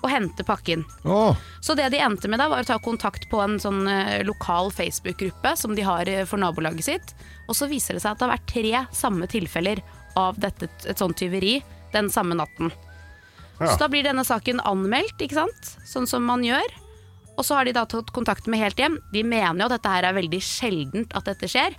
og 0.05 0.11
hente 0.13 0.45
pakken. 0.47 0.85
Oh. 1.09 1.37
Så 1.65 1.77
det 1.79 1.89
de 1.95 2.01
endte 2.05 2.29
med 2.29 2.43
da, 2.43 2.51
var 2.53 2.65
å 2.65 2.69
ta 2.69 2.79
kontakt 2.83 3.27
på 3.31 3.41
en 3.41 3.57
sånn 3.63 3.89
eh, 3.89 4.21
lokal 4.27 4.71
Facebook-gruppe 4.75 5.55
som 5.57 5.75
de 5.77 5.87
har 5.87 6.09
eh, 6.11 6.27
for 6.29 6.41
nabolaget 6.43 6.89
sitt. 6.89 7.15
Og 7.49 7.57
så 7.57 7.69
viser 7.71 7.97
det 7.97 8.05
seg 8.05 8.13
at 8.13 8.21
det 8.21 8.29
har 8.29 8.35
vært 8.37 8.53
tre 8.53 8.85
samme 8.95 9.29
tilfeller 9.31 9.81
av 10.21 10.39
dette, 10.41 10.69
et 10.85 11.01
sånt 11.01 11.19
tyveri 11.19 11.59
den 11.95 12.11
samme 12.13 12.37
natten. 12.37 12.73
Ja. 13.59 13.71
Så 13.71 13.79
da 13.81 13.89
blir 13.91 14.05
denne 14.07 14.25
saken 14.27 14.61
anmeldt, 14.67 15.21
ikke 15.23 15.45
sant? 15.45 15.75
Sånn 15.89 16.09
som 16.11 16.27
man 16.27 16.45
gjør. 16.45 16.67
Og 17.37 17.45
så 17.47 17.57
har 17.59 17.67
de 17.67 17.73
da 17.75 17.83
tatt 17.91 18.13
kontakt 18.15 18.47
med 18.51 18.61
Helt 18.63 18.79
Hjem. 18.79 18.99
De 19.13 19.25
mener 19.27 19.59
jo 19.59 19.67
at 19.67 19.75
dette 19.77 19.91
her 19.91 20.07
er 20.07 20.15
veldig 20.17 20.39
sjeldent 20.45 21.15
at 21.19 21.27
dette 21.27 21.49
skjer. 21.51 21.75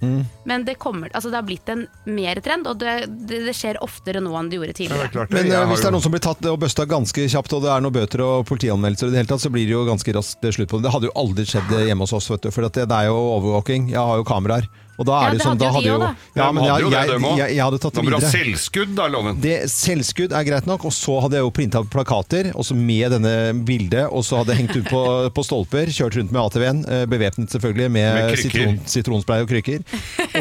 Men 0.49 0.65
det, 0.67 0.77
kommer, 0.81 1.09
altså 1.15 1.31
det 1.31 1.39
har 1.39 1.47
blitt 1.47 1.69
en 1.71 1.85
mer 2.11 2.41
trend, 2.43 2.67
og 2.67 2.79
det, 2.81 2.95
det, 3.29 3.41
det 3.47 3.55
skjer 3.55 3.79
oftere 3.85 4.19
nå 4.23 4.33
enn 4.35 4.49
det 4.51 4.59
gjorde 4.59 4.73
Ja, 4.73 4.75
det 4.75 4.79
tidligere. 4.81 5.07
er 5.07 5.29
det. 5.31 5.37
Men 5.37 5.51
eh, 5.55 5.67
hvis 5.71 5.83
det 5.85 5.89
er 5.89 5.95
noen 5.95 6.05
som 6.05 6.15
blir 6.15 6.25
tatt 6.27 6.49
og 6.51 6.59
bøsta 6.65 6.87
ganske 6.91 7.27
kjapt, 7.31 7.55
og 7.55 7.63
det 7.65 7.71
er 7.71 7.85
noen 7.85 7.95
bøter 7.95 8.25
og 8.25 8.45
politianmeldelser, 8.51 9.07
i 9.11 9.15
det 9.15 9.21
hele 9.23 9.31
tatt, 9.31 9.45
så 9.45 9.53
blir 9.53 9.67
det 9.69 9.75
jo 9.77 9.85
ganske 9.87 10.17
raskt 10.19 10.49
slutt 10.57 10.71
på 10.71 10.79
det. 10.81 10.87
Det 10.89 10.95
hadde 10.97 11.09
jo 11.11 11.15
aldri 11.23 11.47
skjedd 11.47 11.71
hjemme 11.87 12.03
hos 12.07 12.15
oss, 12.19 12.29
vet 12.35 12.47
du, 12.47 12.51
for 12.51 12.67
det, 12.67 12.87
det 12.91 12.99
er 12.99 13.07
jo 13.11 13.15
overvåking. 13.37 13.89
Jeg 13.95 14.01
har 14.01 14.19
jo 14.19 14.27
kameraer. 14.27 14.67
Og 14.95 15.07
da 15.07 15.15
Ja, 15.15 15.27
er 15.27 15.35
det, 15.35 15.39
det 15.39 15.45
sånn, 15.45 15.59
hadde 15.59 15.65
da 15.65 15.87
jo 15.89 15.95
hadde. 15.99 16.09
Ja, 16.35 16.47
men 16.55 16.63
jeg, 16.63 16.71
hadde 16.71 16.85
jo 16.85 16.91
jeg, 16.93 17.09
dem 17.11 17.25
jeg, 17.25 17.55
jeg 17.55 17.63
hadde 17.65 17.79
tatt 17.83 17.97
Nå 17.97 18.01
det 18.01 18.05
må 18.05 18.13
du 18.13 18.17
ha 18.17 18.31
selvskudd, 18.31 18.93
da, 18.95 19.07
Loven. 19.11 19.41
Det, 19.43 19.55
selvskudd 19.71 20.35
er 20.39 20.47
greit 20.47 20.69
nok, 20.69 20.85
og 20.87 20.95
så 20.95 21.17
hadde 21.25 21.39
jeg 21.39 21.45
jo 21.47 21.51
printa 21.55 21.81
plakater 21.95 22.51
også 22.55 22.77
med 22.79 23.15
denne 23.15 23.33
bildet, 23.67 24.05
og 24.07 24.23
så 24.27 24.41
hadde 24.41 24.55
jeg 24.55 24.63
hengt 24.63 24.79
ut 24.79 24.89
på, 24.91 25.03
på 25.35 25.45
stolper, 25.45 25.91
kjørt 25.95 26.19
rundt 26.21 26.31
med 26.35 26.41
ATV-en, 26.45 26.81
eh, 26.87 27.03
bevæpnet 27.11 27.51
selvfølgelig 27.55 27.91
med, 27.97 28.09
Med 28.21 28.39
sitron, 28.45 28.79
sitronspray 28.95 29.45
og 29.45 29.51
krykker. 29.51 29.83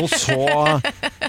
Og 0.00 0.08
så, 0.14 0.38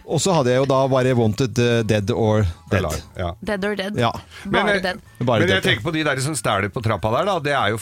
og 0.06 0.22
så 0.22 0.38
hadde 0.40 0.54
jeg 0.54 0.64
jo 0.64 0.70
da 0.70 0.84
bare 0.92 1.18
wanted 1.18 1.66
eh, 1.66 1.82
dead 1.88 2.14
or 2.14 2.46
dead. 2.72 3.02
Ja. 3.18 3.34
Dead 3.42 3.66
or 3.66 3.78
dead. 3.80 3.98
Ja. 4.00 4.14
Bare 4.46 4.76
men, 4.76 4.82
dead. 4.86 5.06
Men 5.26 5.50
jeg 5.50 5.66
tenker 5.66 5.86
på 5.86 5.96
de 5.96 6.06
der 6.06 6.22
som 6.24 6.38
stjeler 6.38 6.70
på 6.74 6.84
trappa 6.86 7.14
der, 7.18 7.32
da. 7.34 7.40
Det 7.50 7.58
er 7.58 7.74
jo 7.74 7.82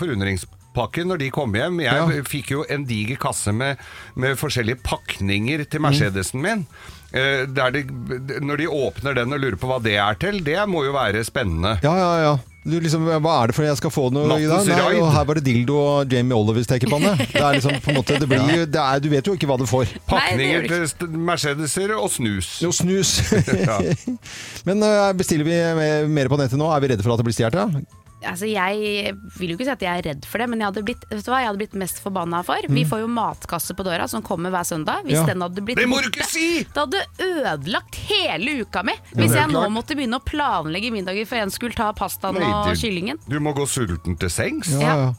forundringspakken 0.74 1.08
når 1.08 1.18
de 1.20 1.30
kom 1.32 1.54
hjem. 1.54 1.80
Jeg 1.82 1.94
Ja. 1.94 2.24
fikk 2.24 2.52
jo 2.52 2.66
en 2.70 2.86
diger 2.86 3.18
kasse 3.18 3.54
med, 3.54 3.78
med 4.16 4.36
forskjellige 4.38 4.82
pakninger 4.84 5.66
til 5.70 5.80
Mercedesen 5.82 6.42
min. 6.42 6.66
Eh, 7.14 7.46
der 7.46 7.70
de, 7.72 7.84
når 8.42 8.58
de 8.58 8.68
åpner 8.68 9.14
den 9.16 9.34
og 9.34 9.40
lurer 9.40 9.56
på 9.56 9.68
hva 9.70 9.80
det 9.82 9.98
er 9.98 10.16
til, 10.16 10.40
det 10.44 10.58
må 10.68 10.84
jo 10.86 10.94
være 10.94 11.24
spennende. 11.24 11.80
Ja, 11.84 11.94
ja, 11.96 12.18
ja. 12.24 12.38
Du 12.66 12.80
liksom, 12.80 13.04
hva 13.06 13.44
er 13.44 13.48
det 13.52 13.56
for 13.58 13.66
jeg 13.66 13.76
skal 13.76 13.92
få 13.92 14.06
noe 14.10 14.24
i 14.40 14.48
dag? 14.48 14.66
Nei, 14.66 14.96
og 15.02 15.12
her 15.12 15.26
var 15.28 15.36
det 15.36 15.44
dildo 15.44 15.76
og 15.78 16.10
Jamie 16.10 16.34
Oliver 16.34 16.64
stekepanne. 16.64 17.18
Det 17.20 17.36
er 17.36 17.58
liksom 17.60 17.76
på 17.84 17.92
en 17.92 17.98
måte, 18.00 18.18
det 18.18 18.30
blir, 18.32 18.64
det 18.66 18.80
er, 18.80 19.00
du 19.04 19.10
vet 19.12 19.28
jo 19.28 19.34
ikke 19.36 19.46
hva 19.52 19.58
du 19.60 19.66
får. 19.68 19.92
Pakninger 20.08 20.66
til 20.72 21.10
Mercedeser 21.28 21.92
og 22.00 22.10
snus. 22.10 22.62
Jo, 22.64 22.72
snus. 22.72 23.18
Ja. 23.68 23.78
Men 24.68 24.82
øh, 24.82 25.14
bestiller 25.20 25.44
vi 25.44 25.52
mer- 25.76 26.08
mer 26.08 26.28
på 26.32 26.38
nettet 26.40 26.58
nå? 26.58 26.72
Er 26.72 26.80
vi 26.80 26.88
redde 26.94 27.04
for 27.04 27.14
at 27.14 27.20
det 27.20 27.28
blir 27.28 27.36
stjålet? 27.36 27.84
Ja? 28.24 28.32
Altså, 28.34 28.48
jeg 28.50 29.14
vil 29.38 29.52
jo 29.54 29.58
ikke 29.60 29.68
si 29.68 29.74
at 29.76 29.84
jeg 29.86 30.00
er 30.02 30.08
redd 30.10 30.26
for 30.26 30.42
det, 30.42 30.48
men 30.50 30.64
jeg 30.64 30.72
hadde 30.72 30.84
blitt, 30.88 31.04
vet 31.12 31.26
du 31.26 31.30
hva 31.32 31.42
jeg 31.44 31.50
hadde 31.52 31.62
blitt 31.62 31.76
mest 31.84 32.00
forbanna 32.04 32.42
for? 32.48 32.66
Vi 32.70 32.86
får 32.90 33.04
jo 33.04 33.10
matkasse 33.12 33.76
på 33.78 33.86
døra 33.86 34.08
som 34.10 34.24
kommer 34.26 34.50
hver 34.54 34.66
søndag. 34.66 35.04
Hvis 35.06 35.20
Ja. 35.20 35.26
den 35.30 35.42
hadde 35.46 35.62
blitt 35.62 35.78
Det 35.78 35.88
må 35.90 36.02
du 36.02 36.10
borte, 36.10 36.20
ikke 36.24 36.30
si! 36.32 36.64
Det 36.64 36.80
hadde 36.82 37.04
ødelagt 37.20 37.96
hele 38.10 38.62
uka 38.64 38.84
mi. 38.84 38.94
Hvis 39.14 39.34
jeg 39.36 39.48
nå 39.52 39.60
klart. 39.62 39.72
måtte 39.76 39.96
begynne 40.00 40.18
å 40.20 40.24
planlegge 40.26 40.92
middager 40.92 41.28
for 41.28 41.36
en 41.44 41.52
skulle 41.54 41.76
ta 41.76 41.92
pastaen 41.94 42.40
Nei, 42.40 42.50
og 42.50 42.76
kyllingen. 42.80 43.20
Du 43.30 43.40
må 43.40 43.54
gå 43.56 43.68
sulten 43.68 44.18
til 44.18 44.30
sengs. 44.30 44.72
Ja. 44.80 45.14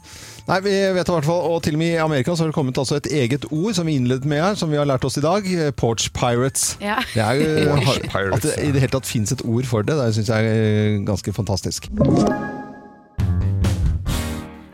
Nei, 0.47 0.59
vi 0.61 0.69
vet 0.93 1.09
i 1.09 1.11
hvert 1.15 1.25
fall, 1.25 1.41
og 1.55 1.63
til 1.65 1.73
og 1.73 1.79
med 1.81 1.95
i 1.95 2.01
Amerika 2.03 2.35
så 2.35 2.43
har 2.43 2.51
det 2.51 2.53
kommet 2.53 2.77
altså 2.77 2.97
et 2.99 3.07
eget 3.09 3.47
ord 3.51 3.73
som 3.73 3.87
vi 3.87 3.95
innledet 3.97 4.25
med 4.29 4.43
her, 4.43 4.53
som 4.59 4.69
vi 4.69 4.77
har 4.77 4.85
lært 4.85 5.03
oss 5.03 5.17
i 5.17 5.21
dag. 5.21 5.41
eh, 5.45 5.71
Porch 5.71 6.11
Pirates. 6.13 6.77
Ja. 6.79 6.99
Det 7.15 7.23
er 7.23 7.33
jo, 7.41 7.75
Porch 8.11 8.33
at 8.37 8.41
det 8.45 8.53
i 8.61 8.71
det 8.71 8.81
hele 8.85 8.93
tatt 8.93 9.09
finnes 9.09 9.31
et 9.33 9.41
ord 9.43 9.65
for 9.65 9.81
det, 9.81 9.97
det 9.97 10.13
syns 10.13 10.29
jeg 10.29 10.45
er 10.45 11.01
ganske 11.07 11.33
fantastisk. 11.33 11.89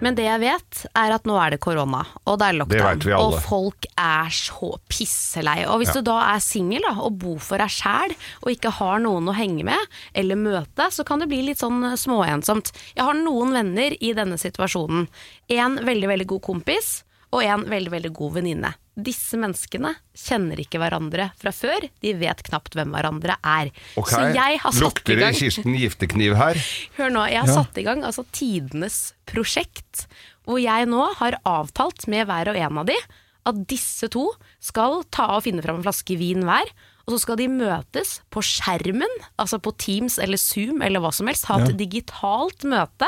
Men 0.01 0.17
det 0.17 0.25
jeg 0.25 0.41
vet, 0.41 0.79
er 0.97 1.13
at 1.13 1.27
nå 1.29 1.35
er 1.37 1.53
det 1.53 1.59
korona, 1.61 2.01
og 2.25 2.39
det 2.41 2.47
er 2.47 2.57
lockdown. 2.57 3.03
Det. 3.03 3.17
Og 3.17 3.35
folk 3.45 3.85
er 4.01 4.31
så 4.33 4.71
pisselei. 4.89 5.59
Og 5.69 5.81
hvis 5.81 5.93
du 5.93 6.01
da 6.05 6.17
er 6.31 6.41
singel 6.43 6.87
og 6.91 7.19
bor 7.21 7.37
for 7.43 7.61
deg 7.61 7.69
sjæl, 7.71 8.15
og 8.41 8.49
ikke 8.53 8.73
har 8.79 9.03
noen 9.03 9.29
å 9.29 9.37
henge 9.37 9.65
med 9.67 9.99
eller 10.17 10.39
møte, 10.39 10.89
så 10.93 11.05
kan 11.07 11.21
det 11.21 11.29
bli 11.31 11.43
litt 11.51 11.61
sånn 11.61 11.85
småensomt. 11.99 12.73
Jeg 12.97 13.05
har 13.05 13.17
noen 13.17 13.53
venner 13.55 13.95
i 14.01 14.13
denne 14.17 14.41
situasjonen. 14.41 15.07
En 15.53 15.79
veldig, 15.85 16.09
veldig 16.15 16.29
god 16.33 16.45
kompis, 16.49 16.91
og 17.31 17.43
en 17.47 17.61
veldig, 17.71 17.91
veldig 17.93 18.11
god 18.17 18.33
venninne. 18.39 18.73
Disse 19.01 19.37
menneskene 19.39 19.93
kjenner 20.19 20.59
ikke 20.59 20.81
hverandre 20.81 21.29
fra 21.39 21.53
før. 21.55 21.85
De 22.03 22.11
vet 22.19 22.41
knapt 22.43 22.75
hvem 22.75 22.91
hverandre 22.91 23.37
er. 23.47 23.71
Ok, 23.95 24.09
Så 24.11 24.19
jeg 24.35 24.59
har 24.59 24.71
satt 24.75 24.81
Lukter 24.83 25.13
i 25.13 25.15
det 25.15 25.23
gang 25.23 25.37
Kirsten 25.39 25.77
giftekniv 25.79 26.35
her? 26.35 26.59
Hør 26.97 27.09
nå, 27.15 27.23
jeg 27.31 27.39
har 27.39 27.47
Ja. 27.47 27.55
satt 27.63 27.77
i 27.79 27.85
gang 27.87 28.03
altså 28.03 28.25
tidenes 28.35 29.13
prosjekt, 29.25 30.07
hvor 30.45 30.59
jeg 30.61 30.87
nå 30.91 31.05
har 31.21 31.39
avtalt 31.47 32.05
med 32.11 32.27
hver 32.27 32.51
og 32.51 32.57
en 32.59 32.77
av 32.83 32.85
de 32.91 32.97
at 33.45 33.55
disse 33.65 34.09
to 34.11 34.27
skal 34.61 35.03
ta 35.09 35.29
og 35.37 35.43
finne 35.47 35.63
fram 35.63 35.79
en 35.79 35.83
flaske 35.87 36.17
vin 36.19 36.43
hver, 36.45 36.67
og 37.05 37.13
så 37.13 37.19
skal 37.23 37.37
de 37.39 37.47
møtes 37.51 38.17
på 38.33 38.43
skjermen, 38.45 39.11
altså 39.41 39.59
på 39.63 39.73
Teams 39.81 40.17
eller 40.21 40.37
Zoom 40.41 40.81
eller 40.85 41.01
hva 41.03 41.11
som 41.15 41.27
helst, 41.31 41.47
ha 41.49 41.57
et 41.63 41.75
digitalt 41.79 42.63
møte, 42.67 43.07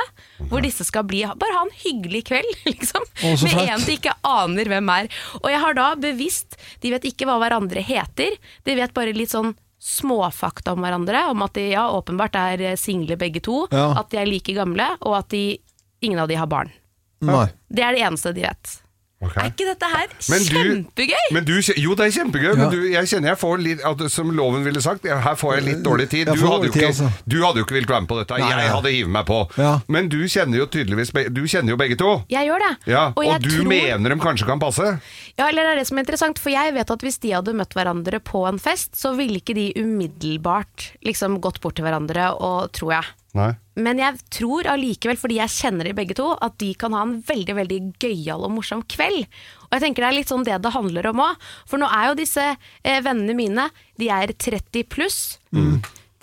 hvor 0.49 0.63
disse 0.65 0.85
skal 0.87 1.05
bli, 1.09 1.21
bare 1.25 1.57
ha 1.57 1.65
en 1.67 1.75
hyggelig 1.83 2.23
kveld, 2.31 2.53
liksom, 2.71 3.05
med 3.21 3.59
en 3.67 3.83
de 3.85 3.97
ikke 3.97 4.15
aner 4.27 4.71
hvem 4.71 4.89
er. 4.95 5.11
Og 5.43 5.49
jeg 5.51 5.61
har 5.65 5.77
da 5.77 5.89
bevisst, 5.99 6.57
de 6.83 6.93
vet 6.95 7.05
ikke 7.11 7.27
hva 7.29 7.37
hverandre 7.43 7.83
heter, 7.85 8.35
de 8.65 8.75
vet 8.79 8.93
bare 8.97 9.13
litt 9.15 9.33
sånn 9.33 9.53
småfakta 9.83 10.73
om 10.73 10.83
hverandre. 10.83 11.25
Om 11.31 11.41
at 11.43 11.57
de 11.57 11.65
ja, 11.73 11.87
åpenbart 11.91 12.37
er 12.39 12.61
eh, 12.71 12.77
single 12.79 13.17
begge 13.19 13.41
to, 13.43 13.65
Ja. 13.71 13.89
at 13.99 14.09
de 14.13 14.21
er 14.21 14.29
like 14.29 14.53
gamle, 14.55 14.85
og 15.03 15.17
at 15.19 15.29
de, 15.35 15.59
ingen 16.01 16.19
av 16.23 16.29
de 16.31 16.37
har 16.39 16.47
barn. 16.47 16.71
Nei. 17.23 17.47
Det 17.71 17.83
er 17.83 17.95
det 17.97 18.03
eneste 18.07 18.33
de 18.35 18.45
vet. 18.47 18.77
Ok. 19.23 19.37
Er 19.39 19.49
ikke 19.51 19.65
dette 19.69 19.87
her 19.93 20.07
Men 20.29 20.39
du- 20.43 20.53
kjempegøy? 20.53 21.25
Men 21.31 21.45
du, 21.47 21.53
jo, 21.79 21.95
det 21.95 22.05
er 22.07 22.11
kjempegøy, 22.17 22.49
Ja. 22.49 22.55
men 22.59 22.69
du, 22.73 22.79
jeg 22.91 23.05
kjenner 23.07 23.29
jeg 23.31 23.39
får 23.39 23.57
litt 23.63 23.83
at, 23.87 24.03
Som 24.11 24.31
loven 24.35 24.63
ville 24.65 24.81
sagt, 24.83 25.05
her 25.07 25.35
får 25.39 25.55
jeg 25.55 25.63
litt 25.69 25.83
dårlig 25.85 26.09
tid. 26.09 26.27
Du 26.27 26.43
hadde, 26.47 26.69
tid, 26.71 26.81
ikke, 26.81 26.87
altså. 26.91 27.09
du 27.27 27.37
hadde 27.43 27.57
jo 27.61 27.65
ikke 27.65 27.77
villet 27.79 27.89
være 27.89 28.01
med 28.03 28.09
på 28.09 28.17
dette. 28.19 28.37
Nei, 28.43 28.49
Jeg 28.49 28.69
hadde 28.73 28.91
hivet 28.93 29.09
meg 29.15 29.25
på. 29.25 29.39
Ja. 29.57 29.79
Men 29.87 30.09
du 30.09 30.17
kjenner 30.27 30.57
jo 30.57 30.65
tydeligvis 30.67 31.11
Du 31.33 31.41
kjenner 31.47 31.69
jo 31.73 31.77
begge 31.77 31.95
to. 31.97 32.23
Jeg 32.29 32.47
gjør 32.49 32.59
det. 32.67 32.73
Ja, 32.91 33.05
og 33.15 33.23
jeg 33.23 33.41
du 33.41 33.49
tror- 33.49 33.67
mener 33.71 34.09
dem 34.09 34.19
kanskje 34.19 34.45
kan 34.45 34.59
passe? 34.59 34.99
Ja, 35.39 35.47
eller 35.47 35.63
det 35.63 35.71
er 35.71 35.75
det 35.79 35.87
som 35.87 35.97
er 35.97 36.03
interessant, 36.03 36.37
for 36.39 36.49
jeg 36.51 36.73
vet 36.73 36.91
at 36.91 36.99
hvis 37.01 37.19
de 37.19 37.31
hadde 37.31 37.53
møtt 37.55 37.73
hverandre 37.73 38.19
på 38.19 38.47
en 38.47 38.59
fest, 38.59 38.95
så 38.99 39.15
ville 39.15 39.39
ikke 39.39 39.55
de 39.55 39.71
umiddelbart 39.79 40.91
liksom 41.05 41.39
gått 41.41 41.59
bort 41.61 41.75
til 41.79 41.85
hverandre 41.85 42.31
og, 42.39 42.71
tror 42.75 42.91
jeg. 42.99 43.05
Nei. 43.33 43.49
Men 43.81 43.97
jeg 43.97 44.19
tror 44.33 44.67
allikevel, 44.69 45.17
fordi 45.17 45.39
jeg 45.39 45.53
kjenner 45.55 45.87
de 45.89 45.95
begge 45.97 46.13
to, 46.17 46.27
at 46.45 46.53
de 46.61 46.69
kan 46.77 46.93
ha 46.93 47.01
en 47.01 47.15
veldig 47.25 47.55
veldig 47.57 47.79
gøyal 48.03 48.45
og 48.45 48.53
morsom 48.59 48.83
kveld. 48.93 49.25
Og 49.65 49.73
jeg 49.73 49.85
tenker 49.87 50.05
det 50.05 50.09
er 50.11 50.17
litt 50.19 50.33
sånn 50.33 50.45
det 50.45 50.59
det 50.61 50.73
handler 50.75 51.09
om 51.09 51.23
òg. 51.25 51.47
For 51.69 51.81
nå 51.81 51.89
er 51.89 52.11
jo 52.11 52.19
disse 52.21 52.45
eh, 52.53 53.01
vennene 53.01 53.33
mine, 53.37 53.69
de 53.97 54.11
er 54.13 54.35
30 54.37 54.85
pluss. 54.93 55.19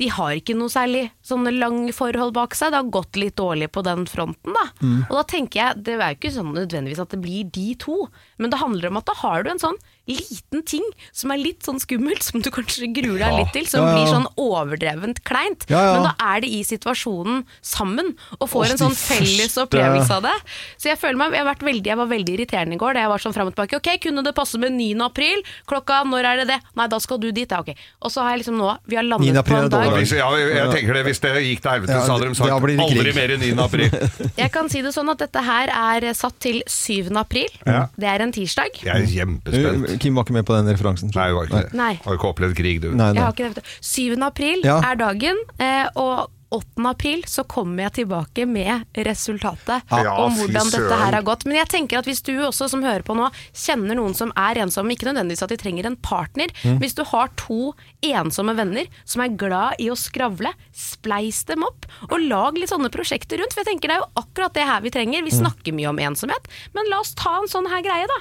De 0.01 0.09
har 0.15 0.39
ikke 0.39 0.55
noe 0.57 0.73
særlig 0.73 1.09
sånne 1.31 1.53
lang 1.57 1.79
forhold 1.97 2.35
bak 2.37 2.57
seg. 2.59 2.73
Det 2.75 2.81
har 2.83 2.91
gått 2.99 3.17
litt 3.21 3.39
dårlig 3.41 3.71
på 3.75 3.85
den 3.87 4.05
fronten, 4.11 4.55
da. 4.57 4.67
Og 5.09 5.15
da 5.21 5.25
tenker 5.31 5.63
jeg, 5.63 5.85
det 5.87 5.97
er 5.97 6.13
jo 6.15 6.19
ikke 6.21 6.35
sånn 6.35 6.53
nødvendigvis 6.57 7.01
at 7.03 7.15
det 7.15 7.23
blir 7.23 7.49
de 7.55 7.71
to, 7.81 8.03
men 8.43 8.53
det 8.53 8.61
handler 8.61 8.91
om 8.93 9.01
at 9.01 9.09
da 9.11 9.17
har 9.23 9.47
du 9.47 9.55
en 9.55 9.63
sånn 9.63 9.79
liten 10.11 10.65
ting 10.67 10.83
som 11.15 11.31
er 11.31 11.39
litt 11.39 11.63
sånn 11.63 11.79
skummelt, 11.79 12.25
som 12.27 12.43
du 12.43 12.49
kanskje 12.51 12.89
gruer 12.97 13.21
deg 13.23 13.35
litt 13.37 13.53
til, 13.55 13.67
som 13.71 13.85
Ja, 13.85 13.91
ja. 13.93 13.99
blir 14.01 14.09
sånn 14.11 14.27
overdrevent 14.43 15.21
kleint. 15.29 15.67
Ja, 15.71 15.83
ja. 15.85 15.93
Men 15.95 16.09
da 16.09 16.15
er 16.33 16.41
det 16.43 16.51
i 16.51 16.65
situasjonen 16.67 17.45
sammen, 17.63 18.17
og 18.41 18.49
får 18.51 18.65
Åh, 18.65 18.73
en 18.75 18.81
sånn 18.81 18.97
felles 18.99 19.55
opplevelse 19.63 20.17
av 20.17 20.25
det. 20.27 20.35
Så 20.83 20.91
jeg 20.91 20.99
føler 20.99 21.21
meg, 21.21 21.37
jeg, 21.37 21.45
har 21.45 21.51
vært 21.53 21.63
veldig, 21.69 21.87
jeg 21.93 22.01
var 22.01 22.11
veldig 22.11 22.35
irriterende 22.35 22.75
i 22.75 22.81
går 22.83 22.99
da 22.99 23.05
jeg 23.05 23.13
var 23.13 23.23
sånn 23.23 23.37
frem 23.37 23.51
og 23.53 23.55
tilbake. 23.55 23.79
Ok, 23.79 23.91
kunne 24.09 24.25
det 24.27 24.35
passe 24.35 24.59
med 24.63 24.75
9. 24.75 24.89
april? 25.07 25.45
Klokka, 25.71 26.01
når 26.11 26.31
er 26.33 26.43
det 26.43 26.49
det? 26.57 26.59
Nei, 26.81 26.89
da 26.91 26.99
skal 27.07 27.23
du 27.23 27.29
dit. 27.31 27.47
Ja, 27.55 27.63
ok. 27.63 27.71
Og 28.03 28.11
så 28.11 28.25
har 28.27 28.35
jeg 28.35 28.43
liksom 28.43 28.59
nå, 28.59 28.73
vi 28.91 28.99
har 28.99 29.07
landet 29.07 29.45
på 29.47 29.55
en 29.61 29.71
dag. 29.71 29.87
dårlig. 29.93 30.09
Jeg, 30.11 30.19
ja, 30.19 30.31
jeg 30.65 30.75
tenker 30.75 30.99
det, 30.99 31.05
hvis 31.07 31.20
det 31.25 31.43
gikk 31.45 31.63
til 31.65 31.71
helvete, 31.75 31.93
Ja, 31.97 32.01
så 32.07 32.17
hadde 32.17 32.29
de 32.31 32.39
sagt 32.39 32.55
aldri 32.55 33.15
mer 33.17 33.35
enn 33.37 33.45
9. 33.45 33.51
april. 33.65 33.91
Jeg 34.43 34.51
kan 34.55 34.69
si 34.73 34.83
det 34.85 34.93
sånn 34.97 35.13
at 35.13 35.19
dette 35.23 35.43
her 35.47 35.73
er 35.75 36.09
satt 36.17 36.39
til 36.43 36.63
7. 36.67 37.11
april. 37.21 37.49
Ja. 37.67 37.87
Det 38.01 38.09
er 38.13 38.25
en 38.27 38.33
tirsdag. 38.35 38.81
Jeg 38.85 38.95
er 38.95 39.07
kjempespent. 39.13 39.89
Uh, 39.91 39.97
Kim 40.03 40.19
var 40.19 40.27
ikke 40.29 40.39
med 40.41 40.49
på 40.49 40.57
den 40.59 40.71
referansen. 40.73 41.13
Nei, 41.15 41.29
det 41.31 41.39
var 41.39 41.49
ikke 41.51 41.63
det. 41.69 41.79
Nei. 41.81 41.93
Har 42.05 42.19
ikke 42.19 42.31
opplevd 42.35 42.57
krig, 42.59 42.81
du. 42.83 42.91
Nei, 42.95 43.11
Jeg 43.13 43.21
nei. 43.21 43.25
har 43.29 43.33
ikke 43.37 43.55
det, 43.61 43.65
7. 43.81 44.19
april 44.31 44.63
Ja. 44.65 44.81
er 44.91 45.01
dagen, 45.01 45.41
eh, 45.59 45.87
og 45.97 46.31
8. 46.51 46.83
april 46.91 47.23
så 47.31 47.45
kommer 47.47 47.85
jeg 47.87 47.93
tilbake 48.01 48.45
med 48.51 48.85
resultatet 49.07 49.85
Ja, 49.91 50.15
om 50.25 50.35
hvordan 50.35 50.71
dette 50.73 50.97
her 50.99 51.15
har 51.15 51.23
gått. 51.27 51.45
Men 51.47 51.61
jeg 51.61 51.69
tenker 51.71 52.01
at 52.01 52.09
hvis 52.11 52.23
du 52.27 52.33
også 52.43 52.69
som 52.73 52.83
hører 52.83 53.05
på 53.07 53.15
nå 53.15 53.29
kjenner 53.55 53.95
noen 53.99 54.17
som 54.19 54.33
er 54.37 54.59
ensomme, 54.65 54.97
ikke 54.97 55.07
nødvendigvis 55.11 55.45
at 55.47 55.53
de 55.55 55.61
trenger 55.61 55.87
en 55.87 55.97
partner, 55.97 56.51
Mm. 56.61 56.79
hvis 56.83 56.95
du 56.99 57.05
har 57.05 57.29
to 57.37 57.73
ensomme 58.03 58.53
venner 58.57 58.87
som 59.05 59.23
er 59.23 59.29
glad 59.39 59.79
i 59.81 59.87
å 59.89 59.97
skravle, 59.97 60.51
spleis 60.75 61.45
dem 61.47 61.63
opp 61.63 61.87
og 62.11 62.19
lag 62.21 62.59
litt 62.59 62.71
sånne 62.71 62.91
prosjekter 62.93 63.39
rundt. 63.39 63.55
For 63.55 63.63
jeg 63.63 63.71
tenker 63.75 63.89
det 63.89 63.97
er 63.97 64.03
jo 64.03 64.13
akkurat 64.25 64.53
det 64.53 64.67
her 64.67 64.81
vi 64.83 64.91
trenger. 64.91 65.23
Mm. 65.23 65.31
Vi 65.31 65.39
snakker 65.39 65.73
mye 65.77 65.89
om 65.89 65.99
ensomhet, 65.99 66.51
men 66.75 66.91
la 66.91 67.01
oss 67.01 67.15
ta 67.15 67.39
en 67.41 67.49
sånn 67.49 67.69
her 67.71 67.81
greie, 67.87 68.07
da. 68.11 68.21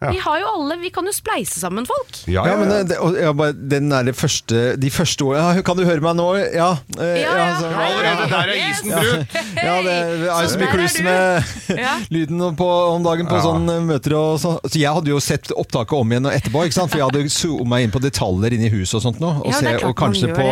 Ja. 0.00 0.12
Vi 0.14 0.18
har 0.22 0.36
jo 0.38 0.46
alle, 0.54 0.76
vi 0.78 0.90
kan 0.94 1.02
jo 1.08 1.10
spleise 1.10 1.58
sammen 1.58 1.82
folk. 1.88 2.20
Ja, 2.30 2.44
Ja, 2.46 2.52
ja, 2.52 2.56
men 2.60 2.86
det, 2.86 2.98
og, 3.02 3.16
ja, 3.18 3.32
bare, 3.34 3.50
den 3.52 3.90
er 3.90 4.04
det 4.06 4.12
første, 4.14 4.76
de 4.78 4.90
første 4.94 5.24
ordene 5.26 5.56
ja, 5.58 5.62
Kan 5.66 5.74
du 5.76 5.82
høre 5.88 5.98
meg 6.04 6.14
nå? 6.14 6.26
Ja. 6.54 6.68
eh, 7.02 7.16
Ja, 7.24 7.32
ja. 7.34 7.46
så- 7.58 7.72
Allerede 7.82 8.28
der 8.30 8.52
er 8.52 8.60
isen 8.70 8.92
brutt! 8.94 9.34
Ja, 9.58 9.72
det 9.82 9.96
er 9.96 10.30
så 10.30 10.52
Så 10.52 10.60
mye 10.60 10.70
kluss 10.70 11.00
med 11.02 11.42
Ja. 11.84 11.96
lyden 12.14 12.44
på, 12.60 12.68
om 12.94 13.02
dagen 13.02 13.26
på 13.26 13.40
Ja. 13.40 13.42
sånne 13.48 13.80
møter 13.88 14.14
og 14.20 14.38
sånn. 14.38 14.60
Så 14.70 14.78
jeg 14.78 14.94
hadde 14.94 15.10
jo 15.10 15.18
sett 15.18 15.50
opptaket 15.50 15.98
om 15.98 16.14
igjen 16.14 16.30
og 16.30 16.32
etterpå, 16.38 16.62
ikke 16.68 16.78
sant? 16.78 16.92
for 16.94 16.98
jeg 17.02 17.10
hadde 17.10 17.34
zooma 17.34 17.82
inn 17.82 17.90
på 17.90 17.98
detaljer 18.06 18.54
inne 18.54 18.70
i 18.70 18.74
huset 18.78 19.00
og 19.00 19.02
sånt 19.08 19.18
nå. 19.18 19.32
Og, 19.42 19.50
Ja, 19.50 19.58
se, 19.58 19.74
og 19.82 19.96
kanskje 19.98 20.30
på, 20.30 20.46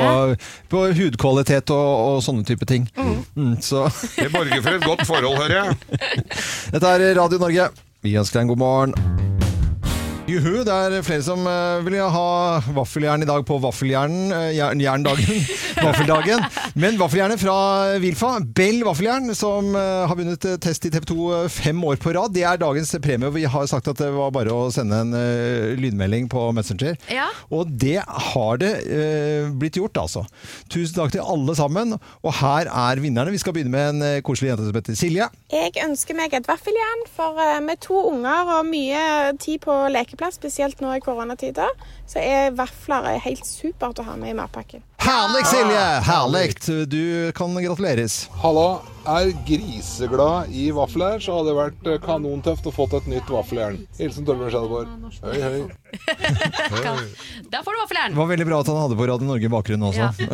på 0.75 0.83
hudkvalitet 0.99 1.71
og, 1.71 1.87
og 2.17 2.19
sånne 2.27 2.43
type 2.51 2.67
ting. 2.67 2.91
Mm, 2.99 3.63
så 3.63 3.87
Det 4.19 4.27
borger 4.35 4.59
for 4.67 4.75
et 4.75 4.83
godt 4.91 5.07
forhold, 5.07 5.39
hører 5.39 5.57
jeg. 5.63 5.79
dette 6.75 6.85
er 6.99 7.15
Radio 7.23 7.39
Norge. 7.47 7.71
Vi 8.03 8.19
ønsker 8.19 8.41
deg 8.43 8.49
en 8.49 8.55
god 8.57 8.59
morgen. 8.67 9.36
Juhu, 10.27 10.65
det 10.67 10.75
er 10.75 11.05
flere 11.07 11.23
som 11.23 11.45
eh, 11.47 11.85
vil 11.87 12.01
ha 12.03 12.59
vaffeljern 12.75 13.23
i 13.23 13.29
dag 13.29 13.45
på 13.47 13.61
vaffeljernen, 13.62 14.33
eh, 14.35 14.57
jern, 14.57 14.81
jerndagen, 14.83 15.45
vaffeldagen. 15.87 16.43
Men 16.75 16.97
vaffeljernet 16.99 17.39
fra 17.39 17.55
Wilfa, 18.03 18.33
Bell 18.59 18.81
vaffeljern, 18.89 19.31
som 19.39 19.69
eh, 19.79 20.03
har 20.11 20.19
vunnet 20.19 20.43
test 20.65 20.89
i 20.89 20.91
TV 20.91 21.07
2 21.12 21.27
eh, 21.37 21.47
fem 21.55 21.79
år 21.87 22.01
på 22.03 22.11
rad, 22.17 22.35
det 22.35 22.43
er 22.43 22.59
dagens 22.59 22.91
premie. 23.05 23.31
Vi 23.37 23.45
har 23.47 23.69
sagt 23.71 23.87
at 23.93 24.01
det 24.03 24.09
var 24.17 24.33
bare 24.35 24.51
å 24.51 24.65
sende 24.75 24.99
en 25.05 25.15
lydmelding 25.79 26.27
på 26.33 26.43
Messenger. 26.57 26.99
Ja. 27.07 27.29
Og 27.55 27.71
det 27.71 28.01
har 28.03 28.59
det 28.59 28.73
blitt 29.62 29.79
gjort, 29.79 29.95
altså. 30.03 30.25
Tusen 30.67 30.99
takk 30.99 31.15
til 31.15 31.23
alle 31.23 31.55
sammen. 31.55 31.95
Og 32.27 32.35
her 32.41 32.67
er 32.67 33.03
vinnerne. 33.05 33.31
Vi 33.31 33.45
skal 33.45 33.55
begynne 33.55 33.71
med 33.71 34.03
en 34.03 34.27
koselig 34.27 34.51
jente 34.51 34.67
som 34.67 34.81
heter 34.81 34.99
Silje. 34.99 35.31
Jeg 35.55 35.77
ønsker 35.87 36.19
meg 36.19 36.35
et 36.35 36.51
vaffeljern, 36.51 37.07
for 37.15 37.39
med 37.62 37.79
to 37.87 38.03
unger 38.11 38.57
og 38.59 38.67
mye 38.75 39.07
tid 39.39 39.62
på 39.62 39.79
lekeplass, 39.95 40.15
spesielt 40.35 40.81
nå 40.81 40.94
i 40.96 41.00
koronatider, 41.05 41.70
så 42.09 42.18
er 42.22 42.57
vafler 42.57 43.12
eh, 43.12 43.22
helt 43.26 43.46
supert 43.46 44.00
å 44.00 44.07
ha 44.07 44.16
med 44.16 44.33
i 44.33 44.37
matpakken. 44.38 44.83
Herlig, 45.07 45.44
Silje! 45.46 45.85
Herlig! 46.02 46.57
Du 46.90 47.33
kan 47.37 47.55
gratuleres. 47.55 48.26
Halla, 48.42 48.81
er 49.07 49.31
griseglad 49.46 50.50
i 50.50 50.70
vafler, 50.74 51.20
så 51.22 51.37
hadde 51.37 51.52
det 51.52 51.57
vært 51.61 51.90
eh, 51.92 52.00
kanontøft 52.02 52.66
å 52.66 52.72
fått 52.74 52.96
et 52.98 53.07
nytt 53.12 53.31
vaffeljern. 53.31 53.79
Hilsen 54.00 54.26
Torbjørn 54.26 54.50
Skjædeborg. 54.55 54.88
Høy, 55.22 55.38
høy. 55.44 55.62
Da 57.52 57.62
får 57.62 57.76
du 57.76 57.83
vaffeljern. 57.85 58.16
Det 58.16 58.20
var 58.22 58.33
veldig 58.33 58.48
bra 58.48 58.61
at 58.64 58.72
han 58.72 58.81
hadde 58.83 58.98
på 58.98 59.09
Radio 59.12 59.31
Norge 59.31 59.46
i 59.46 59.52
bakgrunnen 59.52 59.87
også. 59.92 60.11
Ja. 60.11 60.26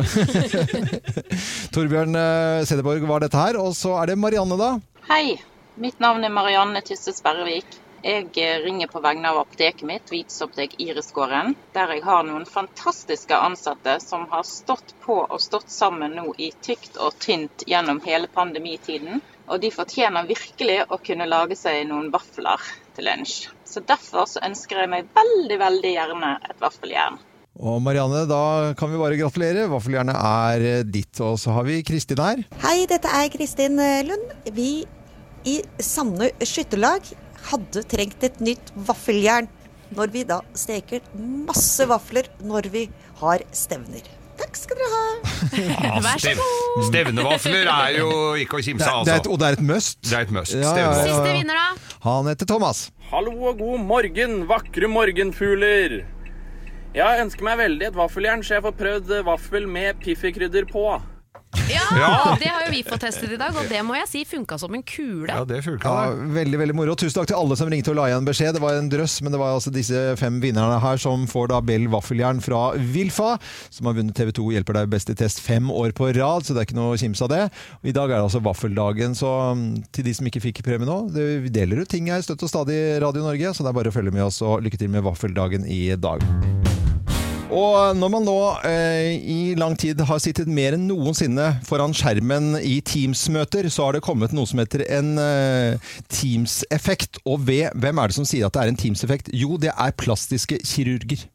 Torbjørn 1.75 2.17
eh, 2.17 2.65
Sederborg 2.69 3.05
var 3.09 3.27
dette 3.27 3.45
her. 3.45 3.59
Og 3.61 3.75
så 3.77 3.93
er 4.01 4.13
det 4.13 4.19
Marianne, 4.21 4.57
da. 4.59 4.73
Hei, 5.11 5.37
mitt 5.81 6.01
navn 6.03 6.25
er 6.25 6.33
Marianne 6.33 6.81
Tysse 6.85 7.13
Sperrevik. 7.15 7.82
Jeg 8.03 8.33
eh, 8.35 8.57
ringer 8.59 8.89
på 8.91 8.99
vegne 8.99 9.29
av 9.31 9.37
apoteket 9.45 9.85
mitt, 9.87 10.09
Hvitsopptek 10.11 10.73
Irisgården, 10.83 11.53
der 11.71 11.93
jeg 11.95 12.01
har 12.03 12.25
noen 12.27 12.43
fantastiske 12.43 13.37
ansatte 13.39 13.95
som 14.03 14.25
har 14.33 14.43
stått 14.43 14.91
på 15.05 15.21
og 15.23 15.39
stått 15.39 15.71
sammen 15.71 16.17
nå 16.19 16.33
i 16.35 16.49
tykt 16.65 16.99
og 16.99 17.15
tynt 17.23 17.63
gjennom 17.63 18.01
hele 18.03 18.27
pandemitiden. 18.27 19.23
Og 19.47 19.63
de 19.63 19.71
fortjener 19.71 20.27
virkelig 20.27 20.81
å 20.91 20.99
kunne 20.99 21.29
lage 21.31 21.55
seg 21.55 21.85
noen 21.87 22.11
vafler 22.11 22.59
til 22.97 23.07
lunsj. 23.07 23.47
Så 23.63 23.79
derfor 23.87 24.27
så 24.27 24.43
ønsker 24.43 24.83
jeg 24.83 24.91
meg 24.91 25.07
veldig, 25.15 25.61
veldig 25.63 25.95
gjerne 25.95 26.35
et 26.43 26.59
vaffeljern. 26.59 27.23
Og 27.63 27.79
Marianne, 27.85 28.25
da 28.27 28.73
kan 28.75 28.91
vi 28.91 28.99
bare 28.99 29.15
gratulere. 29.15 29.69
Vaffeljernet 29.71 30.19
er 30.19 30.69
eh, 30.73 30.83
ditt. 30.83 31.23
Og 31.23 31.39
så 31.39 31.55
har 31.55 31.71
vi 31.71 31.79
Kristin 31.87 32.19
her. 32.19 32.43
Hei, 32.67 32.81
dette 32.89 33.07
er 33.07 33.31
Kristin 33.31 33.79
eh, 33.79 34.01
Lund. 34.11 34.35
Vi 34.51 34.71
i 35.47 35.59
Sande 35.79 36.33
skytterlag 36.43 37.13
hadde 37.51 37.83
trengt 37.91 38.23
et 38.25 38.39
nytt 38.43 38.73
vaffeljern 38.87 39.49
når 39.93 40.11
vi 40.13 40.23
da 40.27 40.39
steker 40.57 41.03
masse 41.47 41.85
vafler 41.89 42.29
når 42.41 42.69
vi 42.73 42.87
har 43.21 43.43
stevner. 43.53 44.05
Takk 44.39 44.57
skal 44.57 44.79
dere 44.79 44.89
ha. 44.93 45.99
Vær 46.07 46.21
så 46.21 46.33
god. 46.39 46.85
Stevnevafler 46.87 47.69
er 47.69 47.99
jo 47.99 48.09
ikke 48.41 48.57
å 48.57 48.63
kimse 48.65 48.89
av, 48.89 49.03
det 49.05 49.19
altså. 49.19 49.33
og 49.35 49.41
det 49.41 49.49
er 49.49 49.59
et 49.59 49.65
must. 49.69 49.99
Det 50.01 50.17
er 50.17 50.25
et 50.25 50.33
must. 50.33 50.55
Ja, 50.57 50.73
ja, 50.73 50.89
ja. 50.89 51.05
Siste 51.05 51.35
vinner, 51.37 51.59
da. 51.59 51.97
Han 52.07 52.29
heter 52.31 52.49
Thomas. 52.49 52.87
Hallo 53.11 53.35
og 53.51 53.61
god 53.61 53.85
morgen, 53.85 54.39
vakre 54.49 54.89
morgenfugler. 54.89 55.99
Jeg 56.93 57.21
ønsker 57.23 57.45
meg 57.45 57.61
veldig 57.61 57.89
et 57.91 57.97
vaffeljern, 57.97 58.43
så 58.45 58.57
jeg 58.57 58.65
får 58.65 58.75
prøvd 58.81 59.13
vaffel 59.29 59.69
med 59.69 60.01
piffikrydder 60.01 60.67
på. 60.69 60.87
Ja, 61.69 61.83
Ja. 61.93 62.35
Det 62.39 62.49
har 62.49 62.65
jo 62.65 62.71
vi 62.73 62.81
fått 62.83 63.03
testet 63.05 63.31
i 63.31 63.37
dag, 63.37 63.55
og 63.55 63.67
det 63.69 63.79
må 63.85 63.95
jeg 63.95 64.07
si 64.09 64.21
funka 64.25 64.57
som 64.59 64.73
en 64.73 64.83
kule. 64.83 65.29
Ja, 65.29 65.43
det 65.45 65.61
funka, 65.65 65.89
Ja, 65.89 66.13
veldig 66.35 66.59
veldig 66.59 66.75
moro. 66.75 66.95
Tusen 66.97 67.19
takk 67.19 67.29
til 67.29 67.37
alle 67.37 67.57
som 67.59 67.69
ringte 67.69 67.91
og 67.93 67.97
la 67.99 68.07
igjen 68.09 68.25
beskjed. 68.27 68.55
Det 68.57 68.63
var 68.63 68.79
en 68.79 68.89
drøss, 68.91 69.19
men 69.21 69.31
det 69.35 69.39
var 69.41 69.53
altså 69.53 69.71
disse 69.73 70.01
fem 70.19 70.39
vinnerne 70.43 70.79
her 70.81 70.97
som 71.01 71.27
får 71.29 71.51
da 71.53 71.61
Bell 71.61 71.87
vaffeljern 71.93 72.41
fra 72.43 72.73
Vilfa, 72.77 73.37
som 73.69 73.89
har 73.89 73.97
vunnet 73.99 74.17
TV 74.17 74.33
2 74.35 74.49
Hjelper 74.57 74.79
deg 74.79 74.91
best 74.91 75.13
i 75.13 75.17
test 75.19 75.43
fem 75.45 75.69
år 75.71 75.93
på 75.95 76.09
rad, 76.17 76.45
så 76.45 76.53
det 76.55 76.63
er 76.63 76.69
ikke 76.69 76.79
noe 76.79 76.97
å 76.97 76.99
kimse 76.99 77.23
av 77.27 77.33
det. 77.33 77.43
I 77.83 77.95
dag 77.95 78.09
er 78.09 78.17
det 78.17 78.27
altså 78.27 78.43
vaffeldagen, 78.43 79.15
så 79.15 79.31
mm, 79.53 79.65
til 79.93 80.09
de 80.09 80.13
som 80.17 80.29
ikke 80.29 80.43
fikk 80.49 80.63
premie 80.65 80.89
nå, 80.89 80.99
det, 81.13 81.27
vi 81.45 81.53
deler 81.53 81.83
ut 81.83 81.89
ting 81.89 82.09
her 82.11 82.25
støtt 82.25 82.43
og 82.43 82.51
stadig 82.51 82.75
i 82.75 82.99
Radio 83.03 83.23
Norge, 83.25 83.53
så 83.53 83.63
det 83.63 83.71
er 83.71 83.79
bare 83.79 83.93
å 83.93 83.95
følge 83.95 84.13
med 84.15 84.25
oss 84.25 84.41
og 84.43 84.63
lykke 84.65 84.81
til 84.81 84.91
med 84.93 85.05
vaffeldagen 85.05 85.69
i 85.69 85.85
dag. 85.95 86.25
Og 87.53 87.97
når 87.97 88.09
man 88.09 88.25
nå 88.25 88.37
eh, 88.65 89.13
i 89.19 89.39
lang 89.59 89.75
tid 89.79 90.01
har 90.07 90.21
sittet 90.21 90.49
mer 90.49 90.77
enn 90.77 90.87
noensinne 90.89 91.49
foran 91.67 91.93
skjermen 91.95 92.57
i 92.61 92.79
Teams-møter, 92.85 93.69
så 93.69 93.87
har 93.87 93.97
det 93.97 94.05
kommet 94.05 94.33
noe 94.33 94.49
som 94.49 94.61
heter 94.63 94.85
en 94.87 95.13
eh, 95.21 95.93
Teams-effekt. 96.09 97.21
Og 97.29 97.45
ved, 97.47 97.69
hvem 97.77 98.01
er 98.01 98.09
det 98.09 98.17
som 98.17 98.27
sier 98.27 98.49
at 98.49 98.57
det 98.57 98.63
er 98.63 98.73
en 98.73 98.79
Teams-effekt? 98.79 99.29
Jo, 99.37 99.59
det 99.61 99.73
er 99.73 99.97
plastiske 99.99 100.61
kirurger. 100.65 101.27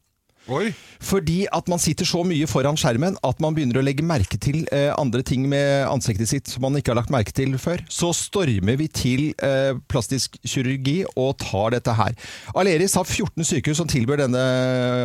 Oi. 0.47 0.69
Fordi 1.03 1.43
at 1.53 1.67
man 1.71 1.81
sitter 1.81 2.07
så 2.07 2.21
mye 2.27 2.47
foran 2.49 2.77
skjermen 2.79 3.17
at 3.25 3.41
man 3.43 3.55
begynner 3.55 3.79
å 3.79 3.83
legge 3.85 4.05
merke 4.05 4.39
til 4.41 4.63
eh, 4.75 4.89
andre 4.95 5.21
ting 5.25 5.45
med 5.51 5.85
ansiktet 5.89 6.31
sitt 6.31 6.49
som 6.51 6.63
man 6.65 6.77
ikke 6.79 6.93
har 6.93 6.99
lagt 6.99 7.13
merke 7.13 7.33
til 7.35 7.53
før. 7.61 7.83
Så 7.91 8.11
stormer 8.17 8.79
vi 8.79 8.89
til 8.91 9.25
eh, 9.45 9.75
plastisk 9.91 10.39
kirurgi 10.43 11.03
og 11.15 11.37
tar 11.43 11.75
dette 11.75 11.95
her. 11.95 12.15
Aleris 12.57 12.97
har 12.99 13.07
14 13.07 13.47
sykehus 13.51 13.81
som 13.81 13.89
tilbyr 13.89 14.23
denne 14.23 14.45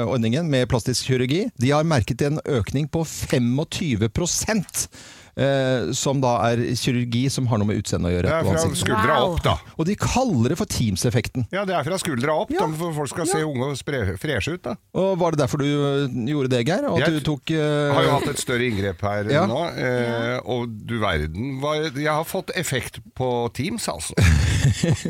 ordningen 0.09 0.49
med 0.51 0.69
plastisk 0.73 1.11
kirurgi. 1.11 1.45
De 1.61 1.75
har 1.75 1.87
merket 1.87 2.25
en 2.25 2.41
økning 2.45 2.89
på 2.91 3.05
25 3.05 3.61
eh, 5.37 5.91
som 5.97 6.21
da 6.23 6.35
er 6.51 6.63
kirurgi 6.79 7.25
som 7.33 7.49
har 7.51 7.61
noe 7.61 7.69
med 7.71 7.81
utseendet 7.83 8.11
å 8.11 8.15
gjøre. 8.15 8.31
Det 8.31 8.39
er 8.39 8.49
fra 8.49 8.79
skuldra 8.81 9.19
opp, 9.25 9.41
da. 9.45 9.55
Og 9.79 9.89
de 9.89 9.97
kaller 10.01 10.55
det 10.55 10.59
for 10.61 10.71
Teams-effekten. 10.71 11.47
Ja, 11.55 11.65
det 11.69 11.77
er 11.79 11.87
fra 11.87 11.99
skuldra 12.01 12.37
opp, 12.45 12.53
da, 12.55 12.69
for 12.79 12.95
folk 13.01 13.13
skal 13.13 13.31
se 13.31 13.43
unge 13.47 13.71
og 13.73 14.21
freshe 14.21 14.57
ut. 14.57 14.63
da. 14.65 14.77
Og 14.95 15.19
Var 15.21 15.35
det 15.35 15.43
derfor 15.45 15.63
du 15.63 15.67
øh, 15.69 16.17
gjorde 16.31 16.53
det, 16.55 16.63
Geir? 16.69 16.89
At 16.91 17.03
Jeg 17.05 17.19
du 17.19 17.21
tok 17.31 17.55
eh... 17.55 17.95
Har 17.95 18.07
jo 18.07 18.15
hatt 18.19 18.31
et 18.35 18.43
større 18.43 18.69
inngrep 18.69 19.03
her 19.05 19.31
Ja. 19.33 19.45
nå, 19.51 19.61
eh, 19.75 20.39
og 20.45 20.69
du 20.87 20.97
verden 21.03 21.59
var, 21.63 21.89
Jeg 21.91 22.11
har 22.11 22.25
fått 22.29 22.53
effekt 22.59 23.01
på 23.17 23.31
Teams, 23.57 23.89
altså. 23.91 24.15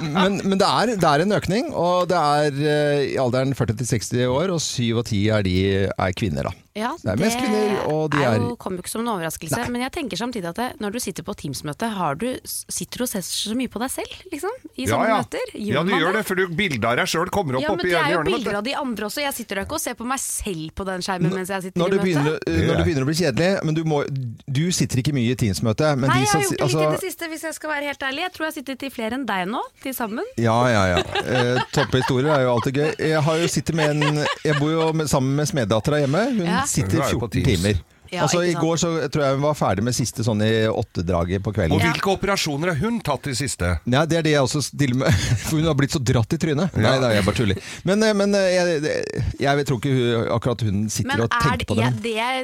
men, 0.00 0.40
men 0.44 0.58
det, 0.60 0.66
er, 0.68 0.94
det 0.96 1.10
er 1.10 1.24
en 1.24 1.36
økning, 1.36 1.72
og 1.76 2.08
det 2.10 2.18
er 2.20 2.60
øh, 2.60 3.02
i 3.14 3.16
alderen 3.20 3.54
40 3.56 3.80
til 3.80 3.90
60 3.94 4.12
år, 4.26 4.54
og 4.54 4.62
7 4.62 4.82
av 5.00 5.04
10 5.06 5.22
er, 5.38 5.46
de, 5.46 5.56
er 5.90 6.16
kvinner, 6.18 6.50
da. 6.50 6.65
Ja, 6.76 6.90
det 7.00 7.08
er 7.14 7.20
mest 7.22 7.38
kvinner, 7.40 7.78
og 7.88 8.10
de 8.12 8.20
er 8.20 8.36
jo, 8.36 8.50
kommer 8.60 8.80
jo 8.80 8.84
ikke 8.84 8.92
som 8.92 9.00
en 9.00 9.08
overraskelse. 9.14 9.62
Men 9.72 9.80
jeg 9.86 9.92
tenker 9.94 10.20
samtidig 10.20 10.50
at 10.50 10.58
det, 10.60 10.66
når 10.82 10.92
du 10.92 10.98
sitter 11.00 11.24
på 11.24 11.32
Teams-møte, 11.40 11.88
har 11.96 12.18
du, 12.20 12.26
sitter 12.44 13.00
du 13.00 13.04
og 13.06 13.08
ser 13.08 13.24
så 13.24 13.54
mye 13.56 13.70
på 13.72 13.80
deg 13.80 13.92
selv, 13.94 14.12
liksom? 14.32 14.52
I 14.76 14.84
Ja, 14.84 14.90
sånne 14.92 15.08
ja. 15.08 15.16
møter? 15.22 15.54
ja, 15.56 15.84
du 15.86 15.92
gjør 15.94 16.18
det, 16.18 16.22
for 16.28 16.36
du 16.36 16.52
bildet 16.58 16.84
av 16.84 16.98
deg 17.00 17.08
sjøl 17.08 17.30
kommer 17.32 17.56
opp 17.56 17.64
Ja, 17.64 17.70
men 17.72 17.80
oppi 17.80 17.94
det 17.94 18.00
er 18.02 18.12
jo 18.12 18.22
bilder 18.28 18.58
av 18.60 18.66
de 18.66 18.74
andre 18.76 19.08
også. 19.08 19.22
Jeg 19.24 19.34
sitter 19.38 19.62
ikke 19.62 19.78
og 19.78 19.82
ser 19.82 19.96
på 19.96 20.04
meg 20.04 20.20
selv 20.20 20.74
på 20.76 20.84
den 20.88 21.00
skjermen 21.06 21.32
mens 21.32 21.48
jeg 21.54 21.64
sitter 21.68 21.80
når 21.80 21.94
du, 21.94 21.96
i 21.96 22.04
begynner, 22.04 22.36
møte. 22.36 22.52
øh, 22.52 22.60
når 22.68 22.76
du 22.76 22.84
begynner 22.90 23.06
å 23.06 23.08
bli 23.08 23.16
kjedelig 23.22 23.64
Men 23.64 23.78
du, 23.78 23.82
må, 23.88 24.02
du 24.46 24.62
sitter 24.76 25.00
ikke 25.00 25.14
mye 25.16 25.32
i 25.32 25.38
Teams-møte. 25.40 25.94
Nei, 25.96 26.10
de 26.12 26.20
jeg 26.20 26.28
har 26.28 26.44
gjort 26.44 26.52
det 26.52 26.60
litt 26.60 26.60
i 26.60 26.64
altså- 26.66 26.92
det 26.92 27.00
siste, 27.06 27.30
hvis 27.32 27.46
jeg 27.48 27.54
skal 27.56 27.70
være 27.72 27.88
helt 27.90 28.02
ærlig. 28.10 28.20
Jeg 28.26 28.32
tror 28.36 28.44
jeg 28.46 28.52
har 28.52 28.56
sittet 28.60 28.82
i 28.86 28.90
flere 28.92 29.16
enn 29.16 29.24
deg 29.26 29.48
nå, 29.48 29.62
til 29.82 29.96
sammen. 29.96 30.28
Ja, 30.36 30.58
ja, 30.68 30.84
ja. 30.92 31.00
Eh, 31.24 31.62
Topphistorier 31.72 32.32
er 32.36 32.44
jo 32.44 32.52
alltid 32.56 32.76
gøy. 32.82 32.90
Jeg 33.00 33.22
har 33.22 33.40
jo 33.40 33.48
med 33.80 34.04
en 34.04 34.26
Jeg 34.44 34.58
bor 34.60 34.70
jo 34.70 34.92
med, 34.92 35.08
sammen 35.08 35.36
med 35.40 35.48
smeddattera 35.48 36.02
hjemme. 36.04 36.24
Hun 36.36 36.44
Ja. 36.46 36.65
Sitter 36.66 36.98
Hun 36.98 37.06
er 37.06 37.10
jo 37.12 37.18
på 37.18 37.28
14 37.32 37.44
timer. 37.44 37.82
Ja, 38.12 38.24
altså 38.26 38.42
I 38.46 38.54
går 38.56 38.80
så 38.80 38.90
tror 39.12 39.24
jeg 39.24 39.38
hun 39.38 39.44
var 39.46 39.56
ferdig 39.58 39.84
med 39.86 39.96
siste 39.96 40.24
sånn 40.26 40.42
i 40.44 40.52
åttedraget 40.70 41.44
på 41.44 41.54
kvelden. 41.56 41.76
Og 41.76 41.82
hvilke 41.84 42.12
operasjoner 42.14 42.72
har 42.72 42.80
hun 42.82 43.00
tatt 43.04 43.28
i 43.30 43.36
siste? 43.38 43.76
Ja, 43.84 44.04
det 44.08 44.20
er 44.20 44.26
det 44.26 44.34
jeg 44.36 44.44
også 44.46 44.62
stiller 44.64 45.00
med. 45.04 45.24
For 45.46 45.58
hun 45.58 45.68
har 45.68 45.76
blitt 45.78 45.94
så 45.96 46.02
dratt 46.02 46.36
i 46.36 46.40
trynet. 46.40 46.76
Nei, 46.76 46.96
da, 47.02 47.10
jeg 47.14 47.26
bare 47.26 47.40
tuller. 47.40 47.60
Men, 47.88 48.04
eh, 48.06 48.14
men 48.16 48.36
eh, 48.38 48.48
jeg, 48.54 49.02
jeg 49.42 49.66
tror 49.68 49.80
ikke 49.80 49.94
hun, 49.96 50.30
akkurat 50.36 50.66
hun 50.66 50.84
sitter 50.92 51.12
Men 51.12 51.24
og 51.26 51.30
er 51.30 51.46
tenker 51.46 51.62
det, 51.62 51.68
på 51.70 51.78
det. 51.78 51.86
Ja, 51.86 51.92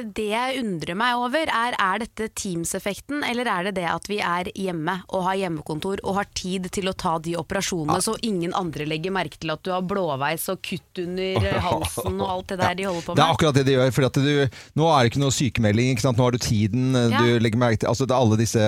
det, 0.01 0.13
det 0.19 0.27
jeg 0.33 0.63
undrer 0.63 0.99
meg 0.99 1.21
over, 1.21 1.53
er 1.53 1.77
er 1.83 2.03
dette 2.03 2.29
Teams-effekten, 2.39 3.23
eller 3.27 3.49
er 3.49 3.69
det 3.69 3.75
det 3.81 3.87
at 3.89 4.07
vi 4.09 4.19
er 4.23 4.49
hjemme 4.57 4.99
og 5.13 5.25
har 5.27 5.39
hjemmekontor 5.41 6.01
og 6.03 6.19
har 6.19 6.29
tid 6.37 6.69
til 6.73 6.89
å 6.91 6.95
ta 6.97 7.17
de 7.23 7.35
operasjonene, 7.39 7.99
så 8.03 8.15
ingen 8.25 8.53
andre 8.57 8.87
legger 8.89 9.13
merke 9.13 9.39
til 9.41 9.53
at 9.53 9.63
du 9.65 9.71
har 9.73 9.83
blåveis 9.87 10.47
og 10.53 10.61
kutt 10.65 11.03
under 11.03 11.49
halsen 11.67 12.19
og 12.19 12.27
alt 12.29 12.53
det 12.53 12.59
der 12.61 12.77
de 12.79 12.87
holder 12.89 13.05
på 13.07 13.13
med? 13.15 13.19
Det 13.19 13.25
er 13.25 13.35
akkurat 13.37 13.59
det 13.59 13.65
de 13.67 13.77
gjør. 13.77 13.93
For 13.93 14.07
at 14.09 14.19
du, 14.23 14.59
nå 14.79 14.89
er 14.89 14.99
det 15.03 15.11
ikke 15.13 15.23
noe 15.23 15.35
sykemelding. 15.53 15.93
Ikke 15.93 16.01
sant? 16.01 16.17
Nå 16.17 16.23
har 16.25 16.31
du 16.31 16.37
tiden. 16.41 16.95
eh, 16.95 17.09
Ja. 17.13 17.19
Du 17.21 17.39
legger 17.39 17.57
merke 17.59 17.79
til 17.79 17.87
altså, 17.89 18.07
det 18.07 18.11
er 18.15 18.21
alle 18.21 18.37
disse 18.37 18.59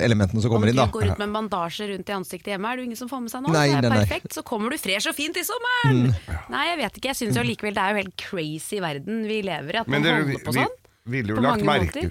elementene 0.00 0.40
som 0.42 0.50
kommer 0.50 0.68
inn. 0.68 0.78
Om 0.78 0.86
du 0.88 0.92
da. 0.92 0.98
går 0.98 1.12
ut 1.12 1.18
med 1.18 1.28
en 1.28 1.34
bandasje 1.36 1.88
rundt 1.92 2.08
i 2.08 2.12
ansiktet 2.12 2.52
hjemme, 2.54 2.66
er 2.72 2.76
det 2.76 2.84
ingen 2.88 2.96
som 2.96 3.08
får 3.08 3.20
med 3.20 3.30
seg 3.30 3.42
nå. 3.44 3.52
Nei, 3.52 3.68
det 3.68 3.84
er 3.84 3.94
nei, 3.94 4.04
nei. 4.08 4.20
så 4.32 4.42
kommer 4.42 4.70
du 4.70 4.78
fresh 4.78 5.08
og 5.08 5.14
fint 5.14 5.36
i 5.36 5.44
sommeren! 5.44 6.14
Nei, 6.50 6.64
jeg 6.70 6.78
vet 6.80 6.96
ikke. 7.00 7.08
Jeg 7.12 7.16
syns 7.20 7.36
jo 7.36 7.42
likevel 7.46 7.74
det 7.74 7.82
er 7.84 7.90
jo 7.94 8.02
helt 8.02 8.16
crazy 8.16 8.80
verden 8.80 9.24
vi 9.28 9.42
lever 9.42 9.74
i, 9.74 9.80
at 9.84 9.88
man 9.88 10.02
det, 10.02 10.14
holder 10.16 10.44
på 10.44 10.54
vi, 10.54 10.64
sånn. 10.64 10.76
ville 11.10 11.34
jo 11.34 11.40
lagt 11.44 11.64
merke, 11.64 12.04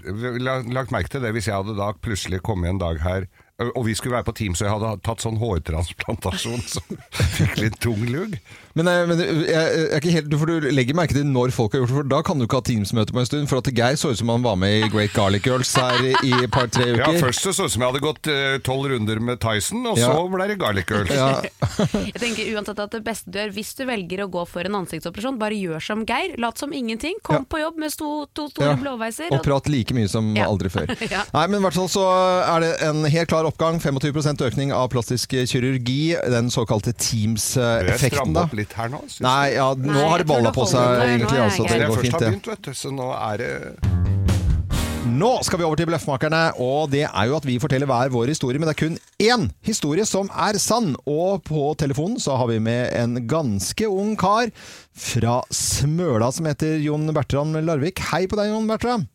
lagt 0.73 0.91
merke 0.91 1.09
til 1.09 1.21
det 1.21 1.33
hvis 1.35 1.47
jeg 1.49 1.55
hadde 1.55 1.75
da 1.77 1.91
plutselig 1.93 2.41
kommet 2.45 2.69
en 2.73 2.81
dag 2.81 2.99
her 3.03 3.27
og 3.75 3.85
vi 3.85 3.93
skulle 3.97 4.15
være 4.15 4.27
på 4.29 4.35
team, 4.39 4.55
så 4.55 4.65
jeg 4.67 4.73
hadde 4.75 4.93
tatt 5.03 5.19
sånn 5.23 5.37
hårtransplantasjon 5.41 6.61
som 6.67 6.97
fikk 7.35 7.57
litt 7.59 7.79
tung 7.83 8.05
lugg. 8.09 8.37
Men, 8.77 8.87
eh, 8.87 9.05
men 9.09 9.19
jeg, 9.19 9.35
jeg 9.49 9.87
er 9.89 9.97
ikke 9.99 10.13
helt, 10.13 10.35
for 10.39 10.47
du 10.47 10.67
legger 10.71 10.95
merke 10.95 11.15
til 11.17 11.25
når 11.27 11.51
folk 11.51 11.73
har 11.75 11.81
gjort 11.81 11.89
det, 11.91 11.97
for 11.99 12.09
da 12.13 12.19
kan 12.23 12.39
du 12.39 12.45
ikke 12.45 12.59
ha 12.61 12.65
Teams-møte 12.69 13.11
på 13.15 13.19
en 13.19 13.27
stund. 13.27 13.49
For 13.51 13.59
at 13.59 13.71
Geir 13.75 13.97
så 13.99 14.11
ut 14.13 14.19
som 14.21 14.29
han 14.31 14.45
var 14.45 14.55
med 14.61 14.85
i 14.85 14.89
Great 14.93 15.11
Garlic 15.15 15.43
Girls 15.49 15.71
her 15.75 15.99
i 16.05 16.31
et 16.37 16.51
par-tre 16.53 16.85
uker. 16.93 17.03
Ja, 17.03 17.19
Først 17.19 17.43
så 17.43 17.65
ut 17.65 17.73
som 17.73 17.83
jeg 17.83 17.89
hadde 17.91 18.03
gått 18.05 18.29
eh, 18.31 18.59
tolv 18.63 18.87
runder 18.93 19.19
med 19.19 19.41
Tyson, 19.43 19.83
og 19.89 19.97
Ja. 19.99 20.13
så 20.13 20.23
ble 20.31 20.47
det 20.53 20.59
garlic 20.61 20.87
girls. 20.93 21.11
Ja. 21.11 21.41
Jeg 22.09 22.19
tenker 22.21 22.47
uansett 22.55 22.79
at 22.79 22.93
det 22.95 23.01
beste 23.05 23.31
du 23.33 23.37
gjør 23.39 23.51
hvis 23.55 23.73
du 23.77 23.83
velger 23.89 24.23
å 24.23 24.29
gå 24.31 24.45
for 24.47 24.67
en 24.67 24.77
ansiktsoperasjon, 24.81 25.39
bare 25.41 25.57
gjør 25.57 25.83
som 25.83 26.05
Geir. 26.07 26.37
Lat 26.41 26.57
som 26.61 26.71
ingenting. 26.75 27.17
Kom 27.25 27.41
Ja. 27.41 27.43
på 27.49 27.59
jobb 27.63 27.77
med 27.81 27.91
sto, 27.93 28.25
to 28.35 28.47
store 28.53 28.73
Ja. 28.73 28.77
blåveiser. 28.79 29.31
Og 29.35 29.43
prat 29.43 29.67
like 29.71 29.93
mye 29.97 30.07
som 30.09 30.31
Ja. 30.37 30.47
aldri 30.47 30.69
før. 30.71 30.87
Ja. 31.09 31.23
Nei, 31.33 31.47
men 31.47 31.59
i 31.59 31.63
hvert 31.65 31.73
fall 31.73 31.89
så 31.89 32.05
er 32.45 32.59
det 32.63 32.71
en 32.85 33.03
helt 33.09 33.29
klar 33.31 33.48
oppgang. 33.49 33.79
25% 33.81 34.43
økning 34.47 34.73
av 34.75 34.89
plastisk 34.93 35.33
kirurgi. 35.49 36.15
Den 36.31 36.51
såkalte 36.53 36.93
Teams-effekten, 36.95 38.35
da. 38.37 38.47
litt 38.55 38.75
her 38.77 38.91
nå? 38.93 39.03
synes 39.07 39.23
Nei, 39.25 39.55
ja, 39.57 39.71
nå 39.73 39.93
Nei, 39.93 40.05
har 40.13 40.23
det 40.23 40.29
balla 40.29 40.53
på 40.55 40.67
seg. 40.69 41.03
Egentlig. 41.05 41.41
Altså, 41.43 41.65
det 41.69 41.81
går 41.87 42.05
fint, 42.05 42.19
det. 42.19 42.29
begynt, 42.29 42.51
vet 42.53 42.69
du, 42.69 42.75
så 42.77 42.93
nå 42.93 43.09
er 43.17 43.43
det 43.43 43.51
Nå 45.09 45.29
skal 45.47 45.61
vi 45.61 45.63
over 45.65 45.79
til 45.79 45.87
Bløffmakerne, 45.87 46.41
og 46.61 46.89
det 46.91 47.05
er 47.07 47.29
jo 47.29 47.37
at 47.37 47.45
vi 47.47 47.55
forteller 47.61 47.87
hver 47.89 48.11
vår 48.13 48.33
historie. 48.33 48.59
Men 48.59 48.67
det 48.69 48.75
er 48.75 48.81
kun 48.81 48.97
én 49.23 49.45
historie 49.65 50.05
som 50.05 50.27
er 50.29 50.59
sann. 50.61 50.91
Og 51.09 51.39
på 51.47 51.69
telefonen 51.79 52.19
så 52.21 52.35
har 52.37 52.49
vi 52.51 52.59
med 52.63 52.91
en 52.99 53.15
ganske 53.29 53.87
ung 53.89 54.17
kar 54.19 54.51
fra 54.93 55.39
Smøla 55.55 56.29
som 56.35 56.49
heter 56.51 56.77
Jon 56.83 57.07
Bertram 57.15 57.55
Larvik. 57.63 58.03
Hei 58.11 58.25
på 58.27 58.37
deg, 58.39 58.51
Jon 58.51 58.67
Bertram. 58.69 59.07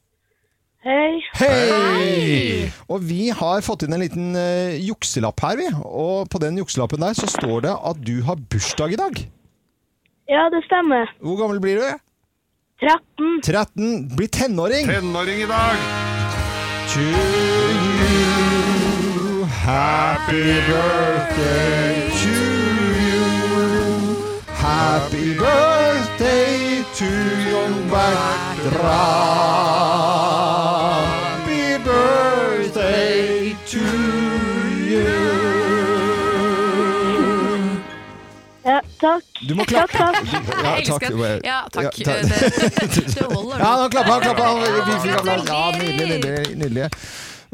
Hei. 0.85 1.17
Hei! 1.41 2.69
Og 2.93 3.01
vi 3.09 3.31
har 3.33 3.63
fått 3.65 3.87
inn 3.87 3.95
en 3.97 4.03
liten 4.03 4.35
uh, 4.37 4.77
jukselapp 4.77 5.41
her, 5.41 5.57
vi. 5.57 5.65
Og 5.81 6.29
på 6.29 6.37
den 6.43 6.59
jukselappen 6.61 7.01
der 7.01 7.17
så 7.17 7.25
står 7.33 7.65
det 7.65 7.73
at 7.73 7.97
du 8.05 8.21
har 8.27 8.37
bursdag 8.53 8.93
i 8.93 8.99
dag. 9.01 9.17
Ja, 10.29 10.51
det 10.53 10.61
stemmer. 10.67 11.09
Hvor 11.25 11.41
gammel 11.41 11.57
blir 11.65 11.81
du? 11.81 11.89
13. 12.85 13.41
13. 13.49 14.13
Blir 14.13 14.29
tenåring. 14.29 14.85
tenåring 14.91 15.41
i 15.41 15.49
dag! 15.49 15.77
To 16.93 17.01
you, 17.01 18.29
happy 19.65 20.61
birthday 20.69 22.13
to 22.21 22.35
you. 23.09 23.25
Happy 24.53 25.33
birthday 25.33 26.85
to 26.93 27.09
Jon 27.49 27.75
Bertram. 27.89 29.15
Takk. 39.01 39.43
Du 39.49 39.55
må 39.59 39.65
klappe. 39.69 39.93
Takk, 39.99 40.25
takk. 40.31 40.43
Ja, 40.65 40.75
takk. 40.89 41.05
Ja, 41.13 41.13
takk. 41.13 41.45
Ja, 41.45 41.59
takk. 41.69 42.01
Det, 42.01 43.05
det 43.15 43.29
holder 43.29 43.63
Ja, 43.63 43.71
nå. 43.81 43.89
klapper 43.93 44.11
han, 44.11 44.21
Gratulerer. 44.25 45.47
Ja, 45.47 45.63
nydelig, 45.79 46.19
nydelig, 46.19 46.57
nydelig. 46.63 46.89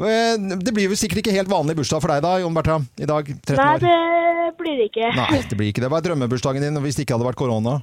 Eh, 0.01 0.35
Det 0.65 0.73
blir 0.73 0.89
vel 0.91 0.97
sikkert 0.97 1.21
ikke 1.23 1.35
helt 1.35 1.51
vanlig 1.51 1.75
bursdag 1.77 2.01
for 2.01 2.09
deg 2.13 2.23
da, 2.25 2.35
Jon 2.41 2.55
Bertram, 2.57 2.87
i 2.97 3.05
dag, 3.09 3.27
13 3.45 3.59
Nei, 3.59 3.73
det 3.83 4.53
blir 4.59 4.77
det 4.79 4.87
ikke. 4.91 5.11
Nei, 5.17 5.41
det 5.49 5.57
blir 5.59 5.69
ikke 5.73 5.83
det. 5.83 5.89
Hva 5.93 5.99
er 6.01 6.07
drømmebursdagen 6.09 6.63
din 6.65 6.79
hvis 6.85 6.97
det 6.97 7.05
ikke 7.05 7.17
hadde 7.19 7.27
vært 7.29 7.39
korona? 7.41 7.75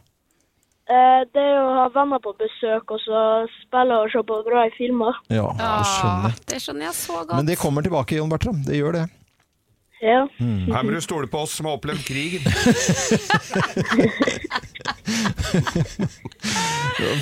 Eh, 0.88 1.20
Det 1.34 1.42
er 1.44 1.58
å 1.60 1.74
ha 1.82 1.86
venner 1.94 2.18
på 2.24 2.32
besøk 2.40 2.90
og 2.96 3.00
så 3.04 3.22
spille 3.60 3.98
og 4.02 4.08
se 4.14 4.22
på 4.24 4.38
bra 4.46 4.64
i 4.66 4.72
filmer. 4.78 5.18
Ja, 5.28 5.46
jeg 5.52 5.88
skjønner. 5.92 6.32
Ah, 6.32 6.42
det 6.48 6.60
skjønner 6.64 6.88
jeg 6.88 6.96
så 6.96 7.18
godt. 7.20 7.36
Men 7.36 7.46
det 7.52 7.58
kommer 7.60 7.84
tilbake, 7.86 8.16
Jon 8.16 8.32
Bertram. 8.32 8.62
Det 8.66 8.78
gjør 8.80 8.96
det. 9.02 9.04
Ja. 10.00 10.28
Her 10.38 10.82
må 10.86 10.94
du 10.94 11.00
stole 11.02 11.26
på 11.30 11.38
oss 11.42 11.56
som 11.58 11.66
har 11.66 11.78
opplevd 11.78 12.04
krigen. 12.06 12.42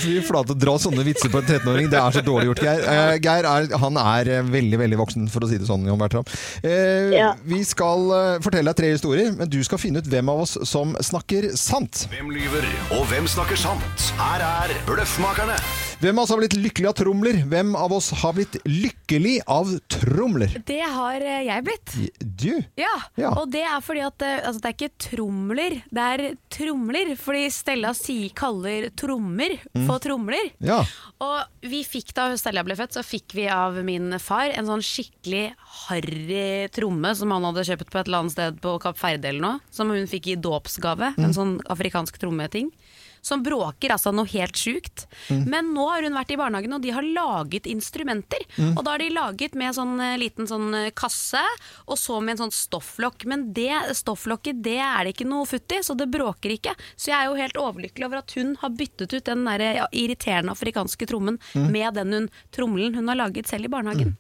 Fy 0.01 0.17
flate, 0.25 0.57
dra 0.59 0.77
sånne 0.81 1.05
vitser 1.07 1.31
på 1.33 1.41
en 1.41 1.49
13-åring. 1.49 1.89
Det 1.93 2.01
er 2.01 2.17
så 2.17 2.23
dårlig 2.25 2.51
gjort, 2.51 2.63
Geir. 2.65 2.85
Uh, 2.87 3.15
Geir 3.23 3.49
er, 3.49 3.69
han 3.83 3.99
er 4.01 4.31
eh, 4.39 4.47
veldig 4.57 4.81
veldig 4.81 5.01
voksen, 5.01 5.27
for 5.33 5.45
å 5.45 5.51
si 5.51 5.61
det 5.61 5.69
sånn, 5.69 5.87
Jon 5.89 6.01
Bertram. 6.01 6.27
Uh, 6.65 7.13
Ja. 7.17 7.33
Vi 7.47 7.63
skal 7.67 8.09
uh, 8.11 8.39
fortelle 8.45 8.73
deg 8.73 8.81
tre 8.81 8.93
historier, 8.95 9.33
men 9.37 9.51
du 9.53 9.59
skal 9.67 9.81
finne 9.81 10.03
ut 10.03 10.09
hvem 10.11 10.33
av 10.33 10.45
oss 10.47 10.57
som 10.69 10.97
snakker 11.01 11.53
sant. 11.59 12.07
Hvem 12.13 12.33
lyver, 12.35 12.67
og 12.97 13.07
hvem 13.13 13.29
snakker 13.31 13.59
sant? 13.61 14.11
Her 14.21 14.45
er 14.45 14.75
Bløffmakerne. 14.89 15.57
Hvem 15.97 16.19
av 16.19 16.27
oss 16.27 16.31
har 16.35 16.41
blitt 16.43 16.55
lykkelig 16.61 16.89
av 16.91 16.95
tromler? 16.99 17.37
Hvem 17.49 17.71
av 17.81 17.93
oss 17.97 18.11
har 18.21 18.35
blitt 18.37 18.59
lykkelig 18.69 19.39
av 19.49 19.71
tromler? 19.89 20.53
Det 20.69 20.83
har 20.85 21.23
eh, 21.25 21.39
jeg 21.47 21.65
blitt. 21.65 21.95
Du? 22.37 22.51
Ja, 22.77 22.91
Ja. 23.17 23.31
og 23.41 23.49
det 23.55 23.63
er 23.65 23.81
fordi 23.81 24.03
at 24.05 24.21
eh, 24.27 24.43
altså, 24.45 24.61
det 24.61 24.69
er 24.69 24.77
ikke 24.77 25.07
tromler, 25.07 25.79
det 25.89 26.05
er 26.05 26.23
tromler. 26.53 27.15
Fordi 27.17 27.47
Stella 27.55 27.95
si, 27.97 28.19
kaller 28.37 28.91
trommer 28.93 29.57
Mm. 29.77 29.87
for 29.89 30.01
tromler. 30.01 30.51
Ja. 30.65 30.83
Og 31.21 31.65
vi 31.69 31.81
fikk 31.85 32.13
da 32.17 32.29
Stella 32.41 32.63
ble 32.65 32.77
født, 32.77 32.93
så 32.97 33.03
fikk 33.05 33.33
vi 33.37 33.47
av 33.53 33.77
min 33.85 34.19
far 34.21 34.53
en 34.53 34.69
sånn 34.69 34.85
skikkelig 34.85 35.55
harry 35.89 36.69
tromme 36.77 37.15
som 37.17 37.33
han 37.35 37.45
hadde 37.49 37.65
kjøpt 37.69 37.91
på 37.93 38.01
et 38.01 38.09
eller 38.09 38.21
annet 38.25 38.33
sted 38.37 38.61
på 38.65 38.77
Kapp 38.85 39.01
Ferde 39.01 39.29
eller 39.33 39.41
noe. 39.45 39.61
Som 39.73 39.91
hun 39.93 40.07
fikk 40.09 40.29
i 40.33 40.37
dåpsgave. 40.37 41.15
Mm. 41.17 41.25
En 41.31 41.37
sånn 41.37 41.57
afrikansk 41.73 42.21
trommeting. 42.21 42.69
Som 43.27 43.43
bråker 43.43 43.95
altså 43.95 44.13
noe 44.15 44.29
helt 44.31 44.57
sjukt. 44.59 45.07
Mm. 45.29 45.43
Men 45.51 45.73
nå 45.75 45.87
har 45.91 46.07
hun 46.07 46.15
vært 46.17 46.35
i 46.35 46.39
barnehagen, 46.39 46.77
og 46.77 46.85
de 46.85 46.95
har 46.95 47.07
laget 47.07 47.67
instrumenter. 47.71 48.45
Mm. 48.57 48.73
Og 48.77 48.85
da 48.87 48.95
har 48.95 49.03
de 49.03 49.11
laget 49.15 49.57
med 49.59 49.75
sånn 49.77 49.97
eh, 50.01 50.17
liten 50.23 50.47
sånn 50.51 50.69
eh, 50.79 50.93
kasse, 50.95 51.43
og 51.87 51.99
så 51.99 52.21
med 52.23 52.37
en 52.37 52.45
sånn 52.45 52.55
stofflokk. 52.55 53.27
Men 53.27 53.49
det 53.57 53.73
stofflokket, 53.99 54.63
det 54.65 54.79
er 54.79 55.07
det 55.09 55.17
ikke 55.17 55.29
noe 55.29 55.49
futt 55.51 55.75
i, 55.75 55.83
så 55.83 55.97
det 55.99 56.09
bråker 56.15 56.55
ikke. 56.57 56.77
Så 56.95 57.11
jeg 57.11 57.19
er 57.19 57.31
jo 57.31 57.41
helt 57.41 57.61
overlykkelig 57.61 58.07
over 58.09 58.23
at 58.23 58.37
hun 58.39 58.55
har 58.63 58.75
byttet 58.79 59.13
ut 59.17 59.27
den 59.27 59.45
der 59.49 59.67
irriterende 59.91 60.55
afrikanske 60.55 61.07
trommen 61.11 61.41
Mm. 61.57 61.71
med 61.73 61.95
den 61.95 62.13
hun, 62.13 62.29
trommelen 62.53 62.95
hun 62.95 63.09
har 63.09 63.17
laget 63.17 63.49
selv 63.49 63.65
i 63.65 63.73
barnehagen. 63.73 64.17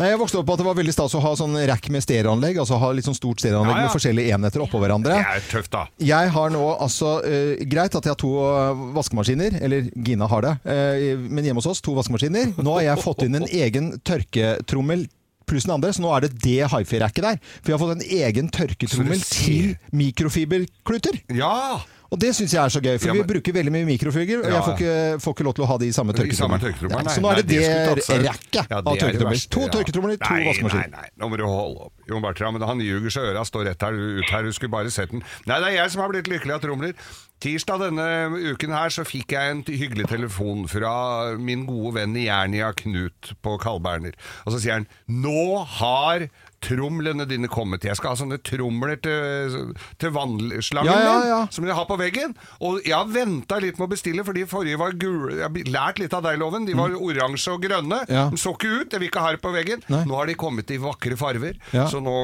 Nei, 0.00 0.10
Jeg 0.10 0.20
vokste 0.20 0.40
opp 0.40 0.48
på 0.48 0.56
at 0.56 0.62
det 0.62 0.66
var 0.66 0.78
veldig 0.78 0.94
stas 0.94 1.14
å 1.16 1.22
ha 1.24 1.32
sånn 1.38 1.56
rack 1.70 1.88
med 1.92 2.04
stereoanlegg, 2.04 2.58
altså 2.62 2.78
ha 2.80 2.90
litt 2.96 3.06
sånn 3.08 3.16
stort 3.18 3.42
stereoanlegg 3.42 3.76
Ja, 3.76 3.82
ja. 3.82 3.88
med 3.88 3.94
forskjellige 3.94 4.36
enheter 4.36 4.64
oppå 4.64 4.80
hverandre. 4.82 5.18
Det 5.20 5.36
er 5.36 5.46
tøft, 5.50 5.70
da. 5.74 5.84
Jeg 6.10 6.32
har 6.34 6.52
nå 6.54 6.64
altså 6.80 7.16
uh, 7.24 7.62
Greit 7.70 7.94
at 7.98 8.06
jeg 8.06 8.14
har 8.14 8.20
to 8.20 8.32
eh, 8.46 8.82
vaskemaskiner, 8.96 9.60
eller 9.62 9.88
Gina 10.06 10.28
har 10.30 10.46
det, 10.46 10.52
uh, 10.66 11.24
men 11.30 11.46
hjemme 11.46 11.62
hos 11.62 11.70
oss 11.70 11.82
to 11.84 11.94
vaskemaskiner. 11.98 12.54
Nå 12.60 12.76
har 12.78 12.88
jeg 12.90 13.04
fått 13.04 13.24
inn 13.26 13.38
en 13.40 13.48
egen 13.64 13.94
tørketrommel. 14.06 15.06
Pluss 15.50 15.64
den 15.66 15.72
andre, 15.74 15.90
så 15.90 16.04
nå 16.04 16.10
er 16.14 16.28
det 16.28 16.36
det 16.44 16.68
hifi-racket 16.70 17.24
der. 17.26 17.38
For 17.58 17.72
jeg 17.72 17.74
har 17.74 17.80
fått 17.82 17.96
en 17.96 18.04
egen 18.20 18.50
tørketrommel 18.54 19.24
til 19.26 19.72
mikrofiberkluter. 19.98 21.18
Ja! 21.34 21.80
Og 22.10 22.18
det 22.18 22.32
syns 22.34 22.50
jeg 22.50 22.58
er 22.58 22.72
så 22.74 22.80
gøy, 22.82 22.96
for 22.98 23.12
Ja, 23.12 23.14
vi 23.14 23.22
bruker 23.28 23.54
veldig 23.54 23.72
mye 23.74 23.86
mikrofiber, 23.86 24.42
og 24.42 24.50
jeg 24.50 24.64
får 24.66 24.72
ikke, 24.74 24.94
får 25.22 25.36
ikke 25.36 25.46
lov 25.46 25.54
til 25.54 25.64
å 25.64 25.68
ha 25.70 25.76
de 25.78 25.90
i 25.90 25.94
samme 25.94 26.14
tørketrommelen. 26.16 27.10
så 27.14 27.22
nå 27.22 27.30
er 27.30 27.38
det 27.38 27.46
Nei, 27.46 27.60
det, 27.60 28.02
det 28.02 28.18
rekket 28.26 28.74
Ja, 28.74 28.80
av 28.82 28.90
er 28.96 29.24
verste, 29.28 29.52
To 29.54 29.68
tørketromler, 29.70 30.18
to 30.18 30.40
vaskemaskiner. 30.48 30.90
Nei, 30.90 31.06
nei, 31.06 31.14
nå 31.22 31.30
må 31.30 31.38
du 31.38 31.46
holde 31.46 31.86
opp. 31.86 31.94
Jon 32.10 32.24
Bertram, 32.24 32.58
han 32.66 32.82
ljuger 32.82 33.14
så 33.14 33.24
øra 33.30 33.46
står 33.46 33.68
rett 33.70 33.86
her 33.86 33.94
ut 33.94 34.26
her, 34.34 34.42
du 34.42 34.56
skulle 34.56 34.74
bare 34.74 34.90
sett 34.90 35.14
den. 35.14 35.22
Nei, 35.46 35.60
det 35.62 35.70
er 35.70 35.76
jeg 35.78 35.94
som 35.94 36.02
har 36.02 36.10
blitt 36.10 36.30
lykkelig 36.30 36.56
av 36.58 36.64
tromler. 36.66 36.96
Tirsdag 37.40 37.80
denne 37.86 38.06
uken 38.50 38.74
her 38.74 38.92
så 38.92 39.06
fikk 39.06 39.32
jeg 39.32 39.54
en 39.54 39.62
hyggelig 39.64 40.10
telefon 40.10 40.66
fra 40.68 40.92
min 41.40 41.62
gode 41.68 41.94
venn 41.96 42.18
i 42.18 42.26
Jernia, 42.26 42.74
Knut 42.76 43.32
på 43.40 43.54
Kalberner. 43.62 44.18
Og 44.44 44.52
så 44.52 44.60
sier 44.60 44.80
han 44.80 44.88
'Nå 45.08 45.62
har 45.78 46.26
tromlene 46.64 47.26
dine 47.28 47.48
kommet'. 47.48 47.84
Jeg 47.84 47.96
skal 47.98 48.12
ha 48.12 48.18
sånne 48.20 48.38
tromler 48.44 48.98
til, 49.00 49.74
til 50.00 50.12
vannslangen 50.14 50.90
Ja, 50.90 50.98
ja, 51.24 51.38
min, 51.44 51.52
som 51.54 51.66
jeg 51.66 51.76
har 51.76 51.86
på 51.88 51.96
veggen. 52.00 52.34
Og 52.60 52.80
jeg 52.84 52.94
har 52.94 53.08
venta 53.08 53.60
litt 53.62 53.78
med 53.80 53.88
å 53.88 53.92
bestille, 53.94 54.24
for 54.26 54.36
de 54.36 54.46
forrige 54.48 54.80
var 54.80 54.96
gule. 55.00 55.38
Jeg 55.40 55.48
har 55.48 55.72
lært 55.72 56.02
litt 56.02 56.14
av 56.16 56.24
deg, 56.26 56.38
Loven. 56.40 56.66
De 56.68 56.76
var 56.76 56.94
oransje 56.96 57.54
og 57.54 57.64
grønne. 57.64 58.02
Mm. 58.06 58.14
Ja. 58.14 58.26
De 58.32 58.40
så 58.40 58.54
ikke 58.56 58.70
ut. 58.70 58.92
Jeg 58.92 59.00
vil 59.00 59.10
ikke 59.10 59.24
ha 59.24 59.32
det 59.36 59.42
på 59.44 59.54
veggen. 59.54 59.84
Nei. 59.92 60.04
Nå 60.08 60.18
har 60.18 60.30
de 60.30 60.36
kommet 60.38 60.70
i 60.70 60.80
vakre 60.80 61.16
farver. 61.20 61.56
Ja. 61.76 61.86
Så 61.90 62.02
nå, 62.04 62.16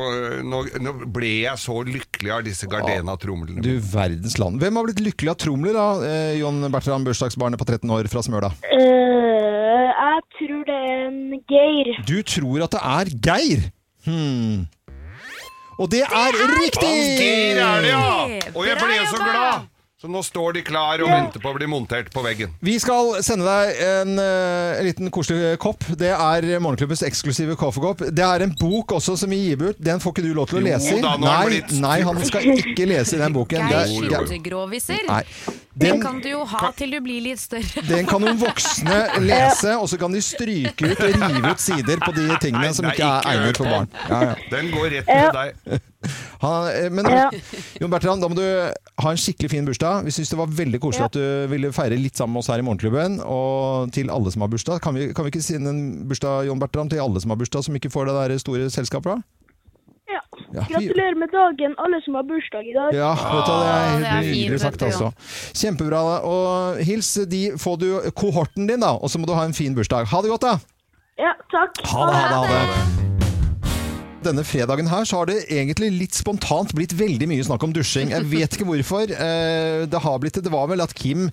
nå, 0.45 0.63
nå 0.83 0.97
ble 1.13 1.33
jeg 1.47 1.63
så 1.63 1.81
lykkelig 1.87 2.35
av 2.39 2.45
disse 2.47 2.69
Gardena-tromlene. 2.71 3.65
Du 3.65 3.75
verdens 3.81 4.39
land. 4.43 4.61
Hvem 4.63 4.81
har 4.81 4.89
blitt 4.89 5.03
lykkelig 5.05 5.33
av 5.33 5.41
tromler, 5.41 5.77
da? 5.77 5.87
Eh, 6.07 6.35
John 6.41 6.61
Bertram, 6.73 7.07
bursdagsbarnet 7.07 7.61
på 7.61 7.69
13 7.69 7.97
år 7.97 8.11
fra 8.13 8.25
Smøla. 8.27 8.53
Uh, 8.69 9.89
jeg 9.93 10.23
tror 10.39 10.63
det 10.69 10.77
er 10.77 11.01
en 11.07 11.41
Geir. 11.51 11.93
Du 12.09 12.19
tror 12.27 12.67
at 12.67 12.77
det 12.77 12.83
er 12.83 13.13
Geir? 13.29 13.67
Hmm. 14.07 14.67
Og 15.77 15.91
det 15.93 16.05
er 16.07 16.37
riktig! 16.57 16.93
Der 17.57 17.63
er 17.63 17.81
det, 17.85 17.91
ja! 17.93 18.53
Og 18.55 18.63
jeg 18.67 18.79
ble 18.81 19.01
så 19.11 19.19
glad! 19.21 19.67
Så 19.97 20.11
nå 20.13 20.21
står 20.21 20.53
de 20.59 20.61
klar 20.61 21.01
og 21.01 21.09
venter 21.09 21.41
på 21.41 21.49
å 21.49 21.57
bli 21.57 21.67
montert 21.73 22.11
på 22.13 22.21
veggen. 22.21 22.51
Vi 22.61 22.75
skal 22.79 23.15
sende 23.25 23.47
deg 23.49 23.79
en, 23.81 24.11
uh, 24.21 24.77
liten 24.85 25.09
koselig 25.11 25.55
kopp. 25.59 25.87
Det 25.97 26.11
er 26.13 26.47
Morgenklubbens 26.61 27.01
eksklusive 27.09 27.57
kaffekopp. 27.57 28.05
Det 28.13 28.25
er 28.27 28.45
en 28.45 28.53
bok 28.61 28.93
også 28.99 29.17
som 29.17 29.33
vi 29.33 29.39
gir 29.47 29.57
bort. 29.63 29.81
Den 29.81 30.03
får 30.05 30.13
ikke 30.13 30.27
du 30.29 30.35
lov 30.37 30.51
til 30.53 30.61
å 30.61 30.65
lese 30.67 30.99
i. 30.99 31.01
Nei, 31.01 31.63
nei, 31.81 31.97
han 32.05 32.21
skal 32.29 32.45
ikke 32.53 32.87
lese 32.93 33.17
i 33.17 33.23
den 33.25 33.37
boken. 33.39 33.65
Geir 33.73 33.89
det- 34.05 34.21
Nei. 35.09 35.23
Den 35.77 35.91
Den, 35.91 36.01
kan 36.01 36.21
du 36.25 36.29
jo 36.31 36.45
ha 36.49 36.71
til 36.73 36.95
du 36.95 37.01
blir 37.05 37.21
litt 37.21 37.37
større. 37.43 37.83
den 37.85 38.07
kan 38.09 38.23
noen 38.25 38.39
voksne 38.41 38.95
lese, 39.29 39.75
og 39.77 39.85
så 39.93 39.99
kan 40.01 40.15
de 40.15 40.23
stryke 40.25 40.89
ut 40.89 41.03
og 41.05 41.11
rive 41.21 41.51
ut 41.53 41.61
sider 41.61 42.01
på 42.01 42.15
de 42.17 42.25
tingene 42.41 42.71
som 42.73 42.89
ikke 42.89 43.05
er 43.05 43.29
egnet 43.35 43.61
for 43.61 43.69
barn. 43.69 43.91
Ja, 44.09 44.21
ja. 44.31 44.35
Den 44.55 44.71
går 44.73 44.89
rett 44.95 45.11
til 45.11 45.37
deg. 45.37 45.85
Han, 46.45 46.69
eh, 46.71 46.89
men. 46.95 47.11
Jon 47.83 47.93
Bertrand, 47.93 48.25
da 48.25 48.29
må 48.33 48.39
du 48.39 48.45
ha 48.47 49.13
en 49.13 49.21
skikkelig 49.21 49.51
fin 49.53 49.69
bursdag. 49.69 50.05
Vi 50.09 50.15
syns 50.17 50.33
det 50.33 50.39
var 50.41 50.49
veldig 50.65 50.81
koselig 50.81 51.05
Ja. 51.05 51.13
at 51.13 51.17
du 51.19 51.53
ville 51.53 51.73
feire 51.77 51.99
litt 52.01 52.17
sammen 52.17 52.39
med 52.39 52.45
oss 52.45 52.49
her 52.53 52.63
i 52.63 52.65
Morgenklubben. 52.65 53.21
Og 53.27 53.93
til 53.93 54.09
alle 54.15 54.33
som 54.33 54.47
har 54.47 54.53
bursdag. 54.53 54.81
Kan 54.81 54.97
vi, 54.97 55.11
kan 55.13 55.27
vi 55.29 55.35
ikke 55.35 55.45
sende 55.45 55.73
en 55.77 56.09
bursdag 56.09 56.47
Jon 56.49 56.63
Bertrand, 56.63 56.93
til 56.95 57.05
alle 57.05 57.21
som 57.21 57.35
har 57.35 57.41
bursdag, 57.43 57.67
som 57.69 57.77
ikke 57.77 57.93
får 57.93 58.09
det 58.09 58.17
der 58.23 58.39
store 58.41 58.71
selskapet? 58.73 59.19
da? 59.19 59.46
Ja. 60.55 60.63
Vi- 60.69 60.75
Gratulerer 60.75 61.17
med 61.19 61.31
dagen, 61.35 61.75
alle 61.79 62.01
som 62.05 62.15
har 62.15 62.23
bursdag 62.23 62.65
i 62.71 62.73
dag. 62.77 62.95
Ja, 62.95 63.15
vet 63.15 63.47
du, 63.47 63.53
det 63.53 63.67
er 63.67 63.99
det 63.99 64.07
er 64.07 64.13
helt 64.13 64.25
fint, 64.27 64.37
nydelig 64.37 64.61
sagt, 64.61 64.81
vet 64.81 64.81
du, 64.81 64.87
altså. 64.87 65.13
Kjempebra. 65.63 66.03
Og 66.25 66.79
hils 66.87 67.15
de 67.29 67.43
får 67.59 67.79
du 67.79 67.89
kohorten 68.15 68.67
din, 68.69 68.81
da. 68.81 68.93
Og 68.97 69.11
så 69.11 69.19
må 69.19 69.27
du 69.27 69.35
ha 69.35 69.45
en 69.45 69.53
fin 69.57 69.75
bursdag. 69.75 70.07
Ha 70.07 70.23
det 70.23 70.31
godt, 70.31 70.47
da! 70.47 70.59
Ja, 71.19 71.33
takk. 71.51 71.81
Ha 71.87 72.07
det, 72.07 72.15
ha 72.15 72.43
det, 72.45 72.61
ha 72.61 72.67
det. 72.67 72.93
Denne 74.27 74.43
fredagen 74.43 74.89
her 74.91 75.05
så 75.07 75.21
har 75.21 75.29
det 75.31 75.37
egentlig 75.55 75.93
litt 75.95 76.17
spontant 76.19 76.73
blitt 76.75 76.91
veldig 76.99 77.29
mye 77.31 77.45
snakk 77.47 77.63
om 77.63 77.73
dusjing. 77.77 78.11
Jeg 78.11 78.27
vet 78.27 78.57
ikke 78.57 78.67
hvorfor. 78.67 79.07
Eh, 79.13 79.85
Det 79.87 80.01
har 80.03 80.19
blitt 80.19 80.35
det. 80.35 80.43
Det 80.49 80.53
var 80.53 80.67
vel 80.67 80.83
at 80.83 80.95
Kim 80.99 81.29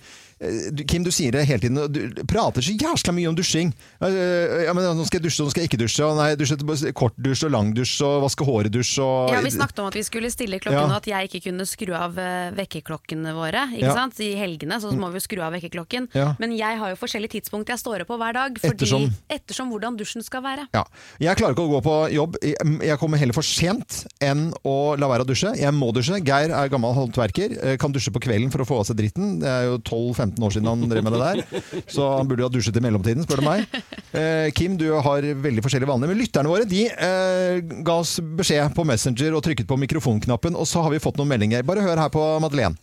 Kim, 0.87 1.03
du 1.03 1.11
sier 1.11 1.31
det 1.31 1.45
hele 1.47 1.59
tiden. 1.63 1.79
Du 1.93 2.23
prater 2.29 2.61
så 2.65 2.73
jævla 2.75 3.13
mye 3.15 3.29
om 3.29 3.35
dusjing. 3.37 3.73
Eh, 4.01 4.63
Ja, 4.65 4.73
men 4.73 4.83
Nå 4.97 5.05
skal 5.07 5.19
jeg 5.21 5.25
dusje, 5.29 5.43
nå 5.45 5.49
skal 5.51 5.63
jeg 5.63 5.69
ikke 5.71 5.79
dusje. 5.83 6.07
Nei, 6.17 6.35
dusje 6.39 6.57
kortdusj 6.93 7.45
og 7.47 7.51
langdusj 7.55 8.01
og 8.05 8.23
vaske 8.25 8.45
håret-dusj 8.47 8.99
og 9.03 9.31
Ja, 9.33 9.41
Vi 9.41 9.51
snakket 9.51 9.79
om 9.79 9.87
at 9.87 9.93
vi 9.97 10.03
skulle 10.03 10.29
stille 10.31 10.59
klokken, 10.59 10.79
Ja. 10.79 10.85
og 10.85 10.97
at 11.01 11.05
jeg 11.07 11.29
ikke 11.29 11.49
kunne 11.49 11.65
skru 11.65 11.93
av 11.95 12.17
eh, 12.17 12.51
vekkerklokkene 12.51 13.33
våre. 13.33 13.67
Ikke 13.73 13.87
Ja. 13.89 13.93
sant? 13.93 14.19
I 14.19 14.35
helgene 14.35 14.79
så 14.81 14.91
må 14.93 15.09
vi 15.11 15.19
jo 15.19 15.25
skru 15.27 15.41
av 15.41 15.53
vekkerklokken. 15.53 16.09
Ja. 16.13 16.35
Men 16.39 16.51
jeg 16.57 16.77
har 16.77 16.89
jo 16.93 16.95
forskjellige 16.95 17.39
tidspunkt 17.41 17.67
jeg 17.67 17.79
står 17.79 18.01
opp 18.01 18.07
på 18.07 18.17
hver 18.17 18.33
dag. 18.33 18.59
Fordi, 18.59 18.73
Ettersom- 18.85 19.11
ettersom 19.29 19.69
hvordan 19.71 19.97
dusjen 19.97 20.23
skal 20.23 20.41
være. 20.41 20.67
Ja. 20.73 20.83
Jeg 21.19 21.37
klarer 21.37 21.53
ikke 21.55 21.67
å 21.67 21.71
gå 21.79 21.81
på 21.83 22.11
jobb. 22.13 22.35
Jeg- 22.43 22.99
kommer 22.99 23.17
heller 23.17 23.33
for 23.33 23.41
sent 23.43 24.05
enn 24.21 24.53
å 24.63 24.97
la 24.97 25.07
være 25.07 25.25
å 25.25 25.27
dusje. 25.27 25.55
Jeg 25.57 25.73
må 25.73 25.91
dusje. 25.93 26.23
Geir 26.23 26.51
er 26.51 26.69
gammel 26.69 26.93
håndverker. 26.93 27.57
eh, 27.63 27.77
Kan 27.77 27.91
dusje 27.91 28.11
på 28.11 28.21
kvelden 28.21 28.51
for 28.51 28.59
å 28.59 28.65
få 28.67 28.79
av 28.79 28.85
seg 28.85 28.95
dritten. 28.97 29.39
Det 29.39 29.47
er 29.49 29.63
jo 29.65 29.77
12-15 29.79 30.32
år 30.41 30.55
siden 30.55 30.69
han 30.71 30.85
drev 30.89 31.03
med 31.05 31.13
det 31.13 31.21
der. 31.21 31.83
Så 31.91 32.07
han 32.17 32.27
burde 32.29 32.41
jo 32.41 32.47
ha 32.49 32.53
dusjet 32.53 32.79
i 32.79 32.83
mellomtiden, 32.83 33.25
spør 33.27 33.43
du 33.43 33.45
meg. 33.45 33.67
Eh, 34.13 34.49
Kim, 34.57 34.77
du 34.79 34.87
har 35.05 35.25
veldig 35.45 35.61
forskjellige 35.65 35.89
vaner. 35.91 36.09
Men 36.09 36.17
lytterne 36.21 36.49
våre 36.49 36.65
de 36.69 36.87
eh, 36.89 37.61
ga 37.85 37.99
oss 38.01 38.15
beskjed 38.23 38.73
på 38.77 38.85
Messenger 38.87 39.35
og 39.37 39.43
trykket 39.45 39.69
på 39.69 39.77
mikrofonknappen, 39.83 40.57
og 40.57 40.65
så 40.69 40.81
har 40.85 40.93
vi 40.93 41.01
fått 41.03 41.17
noen 41.21 41.29
meldinger. 41.35 41.65
Bare 41.67 41.85
hør 41.85 42.01
her 42.05 42.13
på 42.13 42.25
Madeleine. 42.43 42.77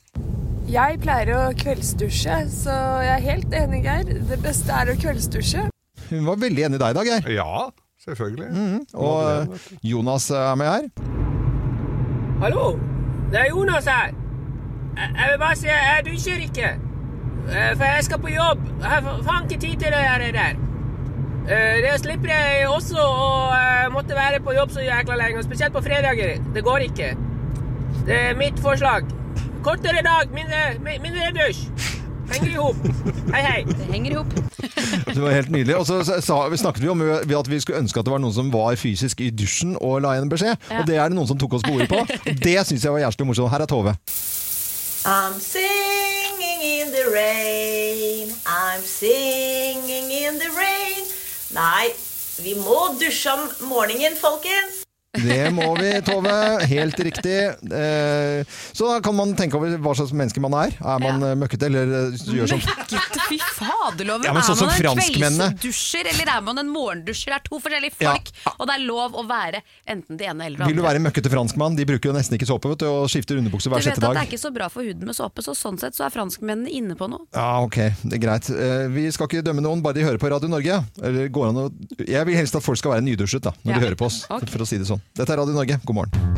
Jeg 0.71 1.01
pleier 1.03 1.33
å 1.35 1.43
kveldsdusje, 1.59 2.35
så 2.55 2.75
jeg 3.03 3.15
er 3.17 3.25
helt 3.27 3.55
enig, 3.59 3.81
Geir. 3.89 4.11
Det 4.29 4.39
beste 4.45 4.71
er 4.71 4.93
å 4.93 4.99
kveldsdusje. 5.01 5.65
Hun 6.11 6.27
var 6.29 6.39
veldig 6.43 6.69
enig 6.69 6.79
i 6.79 6.83
deg 6.83 6.93
i 6.95 6.99
dag, 7.01 7.11
Geir. 7.11 7.31
Ja, 7.41 7.65
selvfølgelig. 8.05 8.51
Mhm. 8.55 8.85
Og 8.95 9.19
eh, 9.57 9.65
Jonas 9.91 10.29
er 10.31 10.55
med 10.61 10.71
her. 10.71 10.91
Hallo, 12.41 12.69
det 13.33 13.43
er 13.43 13.51
Jonas 13.51 13.89
her. 13.91 14.15
Jeg 15.01 15.27
vil 15.31 15.39
bare 15.41 15.57
si 15.57 15.69
jeg 15.71 16.07
dusjer 16.07 16.41
ikke. 16.47 16.71
Eh, 17.51 17.73
For 17.77 17.85
jeg 17.85 18.05
skal 18.07 18.21
på 18.23 18.31
jobb. 18.33 18.61
Jeg 18.81 18.89
har 19.27 19.43
ikke 19.43 19.61
tid 19.61 19.77
til 19.83 19.95
det 19.95 20.35
der. 20.35 20.55
Eh, 21.51 21.77
Det 21.85 21.95
slipper 22.01 22.31
jeg 22.31 22.69
også 22.69 22.99
å 23.03 23.31
eh, 23.57 23.87
måtte 23.93 24.15
være 24.15 24.41
på 24.45 24.55
jobb 24.55 24.71
så 24.71 24.85
jækla 24.85 25.17
lenge, 25.19 25.43
spesielt 25.43 25.75
på 25.75 25.83
fredager. 25.83 26.39
Det 26.55 26.65
går 26.65 26.87
ikke. 26.91 27.15
Det 28.07 28.21
er 28.31 28.37
mitt 28.39 28.59
forslag. 28.63 29.09
Kortere 29.65 30.03
dag, 30.07 30.31
mindre, 30.33 30.79
mindre 31.03 31.33
dusj. 31.37 31.67
Henger 32.31 32.51
i 32.53 32.55
hop. 32.55 32.77
Hei, 33.35 33.43
hei. 33.43 33.63
Det 33.67 33.89
henger 33.91 34.13
i 34.13 34.15
hop. 34.15 34.35
Det 35.15 35.19
var 35.19 35.33
helt 35.35 35.51
nydelig. 35.51 35.75
Og 35.77 35.87
så 35.87 36.21
snakket 36.57 36.83
vi 36.83 36.89
om 36.89 37.03
at 37.03 37.49
vi 37.51 37.59
skulle 37.61 37.81
ønske 37.83 37.99
at 38.01 38.07
det 38.07 38.13
var 38.13 38.23
noen 38.23 38.35
som 38.35 38.53
var 38.55 38.79
fysisk 38.79 39.21
i 39.21 39.31
dusjen 39.35 39.75
og 39.81 40.01
la 40.05 40.15
igjen 40.15 40.29
en 40.29 40.33
beskjed. 40.33 40.69
Ja. 40.71 40.81
Og 40.81 40.87
det 40.87 40.97
er 40.97 41.11
det 41.11 41.19
noen 41.19 41.29
som 41.31 41.39
tok 41.41 41.59
oss 41.59 41.67
på 41.67 41.75
ordet 41.75 41.91
på. 41.91 42.05
Det 42.31 42.57
syns 42.69 42.87
jeg 42.87 42.95
var 42.95 43.03
jævlig 43.03 43.27
morsomt. 43.33 43.51
Her 43.51 43.67
er 43.67 43.71
Tove. 43.71 43.97
I'm 45.11 45.41
singing 45.41 46.00
the 46.91 47.11
rain, 47.11 48.33
I'm 48.47 48.83
singing 48.83 50.11
in 50.11 50.39
the 50.39 50.51
rain. 50.57 51.07
Nei, 51.55 51.95
vi 52.43 52.55
må 52.55 52.95
dusje 52.99 53.33
om 53.33 53.49
morgenen, 53.69 54.17
folkens. 54.17 54.80
Det 55.13 55.51
må 55.51 55.65
vi, 55.75 55.89
Tove. 56.07 56.33
Helt 56.71 57.01
riktig. 57.03 57.39
Eh, 57.75 58.45
Så 58.73 58.87
da 58.87 59.01
kan 59.03 59.15
man 59.19 59.33
tenke 59.35 59.59
over 59.59 59.73
hva 59.83 59.95
slags 59.99 60.13
menneske 60.15 60.39
man 60.43 60.55
er. 60.55 60.77
Er 60.79 61.01
man 61.03 61.19
ja. 61.25 61.33
møkkete 61.35 61.67
eller 61.67 61.91
eh, 62.15 62.21
gjør 62.31 62.53
sånn 62.53 62.61
Møkkete, 62.63 63.25
fy 63.27 63.39
faderloven! 63.57 64.29
Ja, 64.29 64.35
men 64.37 64.47
sånn 64.47 64.61
er 64.63 64.87
man 64.87 65.01
en 65.03 65.17
kveldsdusjer 65.17 66.11
eller 66.13 66.31
er 66.37 66.45
man 66.47 66.63
en 66.63 66.71
morgendusjer? 66.71 67.33
Det 67.35 67.39
er 67.41 67.45
to 67.49 67.59
forskjellige 67.59 67.99
Ja. 68.01 68.13
folk, 68.15 68.31
og 68.55 68.71
det 68.71 68.77
er 68.79 68.85
lov 68.87 69.19
å 69.19 69.25
være 69.27 69.65
enten 69.91 70.17
det 70.21 70.29
ene 70.31 70.47
eller 70.47 70.63
det 70.63 70.69
Vil 70.71 70.79
du 70.79 70.85
være 70.87 71.03
en 71.03 71.07
møkkete 71.09 71.33
franskmann? 71.35 71.75
De 71.77 71.89
bruker 71.91 72.13
jo 72.13 72.15
nesten 72.15 72.39
ikke 72.39 72.47
såpe 72.49 72.71
vet 72.71 72.85
du, 72.85 72.87
og 72.87 73.11
skifter 73.11 73.41
underbukse 73.43 73.67
Du 73.67 73.75
hver 73.75 73.83
vet 73.83 73.91
sjette 73.91 74.07
at 74.07 74.15
det 74.15 74.23
er 74.23 74.31
ikke 74.31 74.43
så 74.47 74.55
bra 74.55 74.71
for 74.71 74.87
huden 74.87 75.11
med 75.11 75.19
såpe, 75.19 75.43
så 75.43 75.57
sånn 75.59 75.79
sett 75.83 75.99
så 75.99 76.07
er 76.07 76.15
franskmennene 76.15 76.71
inne 76.71 76.95
på 76.95 77.11
noe. 77.11 77.27
Ja, 77.35 77.59
ok. 77.67 77.81
Det 78.07 78.15
er 78.21 78.23
greit. 78.23 78.47
Eh, 78.55 78.87
Vi 78.95 79.09
skal 79.11 79.27
ikke 79.27 79.43
dømme 79.51 79.67
noen, 79.67 79.83
bare 79.83 79.99
de 79.99 80.07
hører 80.07 80.23
på 80.23 80.31
Radio 80.31 80.49
Norge. 80.55 80.81
Eller 81.03 81.29
går 81.35 81.51
an 81.51 81.61
å 81.67 81.69
Jeg 82.07 82.27
vil 82.31 82.39
helst 82.39 82.55
at 82.55 82.63
folk 82.63 82.79
skal 82.79 82.95
være 82.95 83.05
nydusjet 83.11 83.43
da, 83.43 83.53
når 83.65 83.73
Ja. 83.75 83.79
de 83.79 83.87
hører 83.89 83.99
på 83.99 84.07
oss. 84.07 84.23
okay. 84.31 84.47
For 84.47 84.63
å 84.63 84.67
si 84.71 84.79
det 84.79 84.87
sånn. 84.87 85.00
Dette 85.17 85.33
er 85.35 85.43
Radio 85.43 85.55
Norge. 85.57 85.81
God 85.85 85.95
morgen. 86.03 86.29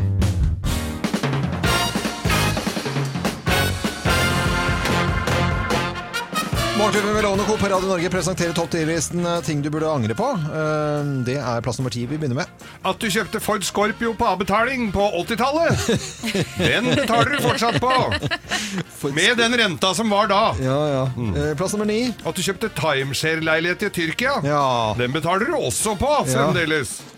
Morgenklubben 6.77 7.13
med 7.13 7.23
Lovende 7.23 7.43
Co. 7.45 7.57
på 7.57 7.65
Radio 7.69 7.87
Norge 7.87 8.09
presenterer 8.09 8.53
topp 8.57 8.71
10-listen 8.73 9.21
eh, 9.29 9.41
ting 9.45 9.59
du 9.61 9.69
burde 9.69 9.87
angre 9.93 10.15
på. 10.17 10.25
Eh, 10.33 11.11
Det 11.27 11.35
er 11.37 11.61
plass 11.63 11.77
nummer 11.79 11.93
ti 11.93 12.01
vi 12.09 12.17
begynner 12.17 12.39
med. 12.41 12.65
At 12.83 12.97
du 12.99 13.05
kjøpte 13.13 13.39
Ford 13.43 13.63
Scorpio 13.63 14.15
på 14.17 14.25
avbetaling 14.31 14.87
på 14.95 15.05
80-tallet. 15.21 15.85
Den 16.73 16.89
betaler 16.97 17.35
du 17.37 17.45
fortsatt 17.45 17.77
på. 17.83 17.93
Med 19.13 19.37
den 19.37 19.53
renta 19.59 19.93
som 19.95 20.09
var 20.11 20.27
da. 20.31 20.41
Ja, 20.65 20.79
ja. 20.95 21.03
Eh, 21.29 21.53
Plass 21.59 21.77
nummer 21.77 21.87
ni. 21.87 22.07
At 22.25 22.35
du 22.35 22.41
kjøpte 22.43 22.71
timeshare-leilighet 22.79 23.87
i 23.87 23.93
Tyrkia. 24.01 24.39
Ja. 24.47 24.65
Den 24.97 25.13
betaler 25.13 25.53
du 25.53 25.59
også 25.61 25.93
på 26.01 26.09
Ja. 26.33 26.49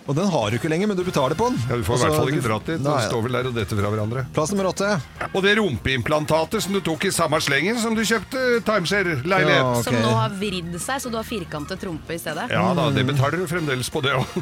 Og 0.05 0.13
den 0.13 0.27
har 0.29 0.51
du 0.53 0.57
ikke 0.59 0.69
lenger, 0.69 0.85
men 0.91 0.97
du 0.99 1.03
betaler 1.03 1.33
på 1.37 1.47
den. 1.49 1.55
Ja, 1.65 1.77
Du 1.79 1.83
får 1.87 1.97
i 1.97 2.01
hvert 2.03 2.15
fall 2.19 2.29
ikke 2.29 2.43
dratt 2.45 2.67
dit. 2.69 2.81
Nei. 2.85 2.91
Den 3.01 3.07
står 3.09 3.23
vel 3.25 3.37
der 3.39 3.47
og 3.49 3.55
detter 3.57 3.79
fra 3.79 3.89
hverandre. 3.89 4.25
Plass 4.35 4.51
nummer 4.53 4.67
åtte. 4.69 4.89
Og 5.31 5.39
det 5.41 5.55
rumpeimplantatet 5.57 6.61
som 6.61 6.75
du 6.77 6.81
tok 6.85 7.07
i 7.09 7.11
samme 7.15 7.39
slengen 7.41 7.79
som 7.81 7.97
du 7.97 8.03
kjøpte 8.05 8.43
timeshare-leilighet. 8.67 9.63
Ja, 9.63 9.81
Som 9.87 9.97
nå 9.97 10.13
har 10.13 10.35
vridd 10.37 10.77
seg, 10.77 11.01
så 11.01 11.09
du 11.09 11.17
har 11.17 11.25
firkantet 11.25 11.81
rumpe 11.89 12.13
i 12.13 12.21
stedet. 12.21 12.45
Ja 12.53 12.67
da, 12.77 12.91
det 12.93 13.07
betaler 13.09 13.41
du 13.41 13.47
fremdeles 13.49 13.89
på 13.89 14.03
det 14.05 14.13
òg. 14.19 14.37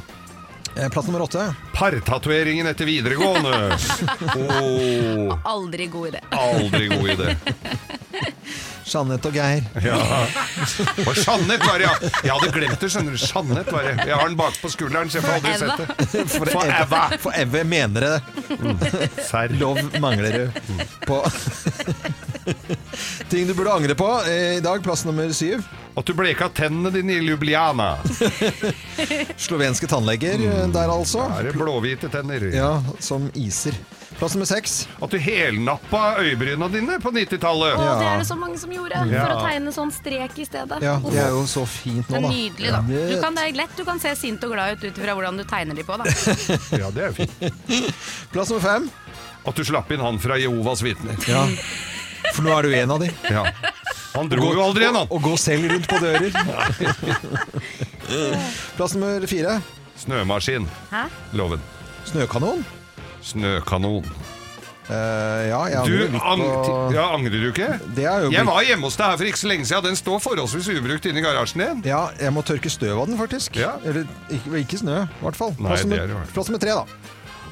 Eh, 0.76 0.90
Plass 0.90 1.08
nummer 1.08 1.24
åtte. 1.28 1.48
Partatoveringen 1.78 2.68
etter 2.68 2.90
videregående. 2.90 3.78
Oh. 4.34 5.38
Aldri 5.48 5.86
god 5.88 6.08
idé. 6.14 6.20
aldri 6.34 6.88
god 6.92 7.10
idé. 7.16 7.36
Jeanette 8.94 9.30
og 9.32 9.36
Geir. 9.38 9.64
Ja. 9.88 9.98
Og 11.04 11.14
Jeanette 11.18 11.66
var 11.68 11.82
det, 11.82 11.88
ja. 11.90 12.12
Jeg 12.24 12.32
hadde 12.38 12.52
glemt 12.56 12.80
det, 12.84 12.90
skjønner 12.94 13.18
du. 13.18 13.22
Jeanette 13.24 13.74
var 13.74 13.88
det. 13.90 13.96
Jeg 14.08 14.16
har 14.20 14.28
den 14.30 14.38
bak 14.40 14.60
på 14.62 14.72
skulderen, 14.74 15.10
så 15.12 15.20
jeg 15.20 15.26
får 15.26 15.34
aldri 15.40 15.54
sett 15.60 15.78
det. 15.82 16.28
For 16.34 16.48
Eva. 16.48 16.62
Forever. 16.64 17.18
Forever 17.28 17.68
mener 17.74 18.08
det. 18.08 18.18
Serr. 19.28 19.54
Lov 19.60 19.80
mangler 20.02 20.38
du 20.38 20.46
på 21.08 21.20
Ting 23.32 23.48
du 23.48 23.54
burde 23.54 23.74
angre 23.74 23.96
på. 23.96 24.10
Eh, 24.28 24.58
I 24.58 24.60
dag 24.64 24.84
plass 24.84 25.06
nummer 25.06 25.32
syv. 25.36 25.64
At 25.96 26.08
du 26.10 26.16
bleka 26.18 26.48
tennene 26.50 26.90
dine 26.90 27.14
i 27.14 27.26
Ljubljana. 27.28 27.98
Slovenske 29.46 29.88
tannleger 29.88 30.42
mm. 30.42 30.72
der, 30.74 30.90
altså. 30.90 31.28
Er 31.38 31.52
det 31.52 31.58
blåhvite 31.58 32.10
tenner? 32.10 32.48
Ja, 32.54 32.80
som 33.00 33.30
iser. 33.38 33.78
Plass 34.18 34.34
nummer 34.34 34.50
seks. 34.50 34.88
At 35.02 35.14
du 35.14 35.20
helnappa 35.22 36.16
øyebryna 36.22 36.70
dine 36.74 36.98
på 37.02 37.14
90-tallet. 37.14 37.78
Å, 37.78 37.86
det 38.02 38.10
er 38.10 38.24
det 38.24 38.28
så 38.30 38.38
mange 38.40 38.58
som 38.62 38.74
gjorde, 38.74 39.06
for 39.12 39.36
å 39.36 39.46
tegne 39.46 39.74
sånn 39.76 39.94
strek 39.94 40.42
i 40.42 40.48
stedet. 40.50 40.82
Ja, 40.86 40.98
det 41.06 41.22
er 41.28 41.34
jo 41.34 41.46
så 41.50 41.66
fint 41.70 42.10
Det 42.10 42.18
nå, 42.18 42.22
er 42.22 42.26
da. 42.26 42.34
nydelig, 42.34 42.74
da. 42.74 42.82
Du 43.14 43.16
kan, 43.22 43.38
det 43.38 43.46
er 43.46 43.58
lett 43.62 43.78
du 43.78 43.86
kan 43.86 44.02
se 44.02 44.14
sint 44.18 44.46
og 44.48 44.54
glad 44.56 44.78
ut 44.78 44.90
ut 44.90 45.02
fra 45.06 45.18
hvordan 45.18 45.42
du 45.42 45.46
tegner 45.50 45.78
de 45.78 45.86
på, 45.86 45.98
da. 46.02 46.10
Ja, 46.84 46.90
det 46.94 47.10
er 47.10 47.18
fint. 47.18 47.50
Plass 48.34 48.50
nummer 48.50 48.66
fem. 48.66 48.90
At 49.44 49.60
du 49.60 49.66
slapp 49.68 49.92
inn 49.92 50.02
han 50.02 50.18
fra 50.24 50.40
Jehovas 50.40 50.82
vitner. 50.86 51.18
Ja. 51.28 51.44
For 52.34 52.42
nå 52.46 52.54
er 52.58 52.62
du 52.68 52.74
en 52.78 52.92
av 52.96 53.00
de. 53.04 53.10
Ja. 53.30 53.44
Han 54.14 54.30
dro 54.30 54.52
jo 54.54 54.62
aldri 54.62 54.86
igjen, 54.86 54.96
han. 55.00 55.08
Og 55.10 55.22
gå 55.26 55.34
selv 55.42 55.66
rundt 55.72 55.88
på 55.90 55.98
dører. 56.02 56.32
Plass 58.78 58.94
nummer 58.96 59.26
fire. 59.30 59.58
Snømaskin. 60.04 60.68
Hæ? 60.92 61.06
Loven. 61.38 61.62
Snøkanon. 62.10 62.64
Snøkanon. 63.24 64.06
Uh, 64.84 64.96
ja, 65.48 65.60
jeg 65.72 65.88
Du, 65.88 66.18
ang 66.20 66.42
på 66.44 66.74
ja, 66.92 67.06
angrer 67.16 67.32
du 67.40 67.46
ikke? 67.54 67.70
Det 67.96 68.04
er 68.04 68.26
jo 68.26 68.32
Jeg 68.34 68.44
blitt- 68.44 68.50
var 68.52 68.66
hjemme 68.68 68.84
hos 68.90 68.98
deg 69.00 69.06
her 69.14 69.18
for 69.22 69.30
ikke 69.30 69.40
så 69.40 69.48
lenge 69.48 69.66
siden. 69.70 69.84
Den 69.88 69.96
står 69.96 70.20
forholdsvis 70.20 70.68
ubrukt 70.76 71.06
inni 71.08 71.24
garasjen 71.24 71.62
din. 71.64 71.84
Ja, 71.88 72.02
jeg 72.20 72.34
må 72.36 72.44
tørke 72.44 72.70
støv 72.70 73.00
av 73.00 73.08
den, 73.08 73.16
faktisk. 73.18 73.56
Ja. 73.56 73.78
Eller 73.88 74.04
ikke, 74.30 74.58
ikke 74.60 74.78
snø, 74.84 74.98
i 75.08 75.24
hvert 75.24 75.40
fall. 75.40 75.56
Plass 75.56 75.86
nummer, 75.88 76.02
er 76.04 76.04
i 76.04 76.18
hvert 76.18 76.28
fall. 76.28 76.34
plass 76.36 76.52
nummer 76.52 76.60
tre, 76.66 76.76
da. 76.76 76.84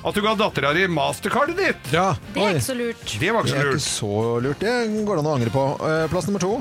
At 0.04 0.16
du 0.18 0.22
ga 0.26 0.34
dattera 0.36 0.74
di 0.74 0.88
mastercardet 0.90 1.58
ditt. 1.62 1.92
Ja. 1.94 2.16
Det 2.34 2.42
er 2.42 2.56
ikke 2.58 2.66
så 2.72 2.74
lurt. 2.80 3.18
Det 3.22 3.32
var 3.36 3.44
ikke 3.46 3.52
Det 3.52 3.54
så 3.54 3.58
er 3.58 3.66
ikke 3.66 3.74
lurt. 3.74 3.88
så 3.88 4.14
lurt. 4.48 4.60
Det 4.60 5.06
går 5.06 5.16
det 5.20 5.22
an 5.26 5.30
å 5.30 5.36
angre 5.38 5.52
på. 5.54 5.66
Eh, 5.86 6.06
Plass 6.10 6.26
nummer 6.30 6.42
to. 6.42 6.54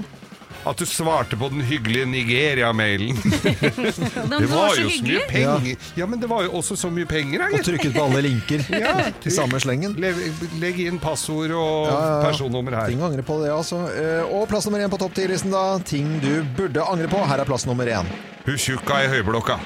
At 0.68 0.76
du 0.76 0.84
svarte 0.84 1.38
på 1.40 1.48
den 1.48 1.62
hyggelige 1.64 2.04
Nigeria-mailen. 2.04 3.16
Det 3.24 4.48
var 4.50 4.74
jo 4.76 4.90
så 4.92 5.04
mye 5.06 5.22
penger. 5.30 5.76
Ja, 5.96 6.04
men 6.04 6.20
det 6.20 6.28
var 6.28 6.42
jo 6.44 6.50
også 6.58 6.76
så 6.76 6.90
mye 6.92 7.08
penger, 7.08 7.38
da, 7.40 7.46
Og 7.48 7.54
gitt. 7.56 7.64
trykket 7.70 7.94
på 7.96 8.02
alle 8.04 8.20
linker 8.26 8.66
Ja, 8.76 8.92
i 9.24 9.32
samme 9.32 9.56
slengen. 9.64 9.96
Legg, 9.96 10.20
legg 10.60 10.82
inn 10.84 11.00
passord 11.00 11.54
og 11.56 11.88
Ja, 11.88 11.94
ja, 11.96 12.10
ja. 12.10 12.20
personnummer 12.28 12.76
her. 12.76 12.92
Ting 12.92 13.00
å 13.00 13.08
angre 13.08 13.24
på 13.24 13.40
det, 13.40 13.48
altså. 13.56 13.86
Eh, 13.88 14.20
Og 14.36 14.44
plass 14.52 14.68
nummer 14.68 14.84
én 14.84 14.92
på 14.92 15.00
topp 15.00 15.16
ti-listen, 15.16 15.48
da. 15.56 15.64
Ting 15.80 16.18
du 16.20 16.42
burde 16.60 16.84
angre 16.84 17.08
på. 17.08 17.24
Her 17.24 17.40
er 17.40 17.48
plass 17.48 17.64
nummer 17.64 17.88
én. 17.88 18.12
Hun 18.44 18.60
tjukka 18.60 19.00
i 19.06 19.08
høyblokka. 19.16 19.56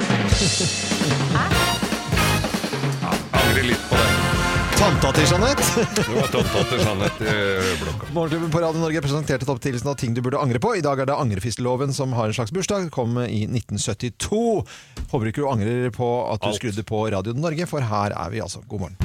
Ja, 1.35 1.74
angrer 3.55 3.69
litt 3.71 3.83
på 3.89 3.95
det. 3.95 4.07
Tanta 4.75 5.11
til 5.15 5.29
Jeanette. 5.31 5.83
Det 5.95 6.05
var 6.11 6.31
tanta 6.33 6.63
til 6.67 6.81
Jeanette 6.83 7.35
i 7.35 7.75
blokka. 7.79 8.09
Morgenklubben 8.17 8.51
på 8.51 8.63
Radio 8.65 8.81
Norge 8.83 9.03
presenterte 9.05 9.47
topp 9.47 9.61
10-listen 9.63 9.91
av 9.93 9.99
ting 10.01 10.17
du 10.17 10.21
burde 10.25 10.41
angre 10.43 10.59
på. 10.59 10.73
I 10.75 10.83
dag 10.83 10.99
er 10.99 11.07
det 11.07 11.15
angrefistloven 11.15 11.95
som 11.95 12.13
har 12.19 12.27
en 12.33 12.35
slags 12.35 12.51
bursdag. 12.55 12.89
Kom 12.95 13.15
i 13.23 13.45
1972. 13.47 14.65
Håper 15.13 15.31
ikke 15.31 15.45
du 15.45 15.47
angrer 15.53 15.95
på 15.95 16.09
at 16.33 16.43
du 16.43 16.49
Alt. 16.51 16.59
skrudde 16.59 16.83
på 16.89 17.05
Radio 17.15 17.37
Norge, 17.39 17.69
for 17.71 17.87
her 17.87 18.17
er 18.19 18.35
vi 18.35 18.43
altså. 18.43 18.65
God 18.67 18.89
morgen. 18.89 18.99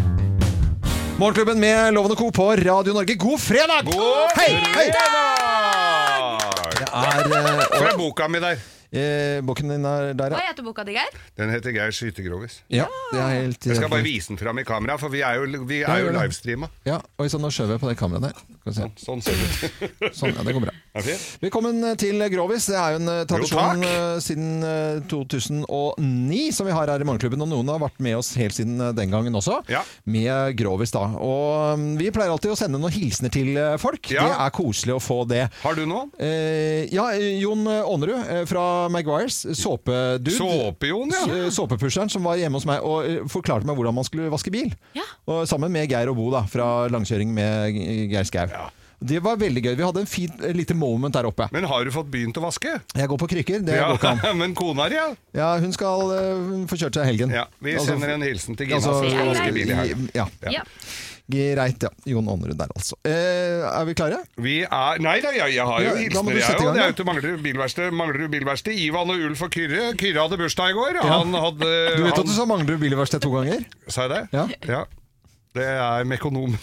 Morgenklubben 1.20 1.62
med 1.62 1.94
Loven 1.94 2.16
og 2.16 2.18
Co. 2.18 2.32
på 2.34 2.50
Radio 2.64 2.98
Norge. 2.98 3.20
God 3.22 3.38
fredag! 3.44 3.86
God 3.86 4.34
hei, 4.40 4.50
hei! 4.74 4.90
fredag! 4.90 6.42
Det 6.80 6.90
er 6.90 7.22
eh, 7.22 7.64
Hvor 7.76 7.92
er 7.92 7.98
boka 8.00 8.32
mi 8.32 8.42
der? 8.42 8.58
Eh, 8.92 9.40
Boken 9.46 9.70
din 9.74 9.86
er 9.86 10.14
der, 10.18 10.34
Hva 10.34 10.42
ja. 10.42 10.50
heter 10.52 10.66
boka 10.66 10.84
di, 10.88 10.94
Geir? 10.98 11.14
Den 11.38 11.50
heter 11.54 11.72
Geir 11.76 11.92
Skyttergrovis. 11.96 12.60
Ja, 12.74 12.88
det 13.14 13.20
er 13.22 13.34
helt 13.40 13.66
Jeg 13.70 13.78
skal 13.80 13.90
bare 13.94 14.06
vise 14.06 14.32
den 14.34 14.40
fram 14.42 14.60
i 14.60 14.66
kamera, 14.68 14.98
for 15.02 15.10
vi 15.14 15.22
er 15.26 15.40
jo, 15.40 15.64
vi 15.70 15.82
er 15.84 16.04
jo 16.06 16.14
livestreama. 16.16 16.70
Ja, 16.88 17.00
Oi 17.20 17.28
sann, 17.30 17.42
nå 17.46 17.52
skjøv 17.54 17.76
jeg 17.76 17.84
på 17.84 17.90
det 17.92 17.98
kameraet 18.00 18.30
der. 18.30 18.46
Skal 18.60 18.72
vi 18.72 18.78
se. 18.80 18.90
Sånn 19.06 19.22
ser 19.26 19.38
det 19.40 19.48
ut. 19.50 20.14
Sånn, 20.20 20.34
ja, 20.36 20.44
det 20.48 20.56
går 20.58 20.66
bra. 20.68 20.76
Er 21.00 21.04
det 21.06 21.14
fint? 21.16 21.26
Velkommen 21.46 21.84
til 22.02 22.18
Grovis. 22.34 22.66
Det 22.72 22.76
er 22.76 22.96
jo 22.96 23.00
en 23.04 23.10
eh, 23.14 23.20
tradisjon 23.30 23.84
takk. 23.84 23.84
eh, 23.88 24.18
siden 24.26 24.64
eh, 24.66 24.98
2009 25.08 26.40
som 26.58 26.68
vi 26.68 26.74
har 26.76 26.90
her 26.92 27.00
i 27.04 27.08
Morgenklubben. 27.08 27.42
Og 27.46 27.50
noen 27.52 27.70
har 27.72 27.80
vært 27.84 28.00
med 28.04 28.18
oss 28.18 28.32
helt 28.40 28.56
siden 28.58 28.82
eh, 28.84 28.92
den 28.98 29.14
gangen 29.14 29.38
også, 29.38 29.60
Ja. 29.72 29.84
med 30.10 30.58
Grovis. 30.60 30.92
da. 30.96 31.06
Og 31.22 31.78
mm, 31.80 31.94
vi 32.02 32.10
pleier 32.16 32.34
alltid 32.34 32.52
å 32.52 32.58
sende 32.60 32.82
noen 32.82 32.92
hilsener 32.96 33.32
til 33.34 33.54
eh, 33.58 33.78
folk. 33.82 34.10
Ja. 34.12 34.26
Det 34.28 34.36
er 34.48 34.56
koselig 34.58 34.98
å 34.98 35.00
få 35.04 35.20
det. 35.30 35.46
Har 35.62 35.78
du 35.78 35.86
noen? 35.90 36.12
Eh, 36.20 36.90
ja, 36.92 37.10
eh, 37.16 37.38
Jon 37.40 37.64
Aanerud 37.70 38.18
eh, 38.26 38.44
fra 38.50 38.66
Maguires, 38.94 39.42
såpedude. 39.60 40.32
Såpejon, 40.38 41.12
ja. 41.14 41.24
Eh, 41.36 41.50
Såpepusheren 41.54 42.10
som 42.10 42.24
var 42.24 42.40
hjemme 42.40 42.60
hos 42.62 42.66
meg 42.70 42.82
og 42.86 43.06
eh, 43.06 43.22
forklarte 43.30 43.68
meg 43.68 43.76
hvordan 43.80 43.98
man 44.00 44.08
skulle 44.08 44.32
vaske 44.32 44.52
bil. 44.54 44.72
Ja. 44.96 45.04
Og 45.30 45.44
Sammen 45.50 45.72
med 45.76 45.90
Geir 45.92 46.10
og 46.14 46.18
Bo 46.20 46.30
da, 46.34 46.46
fra 46.50 46.88
langkjøring 46.94 47.34
med 47.36 47.76
Geir 48.14 48.28
Skau. 48.30 48.48
Det 49.00 49.22
var 49.24 49.38
veldig 49.40 49.62
gøy. 49.64 49.76
Vi 49.80 49.84
hadde 49.88 50.02
en 50.04 50.10
fin 50.12 50.32
eh, 50.44 50.52
lite 50.56 50.76
moment 50.76 51.14
der 51.16 51.24
oppe. 51.30 51.46
Men 51.56 51.64
har 51.72 51.86
du 51.88 51.92
fått 51.96 52.10
begynt 52.12 52.36
å 52.36 52.44
vaske? 52.44 52.74
Jeg 53.00 53.08
går 53.08 53.20
på 53.22 53.30
krykker. 53.32 53.62
Det 53.64 53.78
Ja, 53.78 53.86
går 53.94 54.00
ikke 54.02 54.12
an. 54.12 54.38
Men 54.42 54.56
kona 54.60 54.90
di, 54.92 54.98
ja? 55.00 55.06
Ja, 55.38 55.52
hun 55.64 55.72
skal 55.76 56.12
uh, 56.12 56.66
få 56.68 56.76
kjørt 56.82 57.00
seg 57.00 57.06
i 57.08 57.12
helgen. 57.14 57.32
ja. 57.32 57.46
Vi 57.64 57.78
Altså, 57.78 57.94
sender 57.94 58.12
en 58.18 58.26
hilsen 58.28 58.60
til 58.60 58.68
Gina 58.68 58.82
altså, 58.82 58.98
som 59.00 59.08
skal 59.08 59.24
ja, 59.24 59.30
vaske 59.32 59.54
bil 59.56 59.72
i 59.72 59.78
helga. 59.80 60.10
Ja. 60.20 60.28
Ja. 60.52 60.66
Greit, 61.30 61.84
ja. 61.86 61.92
Jon 62.10 62.30
Aanerud 62.32 62.58
der, 62.58 62.72
altså. 62.74 62.98
Eh, 63.06 63.62
er 63.70 63.86
vi 63.86 63.94
klare? 63.98 64.22
Vi 64.42 64.56
er 64.66 65.02
Nei 65.04 65.20
da, 65.22 65.34
jeg, 65.36 65.54
jeg 65.60 65.68
har 65.70 65.84
jo 65.86 65.92
Ja, 65.92 65.98
hilsener, 66.02 66.40
jeg 66.42 66.58
òg. 66.58 66.74
Det 66.74 66.84
er 66.84 66.94
jo 66.94 66.98
til 66.98 67.10
Manglerud 67.10 67.44
bilverksted. 67.46 67.92
Manglerud 67.94 68.32
bilverksted. 68.34 68.80
Ivan 68.88 69.14
og 69.14 69.26
Ulf 69.30 69.44
og 69.46 69.52
Kyrre. 69.54 69.92
Kyrre 70.00 70.26
hadde 70.26 70.40
bursdag 70.42 70.74
i 70.74 70.80
går. 70.80 70.98
Ja. 71.04 71.20
Han 71.20 71.36
hadde 71.38 71.68
Du 71.70 72.06
vet 72.08 72.16
han, 72.16 72.24
at 72.24 72.32
du 72.32 72.34
sa 72.34 72.48
Manglerud 72.50 72.82
bilverksted 72.82 73.22
to 73.22 73.34
ganger? 73.36 73.68
Sa 73.88 74.08
jeg 74.08 74.16
det? 74.16 74.24
Ja. 74.34 74.48
ja. 74.70 74.82
Det 75.58 75.66
er 75.66 76.06
mekonom. 76.06 76.54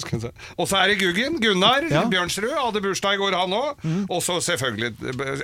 Og 0.60 0.68
så 0.68 0.78
er 0.80 0.92
det 0.92 1.00
Guggen. 1.00 1.36
Gunnar 1.42 1.84
Ja. 1.88 2.04
Mm. 2.04 2.12
Bjørnsrud 2.12 2.52
hadde 2.56 2.80
bursdag 2.84 3.18
i 3.18 3.20
går, 3.20 3.36
han 3.36 3.56
òg. 3.56 3.82
Og 4.08 4.22
så 4.24 4.38
selvfølgelig 4.44 4.94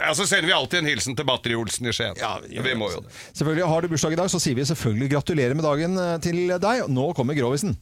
Altså 0.01 0.25
sender 0.29 0.49
vi 0.49 0.57
alltid 0.57 0.81
en 0.81 0.89
hilsen 0.93 1.17
til 1.17 1.29
Batteri-Olsen 1.29 1.89
i 1.89 1.97
Skien. 1.97 2.17
Ja, 2.21 2.37
vi 2.45 2.77
må 2.77 2.89
jo 2.93 3.03
det. 3.05 3.13
Selvfølgelig 3.37 3.69
Har 3.73 3.85
du 3.85 3.93
bursdag 3.93 4.17
i 4.17 4.21
dag, 4.21 4.33
så 4.33 4.41
sier 4.43 4.57
vi 4.57 4.65
selvfølgelig 4.69 5.13
gratulerer 5.13 5.57
med 5.59 5.69
dagen 5.69 6.01
eh, 6.01 6.17
til 6.25 6.41
deg. 6.57 6.89
Nå 6.93 7.13
kommer 7.17 7.37
Grovisen. 7.37 7.77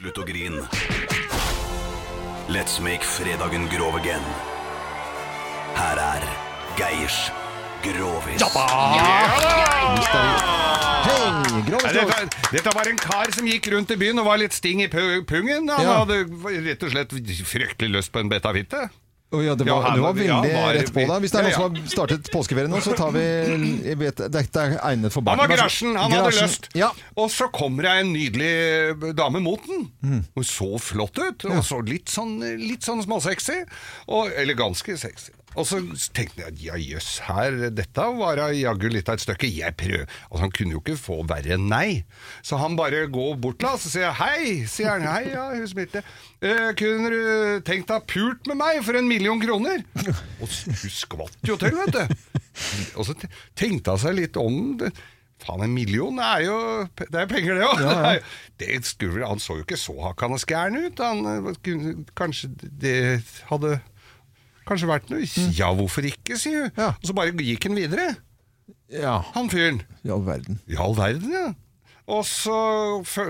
Slutt 0.00 0.16
å 0.16 0.24
grin. 0.24 0.54
Let's 2.50 2.78
make 2.80 3.04
fredagen 3.04 3.66
grov 3.70 3.98
again. 3.98 4.24
Her 5.76 6.00
er 6.00 6.24
Geirs 6.78 7.18
Grovis. 7.84 8.40
Hei, 11.04 11.28
Grovis, 11.68 11.68
Grovis. 11.68 11.92
Dette, 11.92 12.48
dette 12.52 12.74
var 12.76 12.88
en 12.90 12.98
kar 13.00 13.32
som 13.36 13.46
gikk 13.48 13.68
rundt 13.74 13.92
i 13.94 13.98
byen 14.00 14.20
og 14.22 14.28
var 14.28 14.40
litt 14.40 14.56
sting 14.56 14.82
i 14.84 14.88
pu- 14.92 15.22
pungen. 15.28 15.68
Han 15.68 15.84
Ja. 15.84 15.98
hadde 16.04 16.24
rett 16.64 16.82
og 16.82 16.90
slett 16.96 17.12
fryktelig 17.52 17.92
lyst 17.92 18.12
på 18.12 18.20
en 18.20 18.28
betafitte. 18.32 18.88
Å 19.30 19.40
ja, 19.44 19.54
det 19.54 19.62
Ja, 19.68 19.76
var, 19.78 19.94
det 19.94 20.02
var 20.02 20.14
veldig 20.16 20.26
ja, 20.26 20.38
var- 20.42 20.74
rett 20.74 20.88
på 20.90 21.04
deg. 21.06 21.20
Hvis 21.22 21.30
det 21.30 21.38
er 21.38 21.50
Ja, 21.52 21.58
noen 21.60 21.76
som 21.76 21.76
har 21.76 21.90
startet 21.92 22.30
påskeferie 22.34 22.66
nå, 22.72 22.80
så 22.82 22.96
tar 22.98 23.12
vi 23.14 23.22
jeg 23.86 23.98
vet, 24.00 24.22
Dette 24.34 24.64
er 24.64 24.74
egnet 24.90 25.14
for 25.14 25.22
barn. 25.22 25.38
Han 25.38 25.46
var 25.48 25.56
grasjen, 25.60 25.94
han 25.94 26.10
grasjen, 26.10 26.24
hadde 26.24 26.32
løst 26.34 26.66
lyst. 26.66 26.68
Ja. 26.74 26.88
Og 27.16 27.30
så 27.30 27.46
kommer 27.54 27.86
det 27.86 27.92
en 28.02 28.10
nydelig 28.12 29.14
dame 29.14 29.38
mot 29.44 29.62
den. 29.68 29.86
Mm. 30.02 30.24
Hun 30.34 30.44
så 30.44 30.70
flott 30.82 31.18
ut, 31.22 31.44
og 31.46 31.62
så 31.62 31.78
litt 31.86 32.10
sånn, 32.10 32.40
litt 32.58 32.82
sånn 32.82 33.04
småsexy. 33.06 33.60
Og, 34.08 34.32
eller 34.34 34.58
ganske 34.58 34.98
sexy. 34.98 35.30
Og 35.58 35.66
så 35.66 35.80
tenkte 36.14 36.44
jeg 36.44 36.58
ja 36.68 36.76
jøss, 36.78 37.08
her, 37.26 37.56
dette 37.74 38.06
var 38.16 38.38
da 38.38 38.48
jaggu 38.54 38.86
litt 38.92 39.08
av 39.10 39.18
et 39.18 39.24
stykke. 39.24 39.50
Jeg 39.50 39.74
prøver 39.80 40.06
Altså 40.28 40.42
Han 40.44 40.54
kunne 40.54 40.76
jo 40.76 40.82
ikke 40.82 40.98
få 41.00 41.20
verre 41.28 41.56
enn 41.56 41.66
nei. 41.70 42.02
Så 42.46 42.60
han 42.60 42.78
bare 42.78 43.06
går 43.10 43.38
bort 43.42 43.58
til 43.62 43.70
oss 43.72 43.88
og 43.88 43.94
sier 43.96 44.14
hei, 44.20 44.62
sier 44.70 44.94
han. 44.94 45.08
Hei, 45.10 45.32
ja, 45.34 45.48
hun 45.56 45.66
smilte. 45.70 46.04
Eh, 46.38 46.70
kunne 46.78 47.10
du 47.12 47.22
tenkt 47.66 47.90
deg 47.90 48.06
pult 48.10 48.50
med 48.50 48.60
meg 48.62 48.82
for 48.86 48.98
en 48.98 49.10
million 49.10 49.42
kroner? 49.42 49.82
Og 50.40 50.46
hun 50.46 50.92
skvatt 51.00 51.40
jo 51.48 51.58
til, 51.60 51.74
vet 51.82 51.98
du. 51.98 52.28
Og 52.98 53.06
så 53.08 53.16
tenkte 53.58 53.96
han 53.96 54.02
seg 54.02 54.16
litt 54.18 54.38
om. 54.40 54.76
det. 54.80 54.94
Faen, 55.40 55.62
en 55.64 55.72
million 55.72 56.18
er 56.20 56.42
jo 56.44 56.56
Det 56.98 57.16
er 57.16 57.28
penger, 57.30 57.56
det 57.56 57.64
òg. 57.64 57.80
Ja, 57.80 58.14
ja. 58.18 59.22
Han 59.24 59.40
så 59.40 59.56
jo 59.56 59.64
ikke 59.64 59.78
så 59.80 59.94
hakkande 60.04 60.40
skæren 60.42 60.76
ut. 60.84 61.00
Han, 61.00 61.24
eh, 61.26 62.04
kanskje 62.18 62.52
det 62.60 62.98
hadde 63.48 63.78
Kanskje 64.70 64.90
vært 64.90 65.08
noe 65.10 65.26
Ja, 65.58 65.72
hvorfor 65.74 66.06
ikke, 66.06 66.38
sier 66.38 66.68
hun. 66.68 66.84
Og 66.94 67.08
så 67.08 67.16
bare 67.16 67.34
gikk 67.34 67.66
han 67.66 67.78
videre. 67.78 68.12
Ja. 68.90 69.18
Han 69.34 69.50
fyren. 69.50 69.82
I 70.06 70.12
all 70.14 70.22
verden. 70.26 70.60
I 70.70 70.78
all 70.78 70.94
verden, 70.98 71.34
ja. 71.34 71.48
Og 72.10 72.24
så, 72.26 72.54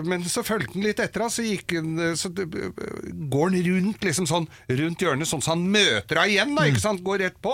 men 0.09 0.23
så 0.25 0.43
fulgte 0.47 0.73
han 0.73 0.87
litt 0.87 1.01
etter, 1.03 1.27
så, 1.29 1.45
han, 1.45 1.99
så 2.17 2.31
går 2.33 3.51
han 3.51 3.67
rundt 3.67 4.07
liksom 4.07 4.29
sånn, 4.31 4.47
rundt 4.71 5.05
hjørnet, 5.05 5.29
sånn 5.29 5.45
så 5.45 5.53
han 5.53 5.67
møter 5.69 6.23
henne 6.23 6.33
igjen, 6.33 6.55
da, 6.57 6.65
ikke 6.71 6.81
sant? 6.81 7.03
Går 7.05 7.21
rett 7.27 7.37
på. 7.45 7.53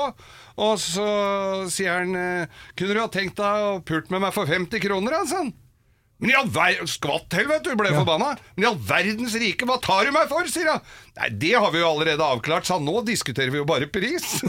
Og 0.63 0.75
så 0.81 1.07
sier 1.73 1.99
han 1.99 2.15
eh, 2.17 2.63
Kunne 2.79 2.95
du 2.95 3.03
ha 3.03 3.09
tenkt 3.13 3.41
deg 3.43 3.67
å 3.67 3.81
pult 3.87 4.13
med 4.15 4.23
meg 4.23 4.37
for 4.37 4.49
50 4.49 4.83
kroner, 4.87 5.19
da? 5.19 5.25
han. 5.35 5.51
Men 6.19 6.31
i 6.33 6.37
all 6.39 6.49
ver... 6.49 6.79
Skvatt 6.89 7.29
til, 7.33 7.49
vet 7.51 7.65
du, 7.67 7.75
ble 7.79 7.91
forbanna. 7.93 8.35
Men 8.57 8.65
i 8.65 8.69
all 8.71 8.79
verdens 8.89 9.35
rike, 9.41 9.67
hva 9.69 9.77
tar 9.85 10.09
du 10.09 10.13
meg 10.17 10.31
for, 10.33 10.49
sier 10.51 10.69
hun. 10.73 10.81
Nei, 11.21 11.29
det 11.45 11.55
har 11.57 11.71
vi 11.75 11.83
jo 11.83 11.91
allerede 11.91 12.25
avklart, 12.25 12.65
sa 12.69 12.79
han. 12.79 12.89
Nå 12.89 12.97
diskuterer 13.09 13.53
vi 13.53 13.61
jo 13.61 13.69
bare 13.69 13.89
pris. 13.93 14.27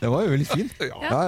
Det 0.00 0.08
var 0.10 0.24
jo 0.24 0.30
veldig 0.34 0.46
fint. 0.48 0.72
Ja. 0.80 0.98
Ja. 1.00 1.20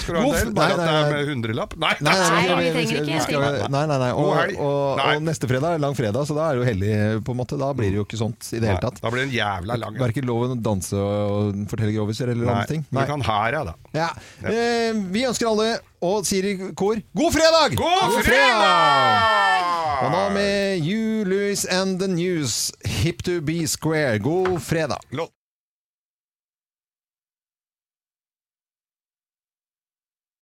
Skal 0.00 0.14
du 0.14 0.20
ha 0.20 0.30
en? 0.40 0.52
Bare 0.56 0.74
at 0.74 0.80
det 0.80 0.88
er 0.90 1.12
med 1.14 1.28
hundrelapp? 1.30 1.74
Nei, 1.80 1.92
Nei, 2.00 2.14
nei, 2.14 2.28
nei, 2.30 2.46
nei, 2.48 2.60
vi 2.60 2.70
trenger 2.76 3.20
ikke. 3.20 3.40
Nei, 3.74 3.82
nei, 3.90 3.98
nei. 4.04 4.10
Og, 4.14 4.30
og, 4.30 5.00
Nei. 5.00 5.14
og 5.16 5.24
neste 5.26 5.50
fredag 5.50 5.76
er 5.78 5.82
lang 5.82 5.96
fredag, 5.98 6.26
så 6.28 6.36
da 6.36 6.48
er 6.50 6.58
det 6.58 6.62
jo 6.62 6.68
hellig, 6.70 6.92
på 7.26 7.34
en 7.34 7.40
måte. 7.42 7.58
Da 7.60 7.70
blir 7.76 7.92
det 7.92 8.00
jo 8.00 8.06
ikke 8.06 8.20
sånt 8.20 8.50
i 8.54 8.60
det 8.62 8.70
hele 8.72 8.82
tatt. 8.84 9.00
Da 9.04 9.12
blir 9.12 9.24
det 9.24 9.28
en 9.30 9.36
jævla 9.38 9.78
lang 9.84 9.96
en. 9.96 10.02
Verken 10.04 10.28
lov 10.30 10.46
å 10.46 10.58
danse 10.70 10.96
og 11.00 11.62
fortelle 11.70 11.94
groviser 11.96 12.32
eller 12.34 12.46
Nei, 12.48 12.56
andre 12.58 12.72
ting. 12.74 12.84
vi 12.90 13.06
kan 13.12 13.24
her, 13.30 13.58
ja, 13.58 13.62
da. 13.70 13.76
Ja. 13.96 14.10
Eh, 14.50 14.92
vi 15.14 15.26
ønsker 15.28 15.50
alle, 15.50 15.70
og 16.04 16.24
sier 16.28 16.46
i 16.48 16.54
kor, 16.78 17.00
god 17.16 17.34
fredag! 17.36 17.74
God 17.80 18.20
fredag! 18.24 19.66
Og 20.00 20.14
nå 20.14 20.22
med 20.32 20.86
You, 20.86 21.26
Louis 21.28 21.66
and 21.68 21.98
the 22.00 22.08
News, 22.08 22.70
Hip 23.02 23.20
to 23.26 23.40
be 23.44 23.66
square. 23.68 24.18
God 24.18 24.56
fredag. 24.64 25.04